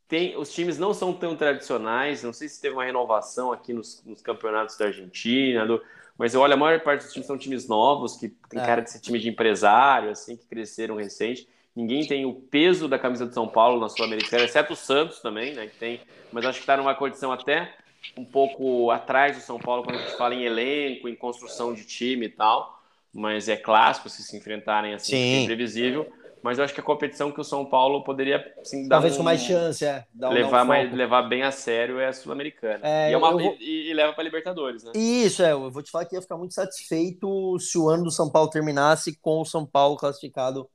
tem, 0.08 0.38
os 0.38 0.54
times 0.54 0.78
não 0.78 0.94
são 0.94 1.14
tão 1.14 1.36
tradicionais. 1.36 2.24
Não 2.24 2.34
sei 2.34 2.48
se 2.48 2.62
teve 2.62 2.76
uma 2.76 2.86
renovação 2.86 3.52
aqui 3.52 3.74
nos, 3.74 4.04
nos 4.06 4.22
campeonatos 4.22 4.78
da 4.78 4.86
Argentina, 4.86 5.66
do, 5.66 5.82
mas 6.18 6.34
eu 6.34 6.42
olho 6.42 6.54
a 6.54 6.58
maior 6.58 6.80
parte 6.82 7.04
dos 7.04 7.14
times 7.14 7.28
são 7.28 7.38
times 7.38 7.68
novos 7.68 8.16
que 8.16 8.30
tem 8.50 8.60
é. 8.60 8.66
cara 8.66 8.82
de 8.82 8.92
ser 8.92 9.00
time 9.00 9.20
de 9.20 9.30
empresário, 9.30 10.10
assim, 10.10 10.38
que 10.38 10.46
cresceram 10.46 10.96
recente. 10.96 11.48
Ninguém 11.76 12.08
tem 12.08 12.26
o 12.26 12.34
peso 12.34 12.88
da 12.88 12.98
camisa 12.98 13.26
de 13.26 13.34
São 13.34 13.48
Paulo 13.48 13.82
na 13.82 13.90
Sul-Americana, 13.90 14.46
exceto 14.46 14.74
o 14.74 14.78
Santos 14.78 15.20
também, 15.20 15.54
né? 15.54 15.68
Que 15.68 15.76
tem, 15.76 16.00
mas 16.32 16.46
acho 16.46 16.60
que 16.60 16.64
está 16.64 16.78
numa 16.78 16.96
condição 16.96 17.32
até 17.32 17.74
um 18.18 18.24
pouco 18.24 18.92
atrás 18.92 19.36
do 19.36 19.42
São 19.42 19.60
Paulo 19.60 19.84
quando 19.84 19.98
a 19.98 20.02
gente 20.02 20.18
fala 20.18 20.34
em 20.34 20.44
elenco, 20.44 21.10
em 21.10 21.16
construção 21.16 21.74
de 21.74 21.86
time 21.86 22.28
e 22.28 22.30
tal. 22.30 22.80
Mas 23.14 23.50
é 23.50 23.58
clássico 23.58 24.10
se 24.10 24.24
se 24.24 24.38
enfrentarem 24.38 24.94
assim, 24.94 25.16
é 25.16 25.42
imprevisível. 25.42 26.10
Mas 26.42 26.60
eu 26.60 26.64
acho 26.64 26.76
que 26.76 26.80
a 26.80 26.84
competição 26.84 27.32
que 27.32 27.42
o 27.42 27.44
São 27.44 27.66
Paulo 27.66 28.04
poderia 28.04 28.54
assim, 28.62 28.84
dar 28.88 28.98
Talvez 28.98 29.16
um, 29.16 29.18
com 29.18 29.24
mais 29.24 29.42
chance, 29.42 29.84
é. 29.84 30.06
Dar, 30.14 30.30
levar, 30.30 30.64
um 30.64 30.68
mais, 30.68 30.94
levar 30.94 31.24
bem 31.24 31.42
a 31.42 31.50
sério 31.50 32.00
é 32.00 32.08
a 32.08 32.14
Sul-Americana. 32.14 32.82
É, 32.84 33.10
e, 33.10 33.14
é 33.14 33.18
vou... 33.18 33.42
e, 33.60 33.90
e, 33.90 33.94
leva 33.94 34.14
para 34.14 34.24
Libertadores, 34.24 34.84
né? 34.84 34.92
Isso, 34.94 35.42
é. 35.42 35.54
Eu 35.54 35.72
vou 35.72 35.82
te 35.82 35.90
falar 35.90 36.06
que 36.06 36.16
ia 36.16 36.22
ficar 36.22 36.38
muito 36.38 36.54
satisfeito 36.54 37.58
se 37.60 37.80
o 37.80 37.90
ano 37.90 38.04
do 38.04 38.12
São 38.12 38.30
Paulo 38.30 38.50
terminasse 38.50 39.18
com 39.20 39.42
o 39.42 39.46
São 39.46 39.66
Paulo 39.66 39.98
classificado 39.98 40.70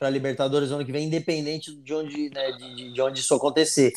para 0.00 0.08
a 0.08 0.10
Libertadores 0.10 0.70
ano 0.70 0.84
que 0.84 0.90
vem, 0.90 1.06
independente 1.06 1.76
de 1.76 1.94
onde, 1.94 2.30
né, 2.30 2.52
de, 2.52 2.90
de 2.90 3.02
onde 3.02 3.20
isso 3.20 3.34
acontecer. 3.34 3.92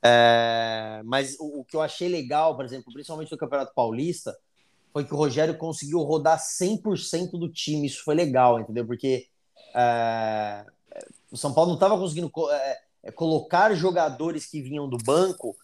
É, 0.00 1.02
mas 1.04 1.36
o, 1.40 1.60
o, 1.60 1.64
que 1.64 1.74
eu 1.74 1.82
achei 1.82 2.08
legal, 2.08 2.54
por 2.54 2.64
exemplo, 2.64 2.92
principalmente 2.92 3.32
no 3.32 3.36
Campeonato 3.36 3.74
Paulista, 3.74 4.34
foi 4.92 5.04
que 5.04 5.12
o 5.12 5.16
Rogério 5.16 5.58
conseguiu 5.58 5.98
rodar 6.02 6.38
100% 6.38 7.32
do 7.32 7.48
time. 7.48 7.88
Isso 7.88 8.04
foi 8.04 8.14
legal, 8.14 8.60
entendeu? 8.60 8.86
Porque 8.86 9.26
é, 9.74 10.64
o 11.32 11.36
São 11.36 11.52
Paulo 11.52 11.70
não 11.70 11.76
estava 11.76 11.98
conseguindo 11.98 12.30
é, 12.52 12.78
é, 13.02 13.10
colocar 13.10 13.74
jogadores 13.74 14.46
que 14.46 14.62
vinham 14.62 14.88
do 14.88 14.98
banco 14.98 15.56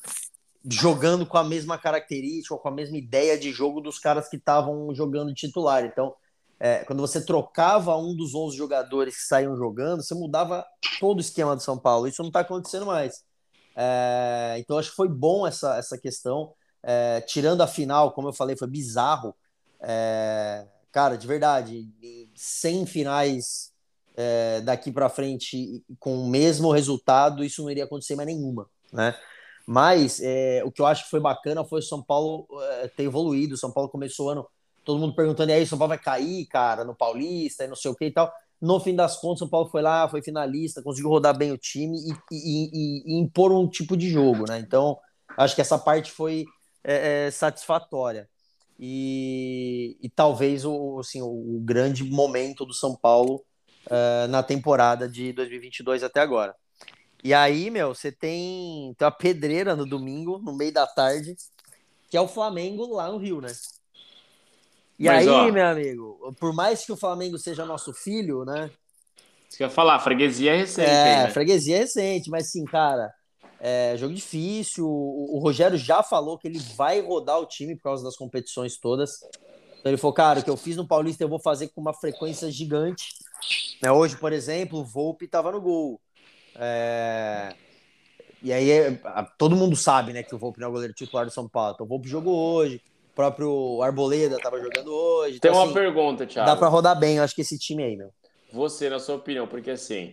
jogando 0.69 1.25
com 1.25 1.39
a 1.39 1.45
mesma 1.45 1.79
característica, 1.79 2.57
com 2.57 2.69
a 2.69 2.73
mesma 2.73 2.97
ideia 2.97 3.39
de 3.39 3.53
jogo 3.53 3.81
dos 3.81 4.01
caras 4.01 4.29
que 4.29 4.37
estavam 4.37 4.93
jogando 4.93 5.33
titular. 5.33 5.85
Então, 5.85 6.13
é, 6.59 6.85
quando 6.85 7.01
você 7.01 7.21
trocava 7.21 7.97
um 7.97 8.15
dos 8.15 8.35
11 8.35 8.57
jogadores 8.57 9.17
que 9.17 9.23
saíam 9.23 9.57
jogando, 9.57 10.03
você 10.03 10.15
mudava 10.15 10.65
todo 10.99 11.19
o 11.19 11.21
esquema 11.21 11.55
do 11.55 11.63
São 11.63 11.79
Paulo. 11.79 12.09
Isso 12.09 12.23
não 12.23 12.29
está 12.29 12.41
acontecendo 12.41 12.87
mais. 12.87 13.23
É, 13.77 14.57
então, 14.59 14.79
acho 14.79 14.91
que 14.91 14.97
foi 14.97 15.09
bom 15.09 15.47
essa, 15.47 15.77
essa 15.77 15.99
questão. 15.99 16.55
É, 16.83 17.21
tirando 17.21 17.61
a 17.61 17.67
final, 17.67 18.13
como 18.13 18.29
eu 18.29 18.33
falei, 18.33 18.57
foi 18.57 18.69
bizarro. 18.69 19.35
É, 19.81 20.67
cara, 20.91 21.17
de 21.17 21.27
verdade, 21.27 21.87
100 22.35 22.87
finais 22.87 23.73
é, 24.17 24.63
daqui 24.63 24.91
para 24.91 25.11
frente 25.11 25.85
com 26.01 26.17
o 26.19 26.31
mesmo 26.31 26.73
resultado, 26.73 27.45
isso 27.45 27.63
não 27.63 27.71
iria 27.71 27.85
acontecer 27.85 28.17
mais 28.17 28.27
nenhuma, 28.27 28.67
né? 28.91 29.15
Mas 29.67 30.21
é, 30.23 30.63
o 30.65 30.71
que 30.71 30.81
eu 30.81 30.87
acho 30.87 31.05
que 31.05 31.11
foi 31.11 31.21
bacana 31.21 31.65
foi 31.65 31.81
o 31.81 31.83
São 31.83 32.01
Paulo 32.01 32.47
ter 32.97 33.03
evoluído. 33.03 33.57
O 33.57 33.59
São 33.59 33.73
Paulo 33.73 33.91
começou 33.91 34.27
o 34.27 34.31
ano, 34.31 34.47
todo 34.87 35.01
mundo 35.01 35.17
perguntando, 35.17 35.51
e 35.51 35.55
aí, 35.55 35.67
São 35.67 35.77
Paulo 35.77 35.89
vai 35.89 35.99
cair, 35.99 36.47
cara, 36.47 36.85
no 36.85 36.95
Paulista, 36.95 37.65
e 37.65 37.69
não 37.69 37.75
sei 37.75 37.91
o 37.91 37.95
que 37.95 38.07
e 38.07 38.13
tal. 38.13 38.33
No 38.63 38.81
fim 38.81 38.95
das 38.95 39.21
contas, 39.21 39.41
São 39.41 39.49
Paulo 39.49 39.69
foi 39.69 39.83
lá, 39.83 40.09
foi 40.09 40.23
finalista, 40.23 40.83
conseguiu 40.83 41.11
rodar 41.11 41.37
bem 41.37 41.53
o 41.53 41.59
time 41.59 41.99
e, 41.99 42.13
e, 42.33 42.71
e, 42.73 43.03
e 43.05 43.21
impor 43.21 43.53
um 43.53 43.69
tipo 43.69 43.97
de 43.97 44.09
jogo, 44.09 44.45
né? 44.49 44.61
Então, 44.61 44.97
acho 45.37 45.55
que 45.57 45.61
essa 45.61 45.77
parte 45.77 46.13
foi 46.13 46.45
é, 46.85 47.27
é, 47.27 47.31
satisfatória. 47.33 48.29
E, 48.79 49.99
e, 50.01 50.09
talvez 50.09 50.65
o, 50.65 51.01
assim, 51.01 51.21
o, 51.21 51.61
grande 51.65 52.05
momento 52.05 52.65
do 52.65 52.73
São 52.73 52.95
Paulo 52.95 53.43
uh, 53.87 54.29
na 54.29 54.43
temporada 54.43 55.09
de 55.09 55.33
2022 55.33 56.03
até 56.05 56.21
agora. 56.21 56.55
E 57.25 57.35
aí, 57.35 57.71
meu, 57.71 57.95
você 57.95 58.13
tem, 58.13 58.95
tem 58.97 59.05
uma 59.07 59.11
pedreira 59.11 59.75
no 59.75 59.87
domingo, 59.87 60.39
no 60.39 60.55
meio 60.55 60.73
da 60.73 60.87
tarde, 60.87 61.35
que 62.09 62.17
é 62.17 62.21
o 62.21 62.29
Flamengo 62.29 62.87
lá 62.95 63.11
no 63.11 63.19
Rio, 63.19 63.41
né? 63.41 63.49
E 64.99 65.07
Mas, 65.07 65.27
aí, 65.27 65.29
ó, 65.29 65.53
meu 65.53 65.67
amigo, 65.67 66.35
por 66.41 66.55
mais 66.55 66.85
que 66.85 66.93
o 66.93 66.97
Flamengo 66.97 67.39
seja 67.39 67.67
nosso 67.67 67.93
filho, 67.93 68.45
né? 68.45 68.71
Você 69.49 69.59
quer 69.59 69.71
falar, 69.71 69.99
freguesia 70.01 70.55
é 70.55 70.57
recente. 70.57 70.91
É, 70.91 71.25
né? 71.25 71.31
freguesia 71.31 71.77
é 71.77 71.81
recente, 71.81 72.31
mas 72.31 72.51
sim, 72.51 72.65
cara, 72.65 73.13
é 73.61 73.97
jogo 73.97 74.15
difícil. 74.15 74.87
O, 74.87 75.37
o, 75.37 75.39
Rogério 75.39 75.79
já 75.79 76.03
falou 76.03 76.39
que 76.39 76.49
ele 76.49 76.59
vai 76.77 77.01
rodar 77.01 77.39
o 77.39 77.47
time 77.47 77.77
por 77.77 77.83
causa 77.83 78.05
das 78.05 78.17
competições 78.17 78.79
todas. 78.79 79.21
Então 79.79 79.91
ele 79.93 79.97
falou, 79.97 80.15
cara, 80.15 80.41
o 80.41 80.43
que 80.43 80.51
eu 80.51 80.57
fiz 80.57 80.77
no 80.77 80.87
Paulista 80.87 81.23
eu 81.23 81.29
vou 81.29 81.41
fazer 81.41 81.69
com 81.69 81.81
uma 81.81 81.95
frequência 81.95 82.51
gigante. 82.51 83.07
Né, 83.83 83.91
hoje, 83.91 84.17
por 84.17 84.33
exemplo, 84.33 84.81
o 84.81 84.85
Volpe 84.85 85.27
estava 85.27 85.53
no 85.53 85.61
gol. 85.61 86.01
É... 86.57 87.55
E 88.43 88.53
aí 88.53 88.69
todo 89.39 89.57
mundo 89.57 89.77
sabe, 89.77 90.13
né, 90.13 90.23
que 90.23 90.35
o 90.35 90.39
Volpe 90.39 90.61
não 90.61 90.67
é 90.67 90.71
o 90.71 90.73
goleiro 90.73 90.95
titular 90.95 91.25
do 91.25 91.33
São 91.33 91.49
Paulo. 91.49 91.73
Então 91.75 91.87
o 91.87 91.89
Volpe 91.89 92.09
jogou 92.09 92.37
hoje. 92.37 92.83
O 93.17 93.23
próprio 93.25 93.81
Arboleda 93.81 94.37
estava 94.37 94.61
jogando 94.61 94.93
hoje. 94.93 95.41
Tem 95.41 95.51
então, 95.51 95.55
uma 95.55 95.65
assim, 95.65 95.73
pergunta, 95.73 96.27
Thiago. 96.27 96.51
Dá 96.51 96.55
para 96.55 96.69
rodar 96.69 97.01
bem, 97.01 97.17
eu 97.17 97.23
acho 97.23 97.35
que 97.35 97.41
esse 97.41 97.59
time 97.59 97.83
aí, 97.83 97.97
meu. 97.97 98.13
Você, 98.53 98.91
na 98.91 98.99
sua 98.99 99.15
opinião, 99.15 99.47
porque 99.47 99.71
assim, 99.71 100.13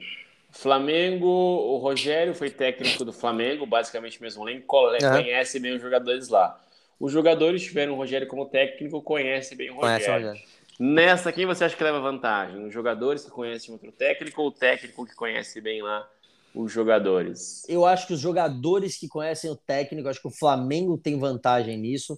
Flamengo, 0.50 1.28
o 1.28 1.80
Rogério 1.80 2.34
foi 2.34 2.50
técnico 2.50 3.04
do 3.04 3.12
Flamengo, 3.12 3.66
basicamente 3.66 4.22
mesmo 4.22 4.48
elenco, 4.48 4.66
conhece 4.66 5.60
bem 5.60 5.76
os 5.76 5.82
jogadores 5.82 6.30
lá. 6.30 6.58
Os 6.98 7.12
jogadores 7.12 7.62
tiveram 7.62 7.92
o 7.92 7.98
Rogério 7.98 8.26
como 8.26 8.46
técnico, 8.46 9.02
conhece 9.02 9.54
bem 9.54 9.70
o 9.70 9.76
Rogério. 9.76 10.06
Conhece 10.06 10.10
o 10.10 10.14
Rogério. 10.14 10.42
Nessa, 10.80 11.34
quem 11.34 11.46
você 11.46 11.66
acha 11.66 11.76
que 11.76 11.84
leva 11.84 12.00
vantagem? 12.00 12.66
Os 12.66 12.74
jogadores 12.74 13.26
que 13.26 13.32
conhecem 13.32 13.74
outro 13.74 13.92
técnico 13.92 14.42
ou 14.42 14.48
o 14.48 14.52
técnico 14.52 15.06
que 15.06 15.14
conhece 15.14 15.60
bem 15.60 15.82
lá 15.82 16.08
os 16.56 16.72
jogadores? 16.72 17.68
Eu 17.68 17.86
acho 17.86 18.08
que 18.08 18.14
os 18.14 18.20
jogadores 18.22 18.96
que 18.96 19.10
conhecem 19.10 19.52
o 19.52 19.58
técnico, 19.58 20.08
acho 20.08 20.22
que 20.22 20.28
o 20.30 20.32
Flamengo 20.32 20.98
tem 20.98 21.20
vantagem 21.20 21.78
nisso. 21.78 22.18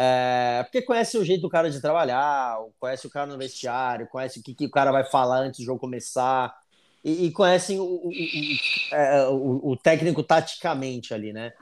É, 0.00 0.62
porque 0.62 0.80
conhece 0.80 1.18
o 1.18 1.24
jeito 1.24 1.40
do 1.40 1.48
cara 1.48 1.68
de 1.68 1.80
trabalhar, 1.80 2.56
conhece 2.78 3.04
o 3.04 3.10
cara 3.10 3.26
no 3.26 3.36
vestiário, 3.36 4.06
conhece 4.06 4.38
o 4.38 4.42
que, 4.44 4.54
que 4.54 4.66
o 4.66 4.70
cara 4.70 4.92
vai 4.92 5.02
falar 5.02 5.38
antes 5.38 5.58
do 5.58 5.66
jogo 5.66 5.80
começar 5.80 6.56
e, 7.02 7.26
e 7.26 7.32
conhecem 7.32 7.80
o, 7.80 7.84
o, 7.84 8.10
é, 8.92 9.26
o, 9.26 9.70
o, 9.70 9.76
técnico 9.76 10.22
taticamente 10.22 11.12
ali, 11.12 11.32
né? 11.32 11.52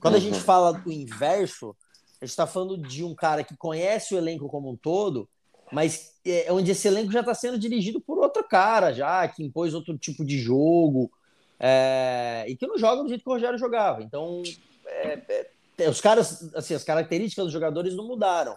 Quando 0.00 0.16
a 0.16 0.18
gente 0.18 0.34
uhum. 0.34 0.40
fala 0.40 0.72
do 0.72 0.90
inverso, 0.90 1.76
a 2.20 2.24
gente 2.24 2.30
está 2.30 2.48
falando 2.48 2.76
de 2.76 3.04
um 3.04 3.14
cara 3.14 3.44
que 3.44 3.56
conhece 3.56 4.12
o 4.12 4.18
elenco 4.18 4.48
como 4.48 4.68
um 4.68 4.76
todo, 4.76 5.28
mas 5.70 6.14
é 6.26 6.52
onde 6.52 6.72
esse 6.72 6.88
elenco 6.88 7.12
já 7.12 7.20
está 7.20 7.32
sendo 7.32 7.56
dirigido 7.56 8.00
por 8.00 8.18
outro 8.18 8.42
cara, 8.42 8.92
já 8.92 9.26
que 9.28 9.44
impôs 9.44 9.72
outro 9.72 9.96
tipo 9.96 10.24
de 10.24 10.38
jogo 10.38 11.12
é, 11.60 12.44
e 12.48 12.56
que 12.56 12.66
não 12.66 12.76
joga 12.76 13.04
do 13.04 13.08
jeito 13.08 13.22
que 13.22 13.30
o 13.30 13.32
Rogério 13.32 13.58
jogava. 13.58 14.02
Então, 14.02 14.42
é, 14.84 15.22
é, 15.28 15.50
os 15.88 16.00
caras, 16.00 16.50
assim, 16.54 16.74
as 16.74 16.84
características 16.84 17.44
dos 17.44 17.52
jogadores 17.52 17.94
não 17.94 18.06
mudaram 18.06 18.56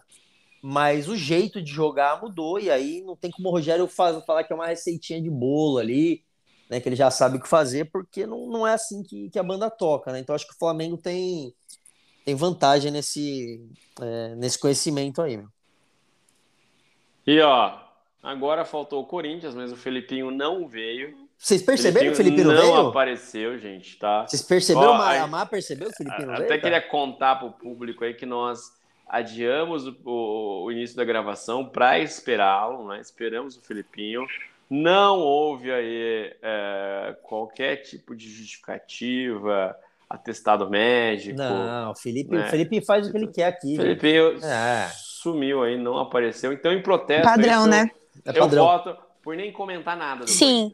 mas 0.61 1.07
o 1.07 1.15
jeito 1.15 1.61
de 1.61 1.71
jogar 1.71 2.21
mudou, 2.21 2.59
e 2.59 2.69
aí 2.69 3.01
não 3.01 3.15
tem 3.15 3.31
como 3.31 3.49
o 3.49 3.51
Rogério 3.51 3.87
falar 3.87 4.43
que 4.43 4.51
é 4.51 4.55
uma 4.55 4.67
receitinha 4.67 5.21
de 5.21 5.29
bolo 5.29 5.77
ali, 5.77 6.23
né? 6.69 6.79
Que 6.79 6.89
ele 6.89 6.95
já 6.95 7.09
sabe 7.11 7.37
o 7.37 7.41
que 7.41 7.47
fazer, 7.47 7.89
porque 7.91 8.25
não, 8.25 8.47
não 8.47 8.67
é 8.67 8.73
assim 8.73 9.03
que, 9.03 9.29
que 9.29 9.39
a 9.39 9.43
banda 9.43 9.69
toca, 9.69 10.11
né? 10.11 10.19
Então 10.19 10.35
acho 10.35 10.47
que 10.47 10.53
o 10.53 10.57
Flamengo 10.57 10.97
tem, 10.97 11.53
tem 12.25 12.35
vantagem 12.35 12.91
nesse, 12.91 13.65
é, 14.01 14.35
nesse 14.35 14.59
conhecimento 14.59 15.21
aí. 15.21 15.37
Meu. 15.37 15.47
E 17.25 17.39
ó, 17.41 17.79
agora 18.23 18.65
faltou 18.65 19.01
o 19.01 19.07
Corinthians, 19.07 19.53
mas 19.53 19.71
o 19.71 19.77
Felipinho 19.77 20.31
não 20.31 20.67
veio. 20.67 21.26
Vocês 21.37 21.61
perceberam 21.61 22.07
que 22.07 22.13
o 22.13 22.15
Felipe 22.15 22.43
não, 22.43 22.55
veio? 22.55 22.65
Não 22.65 22.87
apareceu, 22.89 23.57
gente, 23.59 23.97
tá? 23.97 24.25
Vocês 24.27 24.41
perceberam? 24.41 24.91
Ó, 24.91 25.35
a 25.35 25.45
percebeu 25.45 25.87
que 25.87 25.93
o 25.93 25.97
Felipe 25.97 26.25
não 26.25 26.33
veio? 26.33 26.45
Até 26.45 26.57
queria 26.57 26.81
contar 26.81 27.35
pro 27.35 27.51
público 27.51 28.03
aí 28.03 28.13
que 28.13 28.25
nós 28.25 28.71
adiamos 29.07 29.87
o, 29.87 29.95
o, 30.03 30.63
o 30.65 30.71
início 30.71 30.97
da 30.97 31.05
gravação 31.05 31.63
para 31.65 31.99
esperá-lo, 31.99 32.87
né? 32.87 32.99
Esperamos 32.99 33.55
o 33.55 33.61
Felipinho. 33.61 34.25
Não 34.69 35.19
houve 35.19 35.71
aí 35.71 36.35
é, 36.41 37.15
qualquer 37.23 37.77
tipo 37.77 38.15
de 38.15 38.29
justificativa, 38.29 39.77
atestado 40.09 40.69
médico. 40.69 41.37
Não, 41.37 41.91
o 41.91 41.95
Felipe, 41.95 42.35
né? 42.35 42.47
o 42.47 42.49
Felipe 42.49 42.85
faz 42.85 43.07
o 43.07 43.11
que 43.11 43.17
ele 43.17 43.27
quer 43.27 43.45
aqui. 43.45 43.77
Felipe 43.77 44.17
é. 44.43 44.89
sumiu 44.93 45.63
aí, 45.63 45.77
não 45.77 45.97
apareceu. 45.97 46.51
Então, 46.51 46.73
em 46.73 46.81
protesto, 46.81 47.23
padrão, 47.23 47.61
isso, 47.61 47.69
né? 47.69 47.91
É 48.25 48.33
padrão. 48.33 48.63
eu 48.63 48.69
voto 48.69 48.97
por 49.21 49.37
nem 49.37 49.53
comentar 49.53 49.95
nada. 49.95 50.25
Do 50.25 50.29
Sim. 50.29 50.73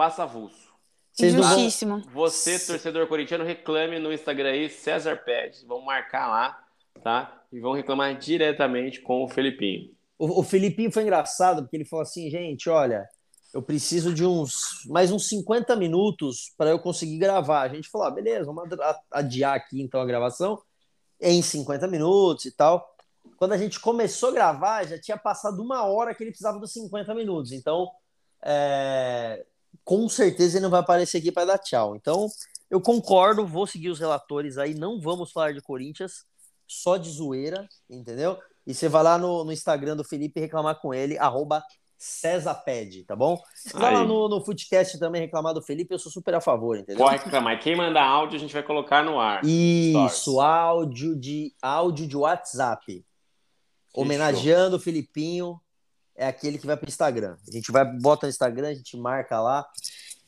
Passa 0.00 0.22
avulso. 0.22 0.72
Justíssimo. 1.12 2.00
Você, 2.10 2.58
torcedor 2.58 3.06
corintiano, 3.06 3.44
reclame 3.44 3.98
no 3.98 4.10
Instagram 4.10 4.48
aí, 4.48 4.70
César 4.70 5.14
Pérez. 5.14 5.62
Vamos 5.64 5.84
marcar 5.84 6.26
lá, 6.26 6.58
tá? 7.02 7.44
E 7.52 7.60
vão 7.60 7.74
reclamar 7.74 8.16
diretamente 8.16 9.02
com 9.02 9.22
o 9.22 9.28
Felipinho. 9.28 9.94
O, 10.18 10.40
o 10.40 10.42
Felipinho 10.42 10.90
foi 10.90 11.02
engraçado, 11.02 11.60
porque 11.60 11.76
ele 11.76 11.84
falou 11.84 12.02
assim, 12.02 12.30
gente, 12.30 12.70
olha, 12.70 13.06
eu 13.52 13.60
preciso 13.60 14.14
de 14.14 14.24
uns 14.24 14.86
mais 14.86 15.12
uns 15.12 15.28
50 15.28 15.76
minutos 15.76 16.54
para 16.56 16.70
eu 16.70 16.78
conseguir 16.78 17.18
gravar. 17.18 17.60
A 17.60 17.68
gente 17.68 17.90
falou, 17.90 18.06
ah, 18.06 18.10
beleza, 18.10 18.46
vamos 18.46 18.70
adiar 19.10 19.54
aqui 19.54 19.82
então 19.82 20.00
a 20.00 20.06
gravação 20.06 20.62
em 21.20 21.42
50 21.42 21.86
minutos 21.86 22.46
e 22.46 22.52
tal. 22.52 22.96
Quando 23.36 23.52
a 23.52 23.58
gente 23.58 23.78
começou 23.78 24.30
a 24.30 24.32
gravar, 24.32 24.86
já 24.86 24.98
tinha 24.98 25.18
passado 25.18 25.62
uma 25.62 25.84
hora 25.84 26.14
que 26.14 26.24
ele 26.24 26.30
precisava 26.30 26.58
dos 26.58 26.72
50 26.72 27.14
minutos. 27.14 27.52
Então, 27.52 27.86
é... 28.42 29.44
com 29.84 30.08
certeza 30.08 30.56
ele 30.56 30.62
não 30.62 30.70
vai 30.70 30.80
aparecer 30.80 31.18
aqui 31.18 31.32
para 31.32 31.46
dar 31.46 31.58
tchau. 31.58 31.96
Então, 31.96 32.28
eu 32.70 32.80
concordo, 32.80 33.46
vou 33.46 33.66
seguir 33.66 33.90
os 33.90 33.98
relatores 33.98 34.58
aí, 34.58 34.74
não 34.74 35.00
vamos 35.00 35.32
falar 35.32 35.52
de 35.52 35.60
Corinthians, 35.60 36.24
só 36.66 36.96
de 36.96 37.10
zoeira, 37.10 37.68
entendeu? 37.88 38.38
E 38.66 38.74
você 38.74 38.88
vai 38.88 39.02
lá 39.02 39.18
no, 39.18 39.44
no 39.44 39.52
Instagram 39.52 39.96
do 39.96 40.04
Felipe 40.04 40.40
reclamar 40.40 40.80
com 40.80 40.94
ele, 40.94 41.18
arroba 41.18 41.62
tá 43.06 43.14
bom? 43.14 43.38
Se 43.54 43.76
vai 43.76 43.92
lá 43.92 44.04
no, 44.04 44.26
no 44.26 44.42
Footcast 44.42 44.98
também 44.98 45.20
reclamar 45.20 45.52
do 45.52 45.60
Felipe, 45.60 45.92
eu 45.92 45.98
sou 45.98 46.10
super 46.10 46.34
a 46.34 46.40
favor, 46.40 46.78
entendeu? 46.78 47.04
Pode 47.04 47.24
reclamar. 47.24 47.60
Quem 47.60 47.76
manda 47.76 48.02
áudio, 48.02 48.36
a 48.36 48.40
gente 48.40 48.54
vai 48.54 48.62
colocar 48.62 49.04
no 49.04 49.20
ar. 49.20 49.44
Isso, 49.44 50.40
áudio 50.40 51.14
de, 51.14 51.52
áudio 51.60 52.06
de 52.06 52.16
WhatsApp. 52.16 53.04
Homenageando 53.92 54.76
o 54.76 54.80
Filipinho, 54.80 55.60
é 56.20 56.26
aquele 56.26 56.58
que 56.58 56.66
vai 56.66 56.76
para 56.76 56.86
o 56.86 56.90
Instagram. 56.90 57.36
A 57.48 57.50
gente 57.50 57.72
vai, 57.72 57.82
bota 57.84 58.26
no 58.26 58.30
Instagram, 58.30 58.68
a 58.68 58.74
gente 58.74 58.94
marca 58.94 59.40
lá. 59.40 59.66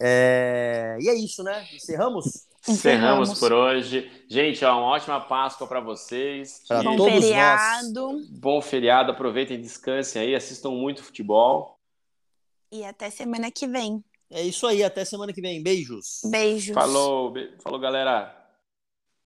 É... 0.00 0.96
E 0.98 1.08
é 1.08 1.14
isso, 1.14 1.42
né? 1.42 1.68
Encerramos? 1.74 2.46
Encerramos 2.66 3.38
por 3.38 3.52
hoje. 3.52 4.10
Gente, 4.26 4.64
ó, 4.64 4.78
uma 4.78 4.86
ótima 4.86 5.20
Páscoa 5.20 5.66
para 5.66 5.80
vocês. 5.80 6.62
Para 6.66 6.82
bom 6.82 6.96
todos 6.96 7.12
feriado. 7.12 8.12
nós. 8.12 8.26
Bom 8.30 8.62
feriado. 8.62 9.12
Aproveitem, 9.12 9.60
descansem 9.60 10.22
aí, 10.22 10.34
assistam 10.34 10.70
muito 10.70 11.04
futebol. 11.04 11.78
E 12.70 12.84
até 12.84 13.10
semana 13.10 13.50
que 13.50 13.66
vem. 13.66 14.02
É 14.30 14.40
isso 14.40 14.66
aí, 14.66 14.82
até 14.82 15.04
semana 15.04 15.30
que 15.30 15.42
vem. 15.42 15.62
Beijos. 15.62 16.22
Beijos. 16.24 16.72
Falou, 16.72 17.30
be... 17.30 17.54
falou, 17.62 17.78
galera. 17.78 18.41